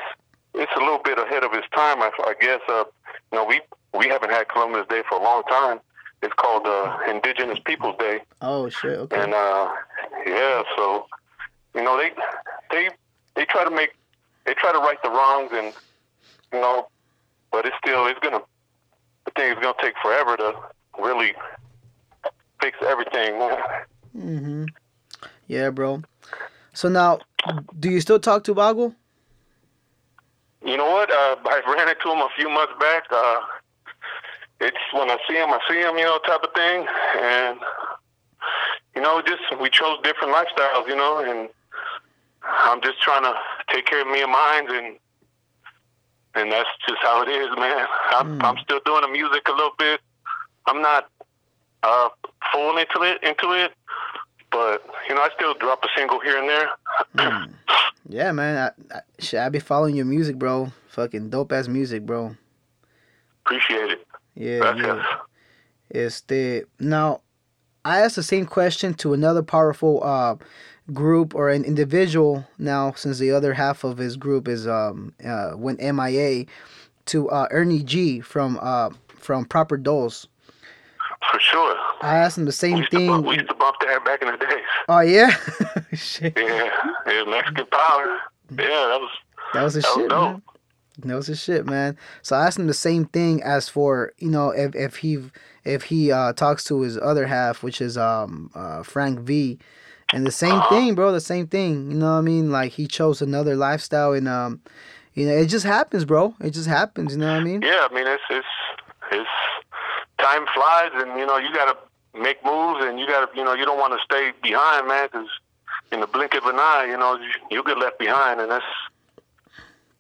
it's 0.55 0.73
a 0.77 0.81
little 0.81 1.01
bit 1.05 1.19
ahead 1.19 1.45
of 1.45 1.53
its 1.53 1.67
time. 1.75 2.01
I, 2.03 2.11
I 2.27 2.35
guess. 2.41 2.61
Uh, 2.69 2.85
you 3.33 3.39
know, 3.39 3.45
we 3.45 3.61
we 3.99 4.09
haven't 4.09 4.31
had 4.31 4.49
Columbus 4.49 4.87
Day 4.89 5.03
for 5.09 5.19
a 5.19 5.23
long 5.23 5.43
time. 5.45 5.81
It's 6.23 6.33
called 6.35 6.67
uh, 6.67 6.99
Indigenous 7.09 7.59
Peoples 7.65 7.97
Day. 7.99 8.21
Oh 8.41 8.69
shit! 8.69 8.99
Okay. 8.99 9.21
And 9.21 9.35
uh, 9.35 9.69
yeah, 10.27 10.63
so 10.77 11.07
you 11.75 11.83
know 11.83 11.97
they 11.99 12.11
they 12.71 12.89
they 13.35 13.45
try 13.45 13.65
to 13.65 13.71
make 13.71 13.91
they 14.47 14.55
try 14.55 14.73
to 14.73 14.79
right 14.79 15.01
the 15.03 15.11
wrongs, 15.11 15.51
and 15.53 15.73
you 16.53 16.61
know, 16.61 16.89
but 17.53 17.67
it's 17.67 17.77
still 17.85 18.07
it's 18.07 18.19
gonna 18.21 18.41
the 19.27 19.31
thing 19.33 19.51
is 19.53 19.59
gonna 19.61 19.75
take 19.81 19.95
forever 20.03 20.37
to 20.37 20.55
really 20.99 21.35
fix 22.63 22.79
everything. 22.83 23.35
Mhm. 24.17 24.69
Yeah, 25.49 25.71
bro. 25.71 26.03
So 26.73 26.89
now, 26.89 27.19
do 27.79 27.91
you 27.91 28.01
still 28.01 28.19
talk 28.19 28.45
to 28.45 28.55
Bago? 28.55 28.95
You 30.67 30.77
know 30.77 30.91
what? 30.91 31.11
Uh, 31.11 31.37
I 31.47 31.63
ran 31.75 31.89
into 31.89 32.11
him 32.11 32.19
a 32.19 32.29
few 32.37 32.51
months 32.51 32.73
back. 32.81 33.05
Uh, 33.11 33.41
it's 34.61 34.77
when 34.93 35.09
I 35.11 35.17
see 35.29 35.37
him, 35.37 35.51
I 35.51 35.61
see 35.71 35.79
him, 35.81 35.97
you 35.97 36.05
know, 36.05 36.19
type 36.27 36.43
of 36.43 36.53
thing. 36.55 36.87
And 37.21 37.59
you 38.97 39.03
know, 39.03 39.23
just 39.23 39.43
we 39.61 39.71
chose 39.71 39.99
different 40.03 40.35
lifestyles, 40.35 40.89
you 40.89 40.97
know, 40.97 41.19
and 41.25 41.49
I'm 42.43 42.81
just 42.83 43.01
trying 43.01 43.23
to 43.23 43.35
take 43.73 43.87
care 43.87 44.01
of 44.03 44.09
me 44.09 44.23
and 44.23 44.33
mine, 44.33 44.67
and 44.71 44.97
and 46.35 46.53
that's 46.53 46.69
just 46.89 47.01
how 47.03 47.23
it 47.23 47.29
is, 47.29 47.49
man. 47.57 47.87
I'm, 48.11 48.39
Mm. 48.39 48.45
I'm 48.45 48.59
still 48.59 48.81
doing 48.85 49.03
the 49.03 49.09
music 49.09 49.49
a 49.49 49.53
little 49.53 49.75
bit. 49.79 50.01
I'm 50.67 50.83
not 50.83 51.09
uh, 51.83 52.09
full 52.53 52.77
into 52.77 53.03
it, 53.03 53.23
into 53.23 53.53
it, 53.53 53.73
but 54.57 54.83
you 55.09 55.15
know, 55.15 55.21
I 55.21 55.29
still 55.37 55.55
drop 55.55 55.85
a 55.85 55.89
single 55.97 56.19
here 56.21 56.39
and 56.39 56.49
there. 56.49 56.69
Mm. 57.17 57.53
Yeah, 58.09 58.31
man. 58.31 58.57
I, 58.57 58.95
I, 58.95 59.01
shit, 59.19 59.41
I 59.41 59.49
be 59.49 59.59
following 59.59 59.97
your 59.97 60.05
music, 60.05 60.39
bro. 60.39 60.71
Fucking 60.91 61.29
dope 61.29 61.51
ass 61.51 61.67
music, 61.67 62.07
bro. 62.07 62.37
Appreciate 63.45 63.91
it. 63.91 64.07
Yeah, 64.37 64.59
Gracias. 64.61 65.05
yeah. 65.93 66.03
Este, 66.05 66.67
now, 66.79 67.23
I 67.85 67.99
asked 67.99 68.15
the 68.15 68.23
same 68.23 68.47
question 68.47 68.95
to 68.95 69.13
another 69.13 69.43
powerful 69.43 70.05
uh, 70.05 70.37
group 70.93 71.35
or 71.35 71.49
an 71.51 71.65
individual 71.65 72.47
now, 72.59 72.93
since 72.93 73.19
the 73.19 73.33
other 73.33 73.55
half 73.55 73.83
of 73.83 73.99
his 73.99 74.17
group 74.17 74.47
is 74.47 74.69
um 74.69 75.13
uh, 75.25 75.53
went 75.57 75.81
MIA, 75.81 76.47
to 77.07 77.29
uh, 77.31 77.49
Ernie 77.51 77.83
G 77.83 78.21
from 78.21 78.57
uh 78.63 78.91
from 79.09 79.45
Proper 79.47 79.77
Dose. 79.77 80.29
For 81.33 81.41
sure. 81.41 81.77
I 82.03 82.17
asked 82.19 82.39
him 82.39 82.45
the 82.45 82.53
same 82.53 82.83
to 82.83 82.89
thing. 82.91 83.09
bump, 83.09 83.27
we 83.27 83.35
used 83.37 83.49
to 83.49 83.55
bump 83.55 83.77
that 83.81 84.05
back 84.05 84.23
in 84.23 84.29
the 84.29 84.37
days. 84.37 84.65
Oh 84.89 85.01
yeah, 85.01 85.31
shit. 85.95 86.35
Yeah, 86.37 86.71
yeah, 87.07 87.25
Mexican 87.25 87.67
power. 87.67 88.19
Yeah, 88.51 88.67
that 88.67 89.01
was 89.01 89.11
That 89.55 89.63
was 89.63 89.77
a 89.77 89.81
That 89.81 89.89
was 89.89 89.97
shit, 90.03 90.09
dope. 90.11 90.31
man. 90.33 90.43
That 91.05 91.15
was 91.15 91.27
his 91.27 91.43
shit, 91.43 91.67
man. 91.67 91.99
So 92.23 92.37
I 92.37 92.47
asked 92.47 92.59
him 92.59 92.69
the 92.69 92.75
same 92.75 93.05
thing 93.07 93.43
as 93.43 93.69
for 93.69 94.13
you 94.19 94.31
know 94.31 94.51
if 94.51 94.75
if 94.75 94.97
he 94.97 95.19
if 95.65 95.85
he 95.85 96.11
uh, 96.13 96.33
talks 96.33 96.65
to 96.65 96.81
his 96.83 96.97
other 96.97 97.27
half, 97.27 97.63
which 97.63 97.81
is 97.81 97.99
um 97.99 98.51
uh, 98.55 98.83
Frank 98.83 99.21
V, 99.21 99.59
and 100.15 100.27
the 100.27 100.31
same 100.31 100.55
Uh-huh. 100.55 100.69
thing, 100.69 100.95
bro. 100.95 101.13
The 101.13 101.21
same 101.21 101.49
thing. 101.49 101.91
You 101.91 101.97
know 101.99 102.13
what 102.13 102.19
I 102.19 102.23
mean? 102.23 102.51
Like 102.51 102.73
he 102.73 102.87
chose 102.87 103.21
another 103.21 103.57
lifestyle, 103.57 104.13
and 104.15 104.27
um, 104.29 104.61
you 105.15 105.27
know, 105.27 105.35
it 105.37 105.47
just 105.47 105.67
happens, 105.67 106.05
bro. 106.07 106.35
It 106.41 106.51
just 106.53 106.69
happens. 106.69 107.13
You 107.13 107.19
know 107.21 107.27
what 107.33 107.41
I 107.43 107.45
mean? 107.45 107.61
yeah. 107.63 107.87
I 107.91 107.93
mean, 107.95 108.07
it's 108.07 108.23
it's 108.31 108.47
it's 109.13 109.31
time 110.27 110.47
flies, 110.55 110.91
and 110.95 111.19
you 111.19 111.27
know 111.27 111.39
you 111.39 111.53
got 111.53 111.67
to 111.73 112.21
make 112.21 112.45
moves, 112.45 112.85
and 112.85 112.99
you 112.99 113.07
got 113.07 113.31
to 113.31 113.37
you 113.39 113.45
know 113.45 113.55
you 113.55 113.65
don't 113.65 113.79
want 113.79 113.93
to 113.93 114.01
stay 114.05 114.33
behind, 114.43 114.89
man, 114.89 115.09
because 115.11 115.29
in 115.93 116.01
the 116.01 116.07
blink 116.07 116.35
of 116.35 116.45
an 116.45 116.57
eye, 116.59 116.87
you 116.91 116.97
know 116.97 117.17
you, 117.17 117.31
you 117.51 117.63
get 117.65 117.79
left 117.79 117.99
behind, 117.99 118.41
and 118.41 118.51
that's 118.51 118.65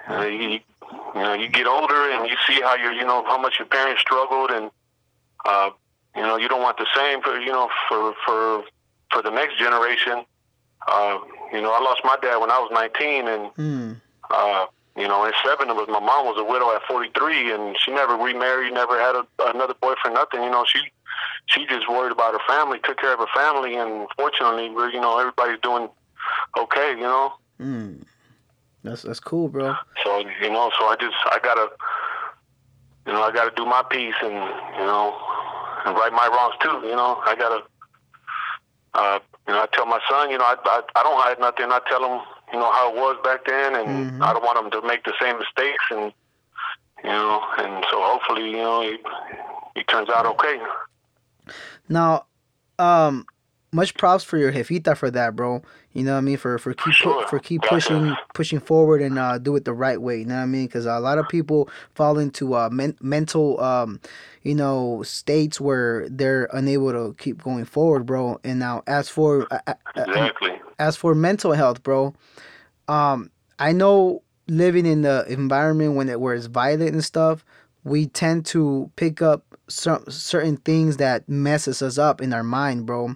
uh, 0.08 0.22
you, 0.22 0.48
you 0.50 0.60
know 1.14 1.34
you 1.34 1.48
get 1.48 1.66
older, 1.66 2.10
and 2.12 2.28
you 2.28 2.36
see 2.46 2.60
how 2.62 2.74
your 2.76 2.92
you 2.92 3.04
know 3.04 3.24
how 3.24 3.38
much 3.40 3.54
your 3.58 3.68
parents 3.68 4.00
struggled, 4.00 4.50
and 4.50 4.70
uh, 5.44 5.70
you 6.14 6.22
know 6.22 6.36
you 6.36 6.48
don't 6.48 6.62
want 6.62 6.78
the 6.78 6.86
same 6.94 7.20
for 7.22 7.38
you 7.38 7.52
know 7.52 7.68
for 7.88 8.14
for 8.24 8.62
for 9.12 9.22
the 9.22 9.30
next 9.30 9.58
generation. 9.58 10.24
Uh, 10.88 11.18
you 11.52 11.60
know, 11.60 11.72
I 11.72 11.80
lost 11.80 12.02
my 12.04 12.16
dad 12.22 12.36
when 12.36 12.50
I 12.50 12.58
was 12.60 12.70
19, 12.72 13.26
and 13.28 13.50
Hmm. 13.56 13.92
uh, 14.30 14.66
you 14.96 15.06
know, 15.06 15.24
in 15.24 15.32
seven, 15.44 15.68
it 15.70 15.74
was 15.76 15.86
my 15.88 16.00
mom 16.00 16.26
was 16.26 16.36
a 16.38 16.44
widow 16.44 16.74
at 16.74 16.82
43, 16.88 17.52
and 17.52 17.76
she 17.78 17.90
never 17.92 18.14
remarried, 18.16 18.72
never 18.72 18.98
had 18.98 19.14
a, 19.14 19.26
another 19.54 19.74
boyfriend, 19.80 20.14
nothing. 20.14 20.42
You 20.42 20.50
know, 20.50 20.64
she 20.66 20.80
she 21.46 21.66
just 21.66 21.88
worried 21.88 22.12
about 22.12 22.32
her 22.32 22.40
family, 22.48 22.78
took 22.82 22.98
care 22.98 23.12
of 23.12 23.18
her 23.20 23.26
family, 23.34 23.76
and 23.76 24.08
fortunately, 24.16 24.70
we're 24.70 24.90
you 24.90 25.00
know 25.00 25.18
everybody's 25.18 25.60
doing 25.60 25.88
okay. 26.58 26.90
You 26.90 27.02
know, 27.02 27.32
Hmm. 27.58 28.02
That's 28.82 29.02
that's 29.02 29.20
cool, 29.20 29.48
bro. 29.48 29.74
so 30.04 30.18
you 30.40 30.50
know, 30.50 30.70
so 30.78 30.86
I 30.86 30.96
just 31.00 31.16
I 31.26 31.38
gotta 31.42 31.68
you 33.06 33.12
know 33.12 33.22
I 33.22 33.32
gotta 33.32 33.52
do 33.56 33.64
my 33.66 33.82
piece 33.90 34.14
and 34.22 34.34
you 34.34 34.86
know 34.86 35.14
and 35.84 35.94
right 35.96 36.12
my 36.12 36.28
wrongs 36.28 36.54
too. 36.60 36.86
You 36.88 36.96
know, 36.96 37.20
I 37.26 37.34
gotta. 37.36 37.62
Uh, 38.94 39.18
you 39.46 39.52
know, 39.52 39.60
I 39.62 39.66
tell 39.74 39.84
my 39.84 40.00
son, 40.08 40.30
you 40.30 40.38
know, 40.38 40.44
I, 40.44 40.56
I 40.64 40.80
I 40.96 41.02
don't 41.02 41.20
hide 41.20 41.38
nothing. 41.38 41.66
I 41.70 41.80
tell 41.86 42.02
him, 42.02 42.24
you 42.56 42.62
know, 42.62 42.72
how 42.72 42.90
it 42.90 42.96
was 42.96 43.16
back 43.24 43.44
then, 43.46 43.74
and 43.76 44.06
Mhm. 44.12 44.22
I 44.22 44.32
don't 44.32 44.44
want 44.44 44.58
him 44.64 44.70
to 44.80 44.86
make 44.86 45.04
the 45.04 45.14
same 45.20 45.38
mistakes, 45.38 45.84
and 45.90 46.12
you 47.04 47.10
know, 47.10 47.42
and 47.58 47.84
so 47.90 48.02
hopefully, 48.02 48.50
you 48.50 48.56
know, 48.56 48.82
he, 48.82 48.98
he 49.76 49.84
turns 49.84 50.08
out 50.10 50.26
okay. 50.26 50.60
Now, 51.88 52.26
um, 52.78 53.26
much 53.72 53.96
props 53.96 54.24
for 54.24 54.38
your 54.38 54.52
jefita 54.52 54.96
for 54.96 55.10
that, 55.10 55.36
bro. 55.36 55.62
You 55.92 56.04
know 56.04 56.12
what 56.12 56.18
I 56.18 56.22
mean? 56.22 56.36
For 56.38 56.58
for 56.58 56.74
keep 56.74 56.98
pu- 56.98 57.16
Sure. 57.16 57.26
for 57.26 57.38
keep 57.40 57.62
Gotcha. 57.62 57.74
pushing 57.74 58.18
pushing 58.34 58.60
forward 58.60 59.02
and 59.02 59.18
uh, 59.18 59.38
do 59.38 59.56
it 59.56 59.64
the 59.64 59.74
right 59.74 60.00
way. 60.00 60.18
You 60.20 60.26
know 60.26 60.36
what 60.36 60.42
I 60.42 60.46
mean? 60.46 60.66
Because 60.66 60.86
a 60.86 60.98
lot 61.00 61.18
of 61.18 61.28
people 61.28 61.68
fall 61.94 62.18
into 62.18 62.54
uh, 62.54 62.70
men- 62.70 62.96
mental 63.00 63.60
um, 63.60 64.00
you 64.42 64.54
know, 64.54 65.02
states 65.02 65.60
where 65.60 66.08
they're 66.08 66.48
unable 66.52 66.92
to 66.92 67.14
keep 67.18 67.42
going 67.42 67.64
forward, 67.64 68.06
bro. 68.06 68.40
And 68.44 68.58
now, 68.60 68.82
as 68.86 69.08
for 69.08 69.46
uh, 69.50 69.74
Exactly. 69.96 70.60
As 70.78 70.96
for 70.96 71.14
mental 71.14 71.52
health, 71.52 71.82
bro, 71.82 72.14
um, 72.88 73.30
I 73.58 73.72
know 73.72 74.22
living 74.48 74.86
in 74.86 75.02
the 75.02 75.24
environment 75.28 75.94
when 75.94 76.08
it 76.08 76.20
where 76.20 76.34
it's 76.34 76.46
violent 76.46 76.92
and 76.92 77.04
stuff, 77.04 77.44
we 77.84 78.06
tend 78.06 78.46
to 78.46 78.90
pick 78.96 79.22
up 79.22 79.44
some 79.68 80.04
certain 80.08 80.56
things 80.58 80.98
that 80.98 81.28
messes 81.28 81.82
us 81.82 81.98
up 81.98 82.20
in 82.20 82.32
our 82.32 82.44
mind, 82.44 82.86
bro. 82.86 83.14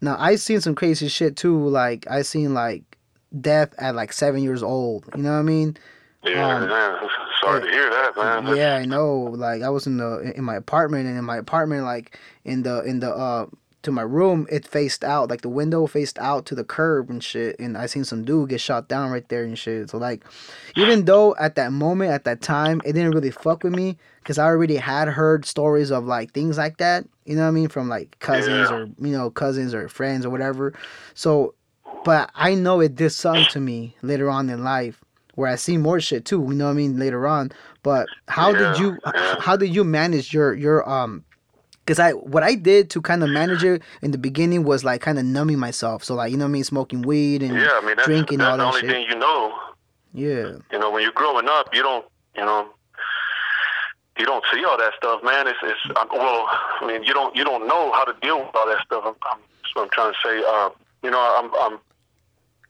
Now 0.00 0.16
I 0.18 0.36
seen 0.36 0.60
some 0.60 0.74
crazy 0.74 1.08
shit 1.08 1.36
too. 1.36 1.68
Like 1.68 2.06
I 2.10 2.22
seen 2.22 2.54
like 2.54 2.96
death 3.38 3.74
at 3.78 3.94
like 3.94 4.12
seven 4.12 4.42
years 4.42 4.62
old. 4.62 5.04
You 5.16 5.22
know 5.22 5.32
what 5.32 5.38
I 5.38 5.42
mean? 5.42 5.76
Yeah, 6.24 6.56
Um, 6.56 6.68
man. 6.68 7.08
Sorry 7.42 7.62
to 7.62 7.68
hear 7.68 7.90
that, 7.90 8.16
man. 8.16 8.56
Yeah, 8.56 8.76
I 8.76 8.84
know. 8.84 9.14
Like 9.16 9.62
I 9.62 9.68
was 9.68 9.86
in 9.86 9.98
the 9.98 10.32
in 10.36 10.44
my 10.44 10.56
apartment, 10.56 11.06
and 11.06 11.18
in 11.18 11.24
my 11.24 11.36
apartment, 11.36 11.84
like 11.84 12.18
in 12.44 12.62
the 12.62 12.82
in 12.82 13.00
the 13.00 13.10
uh 13.14 13.46
to 13.86 13.92
my 13.92 14.02
room, 14.02 14.46
it 14.50 14.66
faced 14.68 15.02
out. 15.02 15.30
Like 15.30 15.40
the 15.40 15.48
window 15.48 15.86
faced 15.86 16.18
out 16.18 16.44
to 16.46 16.54
the 16.54 16.62
curb 16.64 17.08
and 17.10 17.24
shit. 17.24 17.58
And 17.58 17.76
I 17.76 17.86
seen 17.86 18.04
some 18.04 18.24
dude 18.24 18.50
get 18.50 18.60
shot 18.60 18.88
down 18.88 19.10
right 19.10 19.28
there 19.28 19.42
and 19.44 19.58
shit. 19.58 19.90
So 19.90 19.98
like, 19.98 20.22
even 20.76 21.06
though 21.06 21.34
at 21.36 21.54
that 21.56 21.72
moment, 21.72 22.10
at 22.12 22.24
that 22.24 22.42
time, 22.42 22.80
it 22.84 22.92
didn't 22.92 23.12
really 23.12 23.30
fuck 23.30 23.64
with 23.64 23.74
me, 23.74 23.96
cause 24.24 24.38
I 24.38 24.44
already 24.44 24.76
had 24.76 25.08
heard 25.08 25.44
stories 25.46 25.90
of 25.90 26.04
like 26.04 26.32
things 26.32 26.58
like 26.58 26.76
that. 26.76 27.06
You 27.24 27.34
know 27.36 27.42
what 27.42 27.48
I 27.48 27.52
mean? 27.52 27.68
From 27.68 27.88
like 27.88 28.18
cousins 28.20 28.68
Yeah. 28.70 28.76
or 28.76 28.82
you 29.00 29.16
know 29.16 29.30
cousins 29.30 29.72
or 29.74 29.88
friends 29.88 30.26
or 30.26 30.30
whatever. 30.30 30.74
So, 31.14 31.54
but 32.04 32.30
I 32.34 32.54
know 32.54 32.80
it 32.80 32.94
did 32.94 33.10
something 33.10 33.46
to 33.52 33.60
me 33.60 33.96
later 34.02 34.28
on 34.30 34.50
in 34.50 34.62
life 34.62 35.02
where 35.34 35.50
I 35.50 35.56
see 35.56 35.76
more 35.76 36.00
shit 36.00 36.24
too. 36.24 36.40
You 36.48 36.54
know 36.54 36.64
what 36.66 36.70
I 36.72 36.74
mean? 36.74 36.98
Later 36.98 37.26
on, 37.26 37.52
but 37.82 38.06
how 38.28 38.52
did 38.52 38.78
you 38.78 38.98
how 39.40 39.56
did 39.56 39.74
you 39.74 39.84
manage 39.84 40.32
your 40.32 40.54
your 40.54 40.88
um? 40.88 41.24
Because 41.86 42.00
I 42.00 42.12
what 42.12 42.42
I 42.42 42.56
did 42.56 42.90
to 42.90 43.00
kind 43.00 43.22
of 43.22 43.30
manage 43.30 43.62
it 43.62 43.80
in 44.02 44.10
the 44.10 44.18
beginning 44.18 44.64
was 44.64 44.82
like 44.84 45.00
kind 45.02 45.18
of 45.20 45.24
numbing 45.24 45.58
myself. 45.60 46.02
So 46.02 46.14
like 46.16 46.32
you 46.32 46.36
know 46.36 46.44
what 46.46 46.50
I 46.50 46.52
mean, 46.52 46.64
smoking 46.64 47.02
weed 47.02 47.42
and 47.44 47.54
Yeah, 47.54 47.68
I 47.80 47.86
mean 47.86 47.94
that's, 47.94 48.06
drinking 48.08 48.38
that's 48.38 48.50
all 48.50 48.56
the 48.56 48.64
that 48.64 48.68
only 48.68 48.80
shit. 48.80 48.90
thing 48.90 49.06
you 49.08 49.16
know. 49.16 49.54
yeah. 50.12 50.52
You 50.72 50.78
know, 50.80 50.90
when 50.90 51.02
you're 51.02 51.12
growing 51.12 51.46
up, 51.48 51.72
you 51.72 51.82
don't, 51.82 52.04
you 52.36 52.44
know, 52.44 52.68
you 54.18 54.26
don't 54.26 54.44
see 54.52 54.64
all 54.64 54.76
that 54.78 54.94
stuff, 54.96 55.22
man. 55.22 55.46
It's, 55.46 55.58
it's 55.62 55.80
um, 55.98 56.08
well, 56.10 56.46
I 56.80 56.86
mean, 56.86 57.04
you 57.04 57.12
don't, 57.14 57.36
you 57.36 57.44
don't 57.44 57.68
know 57.68 57.92
how 57.92 58.04
to 58.04 58.14
deal 58.20 58.38
with 58.40 58.54
all 58.54 58.66
that 58.66 58.80
stuff. 58.84 59.04
I'm, 59.06 59.14
I'm, 59.30 59.38
that's 59.62 59.74
what 59.74 59.82
I'm 59.84 59.90
trying 59.90 60.12
to 60.12 60.18
say. 60.24 60.42
Uh, 60.44 60.70
you 61.02 61.10
know, 61.10 61.20
I'm, 61.20 61.50
I'm, 61.60 61.78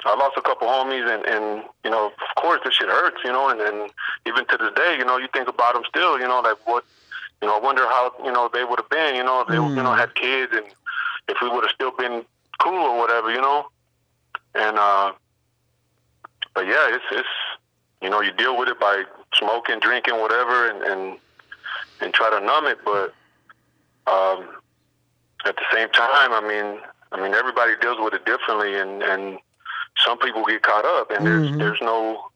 I 0.04 0.14
lost 0.16 0.36
a 0.36 0.42
couple 0.42 0.68
homies, 0.68 1.08
and, 1.08 1.24
and 1.24 1.64
you 1.84 1.90
know, 1.90 2.06
of 2.06 2.42
course, 2.42 2.60
this 2.64 2.74
shit 2.74 2.88
hurts. 2.88 3.18
You 3.24 3.32
know, 3.32 3.48
and, 3.48 3.60
and 3.60 3.90
even 4.26 4.44
to 4.46 4.56
this 4.58 4.72
day, 4.76 4.96
you 4.98 5.04
know, 5.04 5.16
you 5.18 5.28
think 5.32 5.48
about 5.48 5.74
them 5.74 5.84
still. 5.88 6.18
You 6.18 6.26
know, 6.28 6.40
like 6.40 6.58
what, 6.66 6.84
you 7.43 7.49
know, 7.49 7.57
I 7.57 7.61
wonder 7.61 7.82
how, 7.82 8.12
you 8.24 8.32
know, 8.32 8.49
they 8.53 8.64
would 8.64 8.78
have 8.78 8.89
been. 8.89 9.14
You 9.14 9.24
know, 9.24 9.41
if 9.43 9.49
they, 9.49 9.55
you 9.57 9.61
know, 9.82 9.91
Mm. 9.95 9.99
had 9.99 10.14
kids, 10.14 10.53
and 10.55 10.66
if 11.28 11.37
we 11.43 11.49
would 11.49 11.64
have 11.64 11.72
still 11.74 11.91
been 11.93 12.24
cool 12.59 12.74
or 12.93 12.99
whatever. 12.99 13.30
You 13.30 13.41
know, 13.41 13.66
and 14.55 14.78
uh, 14.78 15.12
but 16.55 16.66
yeah, 16.66 16.89
it's 16.95 17.05
it's 17.11 17.28
you 18.01 18.09
know 18.11 18.20
you 18.20 18.32
deal 18.32 18.57
with 18.57 18.68
it 18.68 18.78
by 18.80 19.05
smoking, 19.34 19.78
drinking, 19.80 20.18
whatever, 20.20 20.70
and 20.70 20.82
and, 20.82 21.18
and 22.01 22.14
try 22.14 22.30
to 22.30 22.41
numb 22.41 22.66
it. 22.66 22.78
But 22.84 23.14
um, 24.07 24.49
at 25.45 25.57
the 25.57 25.64
same 25.72 25.89
time, 25.91 26.32
I 26.32 26.41
mean, 26.41 26.80
I 27.12 27.20
mean, 27.22 27.34
everybody 27.34 27.72
deals 27.80 27.99
with 28.01 28.14
it 28.14 28.24
differently, 28.24 28.76
and 28.78 29.03
and 29.03 29.39
some 30.05 30.18
people 30.18 30.45
get 30.45 30.62
caught 30.62 30.84
up, 30.84 31.11
and 31.11 31.26
there's 31.26 31.47
Mhm. 31.51 31.59
there's 31.59 31.80
no, 31.82 32.30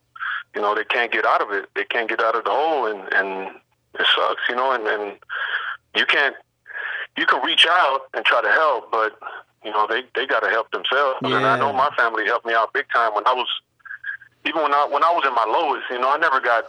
you 0.54 0.60
know, 0.60 0.74
they 0.74 0.84
can't 0.84 1.10
get 1.12 1.24
out 1.24 1.40
of 1.40 1.50
it. 1.52 1.68
They 1.74 1.84
can't 1.84 2.08
get 2.08 2.20
out 2.22 2.34
of 2.34 2.44
the 2.44 2.50
hole, 2.50 2.86
and 2.86 3.12
and 3.14 3.60
it 3.94 4.06
sucks, 4.14 4.42
you 4.48 4.54
know, 4.54 4.72
and 4.72 4.86
and 4.86 5.18
you 5.94 6.06
can't. 6.06 6.36
You 7.16 7.26
can 7.26 7.44
reach 7.44 7.66
out 7.68 8.02
and 8.14 8.24
try 8.24 8.40
to 8.40 8.50
help, 8.50 8.90
but 8.90 9.18
you 9.64 9.70
know 9.70 9.86
they 9.88 10.02
they 10.14 10.26
got 10.26 10.40
to 10.40 10.48
help 10.48 10.70
themselves. 10.70 11.18
And 11.22 11.34
I 11.46 11.58
know 11.58 11.72
my 11.72 11.90
family 11.96 12.24
helped 12.24 12.46
me 12.46 12.54
out 12.54 12.72
big 12.72 12.86
time 12.92 13.14
when 13.14 13.26
I 13.26 13.34
was, 13.34 13.48
even 14.46 14.62
when 14.62 14.72
I 14.72 14.86
when 14.86 15.02
I 15.02 15.10
was 15.10 15.24
in 15.26 15.34
my 15.34 15.44
lowest. 15.44 15.90
You 15.90 15.98
know, 15.98 16.12
I 16.12 16.18
never 16.18 16.40
got 16.40 16.66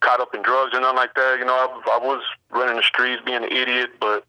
caught 0.00 0.20
up 0.20 0.34
in 0.34 0.42
drugs 0.42 0.74
or 0.74 0.80
nothing 0.80 0.96
like 0.96 1.14
that. 1.14 1.38
You 1.38 1.44
know, 1.44 1.54
I, 1.54 1.98
I 1.98 1.98
was 2.04 2.22
running 2.50 2.76
the 2.76 2.82
streets, 2.82 3.22
being 3.24 3.44
an 3.44 3.52
idiot, 3.52 3.90
but 4.00 4.24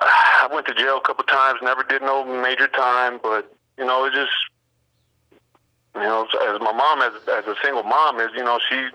I 0.00 0.48
went 0.52 0.66
to 0.66 0.74
jail 0.74 0.98
a 0.98 1.00
couple 1.00 1.24
times. 1.24 1.60
Never 1.62 1.82
did 1.82 2.02
no 2.02 2.24
major 2.24 2.68
time, 2.68 3.18
but 3.22 3.52
you 3.78 3.84
know, 3.84 4.04
it 4.04 4.12
just 4.12 4.32
you 5.94 6.02
know, 6.02 6.24
as 6.24 6.60
my 6.60 6.72
mom, 6.72 7.02
as 7.02 7.12
as 7.28 7.46
a 7.46 7.54
single 7.62 7.84
mom, 7.84 8.20
is 8.20 8.30
you 8.34 8.42
know, 8.42 8.58
she 8.68 8.88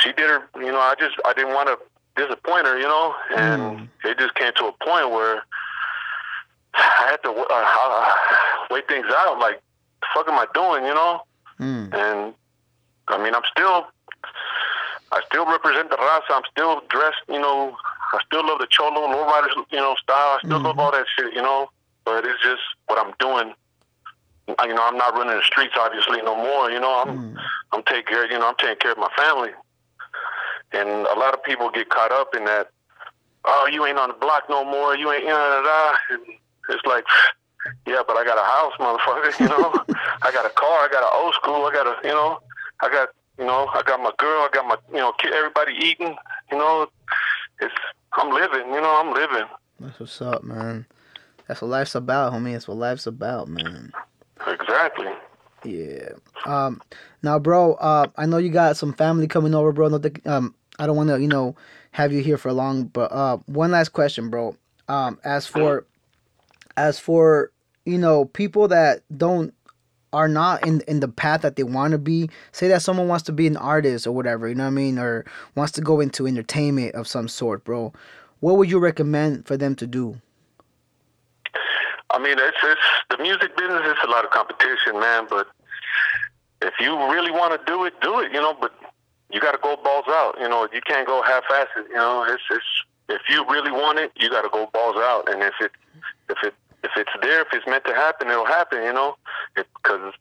she 0.00 0.12
did 0.12 0.28
her. 0.30 0.42
You 0.56 0.72
know, 0.72 0.80
I 0.80 0.94
just 0.98 1.16
I 1.24 1.32
didn't 1.34 1.54
want 1.54 1.68
to 1.68 1.78
disappoint 2.16 2.66
her. 2.66 2.76
You 2.78 2.88
know, 2.88 3.14
and 3.36 3.60
Mm. 3.62 3.88
it 4.04 4.18
just 4.18 4.34
came 4.34 4.52
to 4.56 4.66
a 4.66 4.72
point 4.84 5.10
where 5.10 5.42
I 6.74 7.06
had 7.10 7.22
to 7.24 7.30
uh, 7.32 8.14
wait 8.70 8.86
things 8.88 9.06
out. 9.10 9.38
Like, 9.38 9.60
the 10.00 10.06
fuck 10.14 10.28
am 10.28 10.38
I 10.38 10.46
doing? 10.54 10.84
You 10.84 10.94
know. 10.94 11.22
Mm. 11.60 11.92
And 11.94 12.34
I 13.08 13.18
mean, 13.22 13.34
I'm 13.34 13.42
still, 13.50 13.86
I 15.12 15.20
still 15.26 15.46
represent 15.46 15.90
the 15.90 15.96
raza. 15.96 16.30
I'm 16.30 16.42
still 16.50 16.82
dressed, 16.88 17.20
you 17.28 17.40
know. 17.40 17.76
I 18.12 18.18
still 18.26 18.46
love 18.46 18.58
the 18.58 18.66
cholo, 18.70 19.06
lowriders, 19.06 19.54
you 19.70 19.78
know, 19.78 19.94
style. 20.02 20.38
I 20.38 20.38
still 20.44 20.60
love 20.60 20.78
all 20.78 20.90
that 20.92 21.06
shit, 21.18 21.32
you 21.34 21.42
know. 21.42 21.70
But 22.04 22.24
it's 22.24 22.42
just 22.42 22.62
what 22.86 22.98
I'm 22.98 23.12
doing. 23.18 23.54
I- 24.58 24.66
You 24.66 24.74
know, 24.74 24.82
I'm 24.82 24.96
not 24.96 25.14
running 25.14 25.36
the 25.36 25.42
streets, 25.42 25.74
obviously, 25.78 26.22
no 26.22 26.34
more. 26.34 26.70
You 26.70 26.80
know, 26.80 27.02
I'm, 27.02 27.08
Mm. 27.34 27.36
I'm 27.72 27.82
taking 27.84 28.06
care, 28.06 28.26
you 28.30 28.38
know, 28.38 28.48
I'm 28.48 28.56
taking 28.56 28.76
care 28.76 28.92
of 28.92 28.98
my 28.98 29.10
family. 29.16 29.50
And 30.72 30.88
a 30.88 31.18
lot 31.18 31.34
of 31.34 31.42
people 31.42 31.70
get 31.70 31.88
caught 31.88 32.12
up 32.12 32.34
in 32.34 32.44
that. 32.44 32.70
Oh, 33.44 33.68
you 33.72 33.86
ain't 33.86 33.98
on 33.98 34.08
the 34.08 34.14
block 34.14 34.44
no 34.48 34.64
more. 34.64 34.96
You 34.96 35.10
ain't, 35.12 35.24
you 35.24 35.30
know, 35.30 35.34
da, 35.34 35.62
da. 35.62 35.96
And 36.10 36.22
it's 36.68 36.84
like, 36.86 37.04
yeah, 37.86 38.02
but 38.06 38.16
I 38.16 38.24
got 38.24 38.38
a 38.38 38.44
house, 38.44 38.72
motherfucker. 38.78 39.40
You 39.40 39.48
know, 39.48 39.84
I 40.22 40.30
got 40.32 40.46
a 40.46 40.50
car. 40.50 40.84
I 40.84 40.88
got 40.90 41.02
an 41.02 41.10
old 41.12 41.34
school. 41.34 41.64
I 41.64 41.72
got 41.72 41.86
a, 41.86 41.96
you 42.06 42.14
know, 42.14 42.40
I 42.82 42.90
got, 42.90 43.08
you 43.38 43.46
know, 43.46 43.68
I 43.72 43.82
got 43.82 44.00
my 44.00 44.12
girl. 44.18 44.42
I 44.42 44.48
got 44.52 44.66
my, 44.66 44.76
you 44.92 44.98
know, 44.98 45.12
everybody 45.32 45.72
eating. 45.74 46.16
You 46.52 46.58
know, 46.58 46.86
it's, 47.60 47.74
I'm 48.12 48.30
living. 48.32 48.72
You 48.72 48.80
know, 48.80 49.00
I'm 49.00 49.14
living. 49.14 49.48
That's 49.80 49.98
what's 49.98 50.20
up, 50.20 50.44
man. 50.44 50.86
That's 51.46 51.62
what 51.62 51.70
life's 51.70 51.94
about, 51.94 52.32
homie. 52.32 52.52
That's 52.52 52.68
what 52.68 52.76
life's 52.76 53.06
about, 53.06 53.48
man. 53.48 53.92
Exactly. 54.46 55.08
Yeah. 55.64 56.10
Um. 56.44 56.80
Now, 57.22 57.38
bro. 57.38 57.74
Uh, 57.74 58.06
I 58.16 58.26
know 58.26 58.38
you 58.38 58.50
got 58.50 58.76
some 58.76 58.92
family 58.92 59.26
coming 59.26 59.54
over, 59.54 59.72
bro. 59.72 59.88
Not 59.88 60.02
the, 60.02 60.20
um. 60.26 60.54
I 60.80 60.86
don't 60.86 60.96
want 60.96 61.10
to, 61.10 61.20
you 61.20 61.28
know, 61.28 61.54
have 61.92 62.12
you 62.12 62.22
here 62.22 62.38
for 62.38 62.52
long, 62.52 62.84
but 62.84 63.12
uh, 63.12 63.36
one 63.46 63.70
last 63.70 63.90
question, 63.90 64.30
bro. 64.30 64.56
Um, 64.88 65.20
as 65.22 65.46
for, 65.46 65.86
as 66.76 66.98
for, 66.98 67.52
you 67.84 67.98
know, 67.98 68.24
people 68.24 68.66
that 68.68 69.02
don't 69.16 69.54
are 70.12 70.26
not 70.26 70.66
in 70.66 70.80
in 70.88 71.00
the 71.00 71.08
path 71.08 71.42
that 71.42 71.56
they 71.56 71.62
want 71.62 71.92
to 71.92 71.98
be. 71.98 72.28
Say 72.52 72.68
that 72.68 72.82
someone 72.82 73.08
wants 73.08 73.24
to 73.24 73.32
be 73.32 73.46
an 73.46 73.56
artist 73.56 74.06
or 74.06 74.12
whatever, 74.12 74.48
you 74.48 74.54
know 74.54 74.64
what 74.64 74.68
I 74.68 74.70
mean, 74.70 74.98
or 74.98 75.24
wants 75.54 75.72
to 75.72 75.80
go 75.80 76.00
into 76.00 76.26
entertainment 76.26 76.94
of 76.94 77.06
some 77.06 77.28
sort, 77.28 77.62
bro. 77.64 77.92
What 78.40 78.56
would 78.56 78.70
you 78.70 78.78
recommend 78.78 79.46
for 79.46 79.56
them 79.56 79.74
to 79.76 79.86
do? 79.86 80.20
I 82.10 82.18
mean, 82.18 82.38
it's, 82.38 82.56
it's 82.62 82.80
the 83.10 83.18
music 83.18 83.56
business. 83.56 83.82
It's 83.84 84.02
a 84.02 84.08
lot 84.08 84.24
of 84.24 84.30
competition, 84.30 84.98
man. 84.98 85.26
But 85.28 85.46
if 86.62 86.74
you 86.80 86.96
really 87.12 87.30
want 87.30 87.52
to 87.58 87.70
do 87.70 87.84
it, 87.84 87.94
do 88.00 88.18
it. 88.20 88.32
You 88.32 88.40
know, 88.40 88.56
but 88.58 88.72
you 89.32 89.40
got 89.40 89.52
to 89.52 89.58
go 89.62 89.76
balls 89.82 90.06
out. 90.08 90.36
You 90.40 90.48
know, 90.48 90.68
you 90.72 90.80
can't 90.86 91.06
go 91.06 91.22
half-assed. 91.22 91.88
You 91.88 91.94
know, 91.94 92.24
it's 92.28 92.42
it's 92.50 92.64
if 93.08 93.22
you 93.28 93.44
really 93.48 93.72
want 93.72 93.98
it, 93.98 94.12
you 94.16 94.30
got 94.30 94.42
to 94.42 94.48
go 94.48 94.68
balls 94.72 94.96
out. 94.96 95.28
And 95.28 95.42
if 95.42 95.54
it 95.60 95.72
if 96.28 96.38
it 96.42 96.54
if 96.82 96.92
it's 96.96 97.10
there, 97.22 97.42
if 97.42 97.48
it's 97.52 97.66
meant 97.66 97.84
to 97.84 97.94
happen, 97.94 98.28
it'll 98.28 98.46
happen. 98.46 98.82
You 98.82 98.92
know, 98.92 99.16
because 99.54 100.14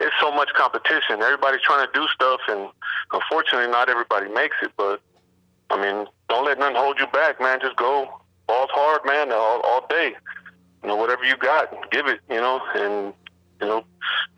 it's 0.00 0.14
so 0.20 0.32
much 0.32 0.50
competition. 0.54 1.22
Everybody's 1.22 1.62
trying 1.62 1.86
to 1.86 1.92
do 1.92 2.06
stuff, 2.14 2.40
and 2.48 2.68
unfortunately, 3.12 3.70
not 3.70 3.88
everybody 3.88 4.28
makes 4.28 4.56
it. 4.62 4.72
But 4.76 5.00
I 5.70 5.80
mean, 5.80 6.06
don't 6.28 6.44
let 6.44 6.58
nothing 6.58 6.76
hold 6.76 6.98
you 6.98 7.06
back, 7.08 7.40
man. 7.40 7.60
Just 7.60 7.76
go 7.76 8.08
balls 8.46 8.70
hard, 8.72 9.02
man, 9.06 9.32
all, 9.32 9.60
all 9.60 9.86
day. 9.88 10.14
You 10.82 10.88
know, 10.88 10.96
whatever 10.96 11.24
you 11.24 11.36
got, 11.36 11.90
give 11.90 12.06
it. 12.06 12.20
You 12.28 12.40
know, 12.40 12.60
and 12.74 13.14
you 13.60 13.66
know, 13.68 13.84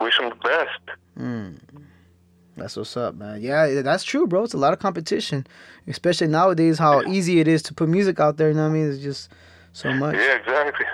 wish 0.01 0.19
them 0.19 0.29
the 0.29 0.37
best. 0.37 0.99
Mm. 1.19 1.59
That's 2.57 2.77
what's 2.77 2.97
up, 2.97 3.17
man. 3.17 3.41
Yeah, 3.43 3.83
that's 3.83 4.05
true, 4.05 4.27
bro. 4.27 4.45
It's 4.45 4.55
a 4.55 4.59
lot 4.59 4.73
of 4.73 4.79
competition, 4.79 5.47
especially 5.89 6.29
nowadays. 6.29 6.79
How 6.79 7.03
easy 7.03 7.41
it 7.41 7.49
is 7.49 7.63
to 7.65 7.75
put 7.75 7.89
music 7.89 8.21
out 8.21 8.37
there. 8.37 8.49
You 8.49 8.55
know 8.55 8.63
what 8.63 8.69
I 8.71 8.79
mean? 8.79 8.91
It's 8.91 9.03
just 9.03 9.29
so 9.73 9.93
much. 9.93 10.15
Yeah, 10.15 10.37
exactly. 10.37 10.87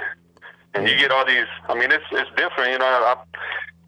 And 0.72 0.88
you 0.88 0.96
get 0.96 1.10
all 1.10 1.26
these. 1.26 1.46
I 1.68 1.74
mean, 1.74 1.90
it's 1.92 2.04
it's 2.12 2.30
different. 2.36 2.70
You 2.72 2.78
know, 2.78 2.86
I, 2.86 3.16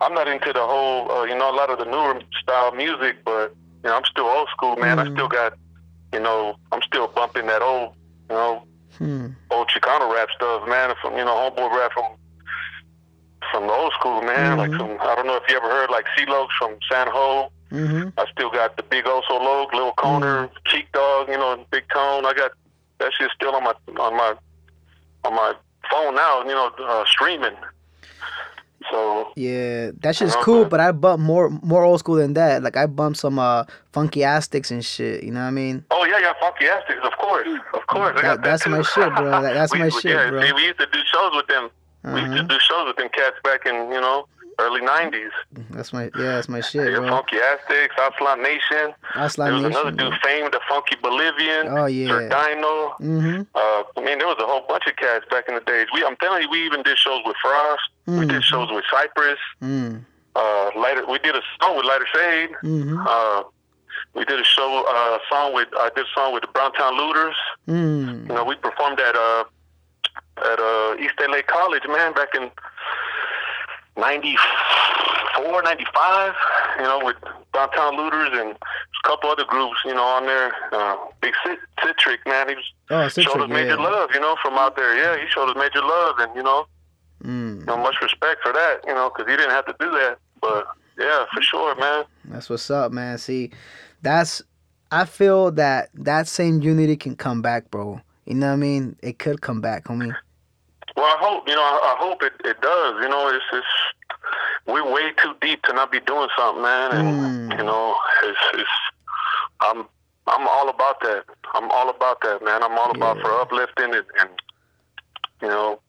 I'm 0.02 0.12
not 0.14 0.28
into 0.28 0.52
the 0.52 0.60
whole. 0.60 1.10
Uh, 1.10 1.24
you 1.24 1.36
know, 1.38 1.50
a 1.50 1.56
lot 1.56 1.70
of 1.70 1.78
the 1.78 1.84
newer 1.86 2.20
style 2.42 2.72
music, 2.74 3.24
but 3.24 3.54
you 3.84 3.88
know, 3.90 3.96
I'm 3.96 4.04
still 4.04 4.26
old 4.26 4.48
school, 4.50 4.76
man. 4.76 4.98
I 4.98 5.04
Mhm. 5.04 5.12
still 5.14 5.28
got. 5.28 5.54
You 6.12 6.20
know, 6.20 6.56
I'm 6.72 6.82
still 6.82 7.06
bumping 7.08 7.46
that 7.46 7.62
old. 7.62 7.94
You 8.28 8.36
know, 8.36 8.62
Hmm. 8.98 9.26
old 9.50 9.68
Chicano 9.68 10.12
rap 10.12 10.28
stuff, 10.36 10.68
man. 10.68 10.94
From 11.00 11.16
you 11.16 11.24
know, 11.24 11.34
homeboy 11.50 11.74
rap 11.74 11.92
from 11.94 12.04
from 13.50 13.66
the 13.66 13.72
old 13.72 13.92
school, 13.98 14.20
man. 14.22 14.58
Like 14.58 14.70
Mhm. 14.72 14.78
some. 14.78 14.98
I 15.00 15.14
don't 15.14 15.26
know 15.26 15.36
if 15.36 15.42
you 15.48 15.56
ever 15.56 15.68
heard 15.68 15.90
like 15.90 16.06
C-Lokes 16.16 16.52
from 16.58 16.76
San 16.90 17.06
Ho. 17.08 17.50
Mm-hmm. 17.72 18.08
I 18.18 18.26
still 18.30 18.50
got 18.50 18.76
the 18.76 18.82
big 18.82 19.04
Oso 19.06 19.30
Log, 19.30 19.72
Lil 19.72 19.92
Coner, 19.92 20.50
Cheek 20.66 20.92
Dog, 20.92 21.28
you 21.28 21.38
know, 21.38 21.64
Big 21.70 21.84
Tone. 21.92 22.26
I 22.26 22.32
got 22.34 22.52
that 22.98 23.12
shit 23.18 23.30
still 23.34 23.54
on 23.54 23.64
my 23.64 23.72
on 23.98 24.16
my 24.16 24.34
on 25.24 25.34
my 25.34 25.54
phone 25.90 26.14
now, 26.14 26.40
you 26.42 26.48
know, 26.48 26.70
uh, 26.80 27.04
streaming. 27.06 27.56
So 28.90 29.28
Yeah, 29.36 29.92
that 30.00 30.16
shit's 30.16 30.34
Uh-huh. 30.34 30.44
cool, 30.44 30.64
but 30.64 30.80
I 30.80 30.90
bump 30.92 31.20
more 31.22 31.48
more 31.62 31.84
old 31.84 32.00
school 32.00 32.16
than 32.16 32.34
that. 32.34 32.62
Like 32.62 32.76
I 32.76 32.86
bump 32.86 33.16
some 33.16 33.38
uh 33.38 33.64
Funky 33.92 34.24
Aztecs 34.24 34.70
and 34.72 34.84
shit. 34.84 35.22
You 35.22 35.30
know 35.30 35.40
what 35.40 35.46
I 35.46 35.50
mean? 35.52 35.84
oh 35.92 36.04
yeah, 36.04 36.18
yeah, 36.18 36.32
Funky 36.40 36.66
Aztecs, 36.66 36.98
of 37.04 37.12
course, 37.16 37.46
of 37.74 37.86
course. 37.86 38.12
I 38.18 38.22
That- 38.22 38.22
got 38.22 38.36
that 38.38 38.44
that's 38.44 38.64
too. 38.64 38.70
my 38.70 38.82
shit, 38.82 39.14
bro. 39.14 39.30
That- 39.42 39.54
that's 39.54 39.72
We- 39.76 39.78
my 39.78 39.88
shit, 39.88 40.04
yeah, 40.12 40.30
bro. 40.30 40.42
See, 40.44 40.52
we 40.52 40.64
used 40.66 40.78
to 40.80 40.86
do 40.92 40.98
shows 41.12 41.32
with 41.34 41.46
them. 41.46 41.70
We 42.04 42.20
used 42.20 42.32
to 42.32 42.38
Uh-huh. 42.40 42.48
do 42.48 42.58
shows 42.58 42.86
with 42.88 42.96
them 42.96 43.08
cats 43.14 43.36
back 43.44 43.64
in 43.66 43.74
you 43.92 44.00
know 44.00 44.26
early 44.62 44.80
'90s. 44.80 45.30
That's 45.70 45.92
my 45.92 46.04
yeah, 46.16 46.36
that's 46.36 46.48
my 46.48 46.60
shit, 46.60 46.92
Yeah, 46.92 46.98
bro. 47.00 47.08
Funky 47.08 47.36
Aztecs, 47.38 47.94
Aztlan 47.98 48.42
Nation. 48.42 48.94
Aztlan 49.14 49.44
there 49.44 49.52
was 49.54 49.62
Nation, 49.64 49.76
another 49.88 49.90
dude. 50.10 50.20
Fame, 50.22 50.48
the 50.50 50.60
Funky 50.68 50.96
Bolivian. 51.02 51.68
Oh, 51.68 51.86
yeah. 51.86 52.08
Sir 52.08 52.28
Dyno. 52.28 52.74
Mm-hmm. 53.00 53.40
Uh, 53.54 53.82
I 53.96 54.00
mean, 54.04 54.18
there 54.18 54.26
was 54.28 54.36
a 54.40 54.46
whole 54.46 54.64
bunch 54.68 54.84
of 54.86 54.96
cats 54.96 55.24
back 55.30 55.44
in 55.48 55.54
the 55.54 55.60
days. 55.62 55.86
We, 55.92 56.04
I'm 56.04 56.16
telling 56.16 56.42
you, 56.42 56.50
we 56.50 56.64
even 56.64 56.82
did 56.82 56.96
shows 56.98 57.20
with 57.26 57.36
Frost. 57.42 57.82
We 58.06 58.12
Mhm. 58.14 58.28
did 58.30 58.44
shows 58.44 58.68
with 58.70 58.84
Cypress. 58.90 59.38
Mm. 59.62 60.04
Uh, 60.34 60.70
later, 60.76 61.04
we 61.06 61.18
did 61.18 61.34
a 61.36 61.42
song 61.60 61.76
with 61.76 61.84
Lighter 61.84 62.06
Shade. 62.14 62.50
Mm-hmm. 62.64 63.04
Uh, 63.06 63.42
we 64.14 64.24
did 64.24 64.40
a 64.40 64.44
show, 64.44 64.84
uh, 64.88 65.18
song 65.30 65.54
with, 65.54 65.68
I 65.76 65.90
did 65.94 66.04
a 66.06 66.08
song 66.14 66.32
with 66.34 66.42
the 66.42 66.48
Browntown 66.48 66.96
Looters. 66.96 67.36
Mm. 67.68 68.28
You 68.28 68.34
know, 68.34 68.44
we 68.44 68.54
performed 68.56 68.98
at, 69.00 69.14
uh, 69.16 69.44
at, 70.38 70.58
uh, 70.60 70.96
East 70.98 71.14
LA 71.20 71.42
College, 71.46 71.82
man, 71.88 72.12
back 72.14 72.34
in 72.34 72.50
94, 73.96 75.62
95, 75.62 76.34
you 76.78 76.82
know, 76.84 77.00
with 77.04 77.16
Downtown 77.52 77.96
Looters 77.96 78.30
and 78.32 78.50
a 78.52 79.08
couple 79.08 79.30
other 79.30 79.44
groups, 79.44 79.76
you 79.84 79.94
know, 79.94 80.02
on 80.04 80.24
there. 80.26 80.52
Uh, 80.72 80.96
Big 81.20 81.34
Cit- 81.44 81.58
Citric, 81.84 82.20
man, 82.26 82.48
he 82.48 82.54
was, 82.54 82.64
Oh, 82.90 83.02
showed 83.08 83.12
Citric, 83.12 83.42
us 83.44 83.48
major 83.50 83.68
yeah. 83.70 83.74
love, 83.76 84.10
you 84.14 84.20
know, 84.20 84.36
from 84.42 84.54
out 84.54 84.76
there. 84.76 84.96
Yeah, 84.96 85.22
he 85.22 85.28
showed 85.30 85.48
us 85.50 85.56
major 85.56 85.80
love, 85.84 86.16
and 86.18 86.34
you 86.34 86.42
know, 86.42 86.66
Mm. 87.24 87.60
you 87.60 87.64
know 87.66 87.76
much 87.76 87.94
respect 88.02 88.42
for 88.42 88.52
that, 88.52 88.80
you 88.86 88.92
know, 88.94 89.08
because 89.14 89.30
he 89.30 89.36
didn't 89.36 89.52
have 89.52 89.64
to 89.66 89.74
do 89.78 89.90
that. 89.92 90.18
But 90.40 90.66
yeah, 90.98 91.24
for 91.32 91.40
sure, 91.40 91.74
man. 91.76 92.04
That's 92.24 92.50
what's 92.50 92.68
up, 92.70 92.90
man. 92.90 93.16
See, 93.18 93.50
that's 94.02 94.42
I 94.90 95.04
feel 95.04 95.52
that 95.52 95.90
that 95.94 96.26
same 96.26 96.60
unity 96.62 96.96
can 96.96 97.14
come 97.16 97.40
back, 97.40 97.70
bro. 97.70 98.00
You 98.26 98.34
know 98.34 98.48
what 98.48 98.52
I 98.54 98.56
mean? 98.56 98.96
It 99.02 99.18
could 99.20 99.40
come 99.40 99.60
back, 99.60 99.84
homie. 99.84 100.14
Well, 100.96 101.06
I 101.06 101.16
hope 101.18 101.48
you 101.48 101.54
know. 101.54 101.62
I, 101.62 101.94
I 101.94 101.96
hope 101.98 102.22
it, 102.22 102.32
it 102.44 102.60
does. 102.60 102.94
You 103.02 103.08
know, 103.08 103.28
it's 103.28 103.44
it's 103.52 103.66
we're 104.66 104.90
way 104.90 105.12
too 105.22 105.34
deep 105.40 105.62
to 105.64 105.72
not 105.72 105.90
be 105.90 106.00
doing 106.00 106.28
something, 106.36 106.62
man. 106.62 106.92
And 106.92 107.08
Mm. 107.52 107.58
you 107.58 107.64
know, 107.64 107.96
it's 108.24 108.38
it's 108.54 108.70
I'm 109.60 109.86
I'm 110.26 110.46
all 110.48 110.68
about 110.68 111.00
that. 111.00 111.24
I'm 111.54 111.70
all 111.70 111.88
about 111.88 112.20
that, 112.22 112.42
man. 112.44 112.62
I'm 112.62 112.78
all 112.78 112.90
about 112.90 113.18
for 113.20 113.32
uplifting 113.40 113.94
and, 113.94 114.04
and 114.20 114.30
you 115.40 115.48
know 115.48 115.80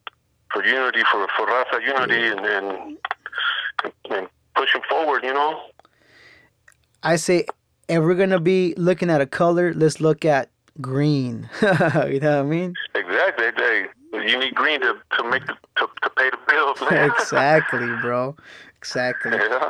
for 0.51 0.65
unity, 0.65 1.01
for 1.11 1.27
for 1.35 1.45
Raza 1.47 1.81
unity, 1.85 2.27
and, 2.27 2.39
and 2.45 2.97
and 4.09 4.27
pushing 4.55 4.81
forward. 4.89 5.23
You 5.23 5.33
know. 5.33 5.59
I 7.03 7.17
say 7.17 7.45
if 7.89 8.01
we're 8.01 8.15
gonna 8.15 8.39
be 8.39 8.73
looking 8.77 9.09
at 9.09 9.21
a 9.21 9.25
color, 9.25 9.73
let's 9.73 9.99
look 9.99 10.23
at 10.25 10.49
green. 10.81 11.49
you 11.61 11.67
know 12.19 12.37
what 12.37 12.39
I 12.39 12.43
mean? 12.43 12.73
Exactly. 12.95 13.51
They, 13.57 13.85
you 14.21 14.37
need 14.39 14.55
green 14.55 14.81
to, 14.81 14.95
to 15.17 15.23
make 15.29 15.45
the, 15.45 15.53
to, 15.77 15.87
to 16.03 16.09
pay 16.17 16.29
the 16.29 16.37
bills, 16.47 16.79
man. 16.91 17.09
exactly, 17.11 17.87
bro. 18.01 18.35
Exactly. 18.77 19.37
yeah. 19.37 19.69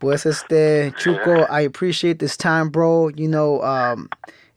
Pues 0.00 0.24
este 0.26 0.92
Chuco, 0.96 1.44
I 1.50 1.60
appreciate 1.62 2.20
this 2.20 2.36
time, 2.36 2.68
bro. 2.68 3.08
You 3.08 3.26
know, 3.28 3.60
um, 3.62 4.08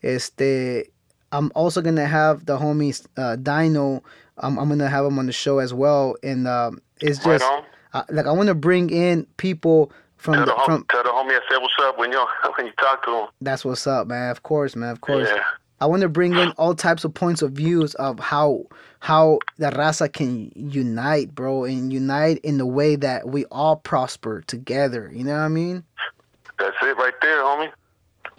este, 0.03 0.89
I'm 1.31 1.51
also 1.55 1.81
gonna 1.81 2.05
have 2.05 2.45
the 2.45 2.57
homies 2.57 3.07
uh, 3.17 3.37
Dino. 3.37 4.03
I'm, 4.37 4.59
I'm 4.59 4.69
gonna 4.69 4.89
have 4.89 5.05
him 5.05 5.17
on 5.17 5.25
the 5.25 5.31
show 5.31 5.57
as 5.59 5.73
well, 5.73 6.15
and 6.23 6.47
um, 6.47 6.79
it's 6.99 7.17
just 7.23 7.43
on. 7.43 7.63
uh, 7.93 8.03
like 8.09 8.27
I 8.27 8.31
want 8.31 8.47
to 8.49 8.55
bring 8.55 8.89
in 8.91 9.25
people 9.37 9.91
from 10.17 10.35
Tell 10.35 10.45
the, 10.45 10.53
the, 10.53 10.61
from. 10.65 10.85
tell 10.91 11.03
the 11.03 11.09
homie 11.09 11.31
I 11.31 11.39
said 11.49 11.57
what's 11.59 11.73
up 11.81 11.97
when 11.97 12.11
you 12.11 12.19
when 12.57 12.67
you 12.67 12.73
talk 12.73 13.03
to 13.05 13.11
him. 13.11 13.27
That's 13.41 13.65
what's 13.65 13.87
up, 13.87 14.07
man. 14.07 14.29
Of 14.29 14.43
course, 14.43 14.75
man. 14.75 14.91
Of 14.91 15.01
course. 15.01 15.27
Yeah. 15.27 15.43
I 15.81 15.87
want 15.87 16.03
to 16.03 16.09
bring 16.09 16.35
in 16.35 16.51
all 16.51 16.75
types 16.75 17.03
of 17.03 17.13
points 17.13 17.41
of 17.41 17.53
views 17.53 17.95
of 17.95 18.19
how 18.19 18.67
how 18.99 19.39
the 19.57 19.71
raza 19.71 20.13
can 20.13 20.51
unite, 20.55 21.33
bro, 21.33 21.63
and 21.63 21.91
unite 21.91 22.37
in 22.43 22.59
the 22.59 22.67
way 22.67 22.95
that 22.95 23.27
we 23.27 23.45
all 23.45 23.77
prosper 23.77 24.43
together. 24.45 25.11
You 25.11 25.23
know 25.23 25.33
what 25.33 25.39
I 25.39 25.47
mean? 25.47 25.83
That's 26.59 26.77
it 26.83 26.95
right 26.97 27.15
there, 27.23 27.39
homie. 27.39 27.71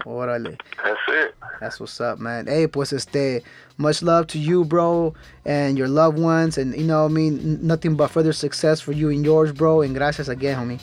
Órale. 0.03 0.57
That's 0.85 1.01
it. 1.09 1.35
That's 1.61 1.81
what's 1.81 2.01
up, 2.01 2.21
man. 2.21 2.47
Hey, 2.47 2.69
pues 2.69 2.93
este, 2.93 3.43
much 3.77 4.03
love 4.03 4.29
to 4.29 4.39
you, 4.39 4.65
bro, 4.65 5.13
and 5.45 5.77
your 5.77 5.89
loved 5.89 6.21
ones, 6.21 6.59
and 6.59 6.77
you 6.77 6.85
know, 6.85 7.03
what 7.03 7.11
I 7.11 7.15
mean, 7.15 7.59
nothing 7.67 7.97
but 7.97 8.09
further 8.09 8.33
success 8.33 8.81
for 8.81 8.93
you 8.93 9.11
and 9.11 9.25
yours, 9.25 9.51
bro. 9.51 9.81
And 9.83 9.97
gracias 9.97 10.29
again, 10.29 10.59
homie. 10.59 10.81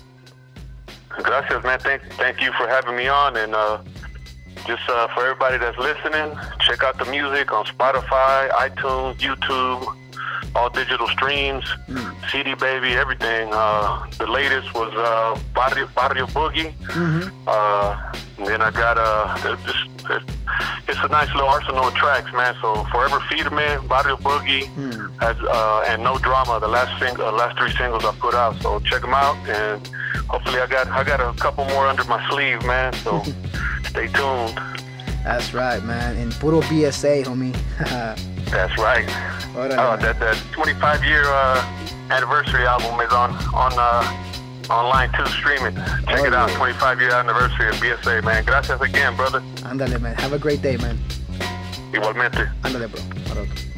Gracias, 1.07 1.63
man. 1.63 1.79
Thank 1.79 2.03
thank 2.13 2.41
you 2.41 2.51
for 2.53 2.67
having 2.67 2.97
me 2.97 3.07
on, 3.07 3.37
and 3.37 3.55
uh, 3.55 3.81
just 4.65 4.87
uh, 4.89 5.07
for 5.09 5.21
everybody 5.21 5.57
that's 5.57 5.77
listening, 5.77 6.37
check 6.59 6.83
out 6.83 6.97
the 6.97 7.05
music 7.05 7.51
on 7.51 7.65
Spotify, 7.65 8.49
iTunes, 8.51 9.15
YouTube, 9.17 9.95
all 10.55 10.69
digital 10.69 11.07
streams, 11.07 11.65
CD 12.31 12.53
Baby, 12.55 12.93
everything. 12.93 13.49
Uh, 13.53 14.05
the 14.17 14.27
latest 14.27 14.73
was 14.73 14.93
uh, 14.95 15.39
Barrio, 15.53 15.87
Barrio 15.95 16.25
Boogie. 16.27 16.73
Uh, 17.47 18.11
and 18.37 18.47
then 18.47 18.61
I 18.61 18.71
got 18.71 18.97
uh, 18.97 19.37
it's, 19.43 19.63
just, 19.63 20.29
it's 20.87 20.99
a 21.03 21.07
nice 21.09 21.31
little 21.33 21.49
arsenal 21.49 21.85
of 21.87 21.93
tracks, 21.93 22.31
man. 22.33 22.55
So 22.61 22.83
Forever 22.85 23.19
Feederman, 23.29 23.87
Barrio 23.87 24.17
Boogie, 24.17 24.65
has, 25.21 25.37
uh, 25.41 25.83
and 25.87 26.03
No 26.03 26.17
Drama, 26.17 26.59
the 26.59 26.67
last 26.67 26.97
sing- 26.99 27.19
uh, 27.19 27.31
last 27.31 27.57
three 27.57 27.71
singles 27.71 28.03
I 28.05 28.11
put 28.13 28.33
out. 28.33 28.59
So 28.61 28.79
check 28.79 29.01
them 29.01 29.13
out, 29.13 29.37
and 29.47 29.85
hopefully 30.27 30.59
I 30.59 30.67
got 30.67 30.87
I 30.87 31.03
got 31.03 31.19
a 31.19 31.37
couple 31.39 31.65
more 31.65 31.87
under 31.87 32.03
my 32.05 32.27
sleeve, 32.29 32.63
man. 32.65 32.93
So 32.93 33.21
stay 33.83 34.07
tuned. 34.07 34.59
That's 35.23 35.53
right, 35.53 35.83
man. 35.83 36.15
And 36.17 36.33
puro 36.35 36.61
BSA, 36.61 37.25
homie. 37.25 37.53
That's 38.51 38.75
right. 38.77 39.05
Órale, 39.55 39.77
Uh, 39.77 39.95
that 39.97 40.19
that 40.19 40.37
25 40.51 41.03
year 41.03 41.23
uh, 41.25 41.61
anniversary 42.09 42.65
album 42.65 42.99
is 43.01 43.11
on 43.13 43.31
on 43.53 43.71
uh, 43.77 44.03
online 44.73 45.11
too. 45.13 45.25
Stream 45.27 45.65
it. 45.65 45.75
Check 46.07 46.21
Oh, 46.21 46.25
it 46.25 46.33
out. 46.33 46.49
25 46.51 46.99
year 47.01 47.11
anniversary 47.11 47.69
of 47.69 47.75
BSA, 47.75 48.23
man. 48.23 48.43
Gracias 48.45 48.79
again, 48.81 49.15
brother. 49.15 49.41
Ándale, 49.69 49.99
man. 50.01 50.15
Have 50.15 50.33
a 50.33 50.39
great 50.39 50.61
day, 50.61 50.77
man. 50.77 50.97
Igualmente. 51.93 52.49
Ándale, 52.63 52.87
bro. 52.89 53.01
Para 53.27 53.41
otro. 53.41 53.68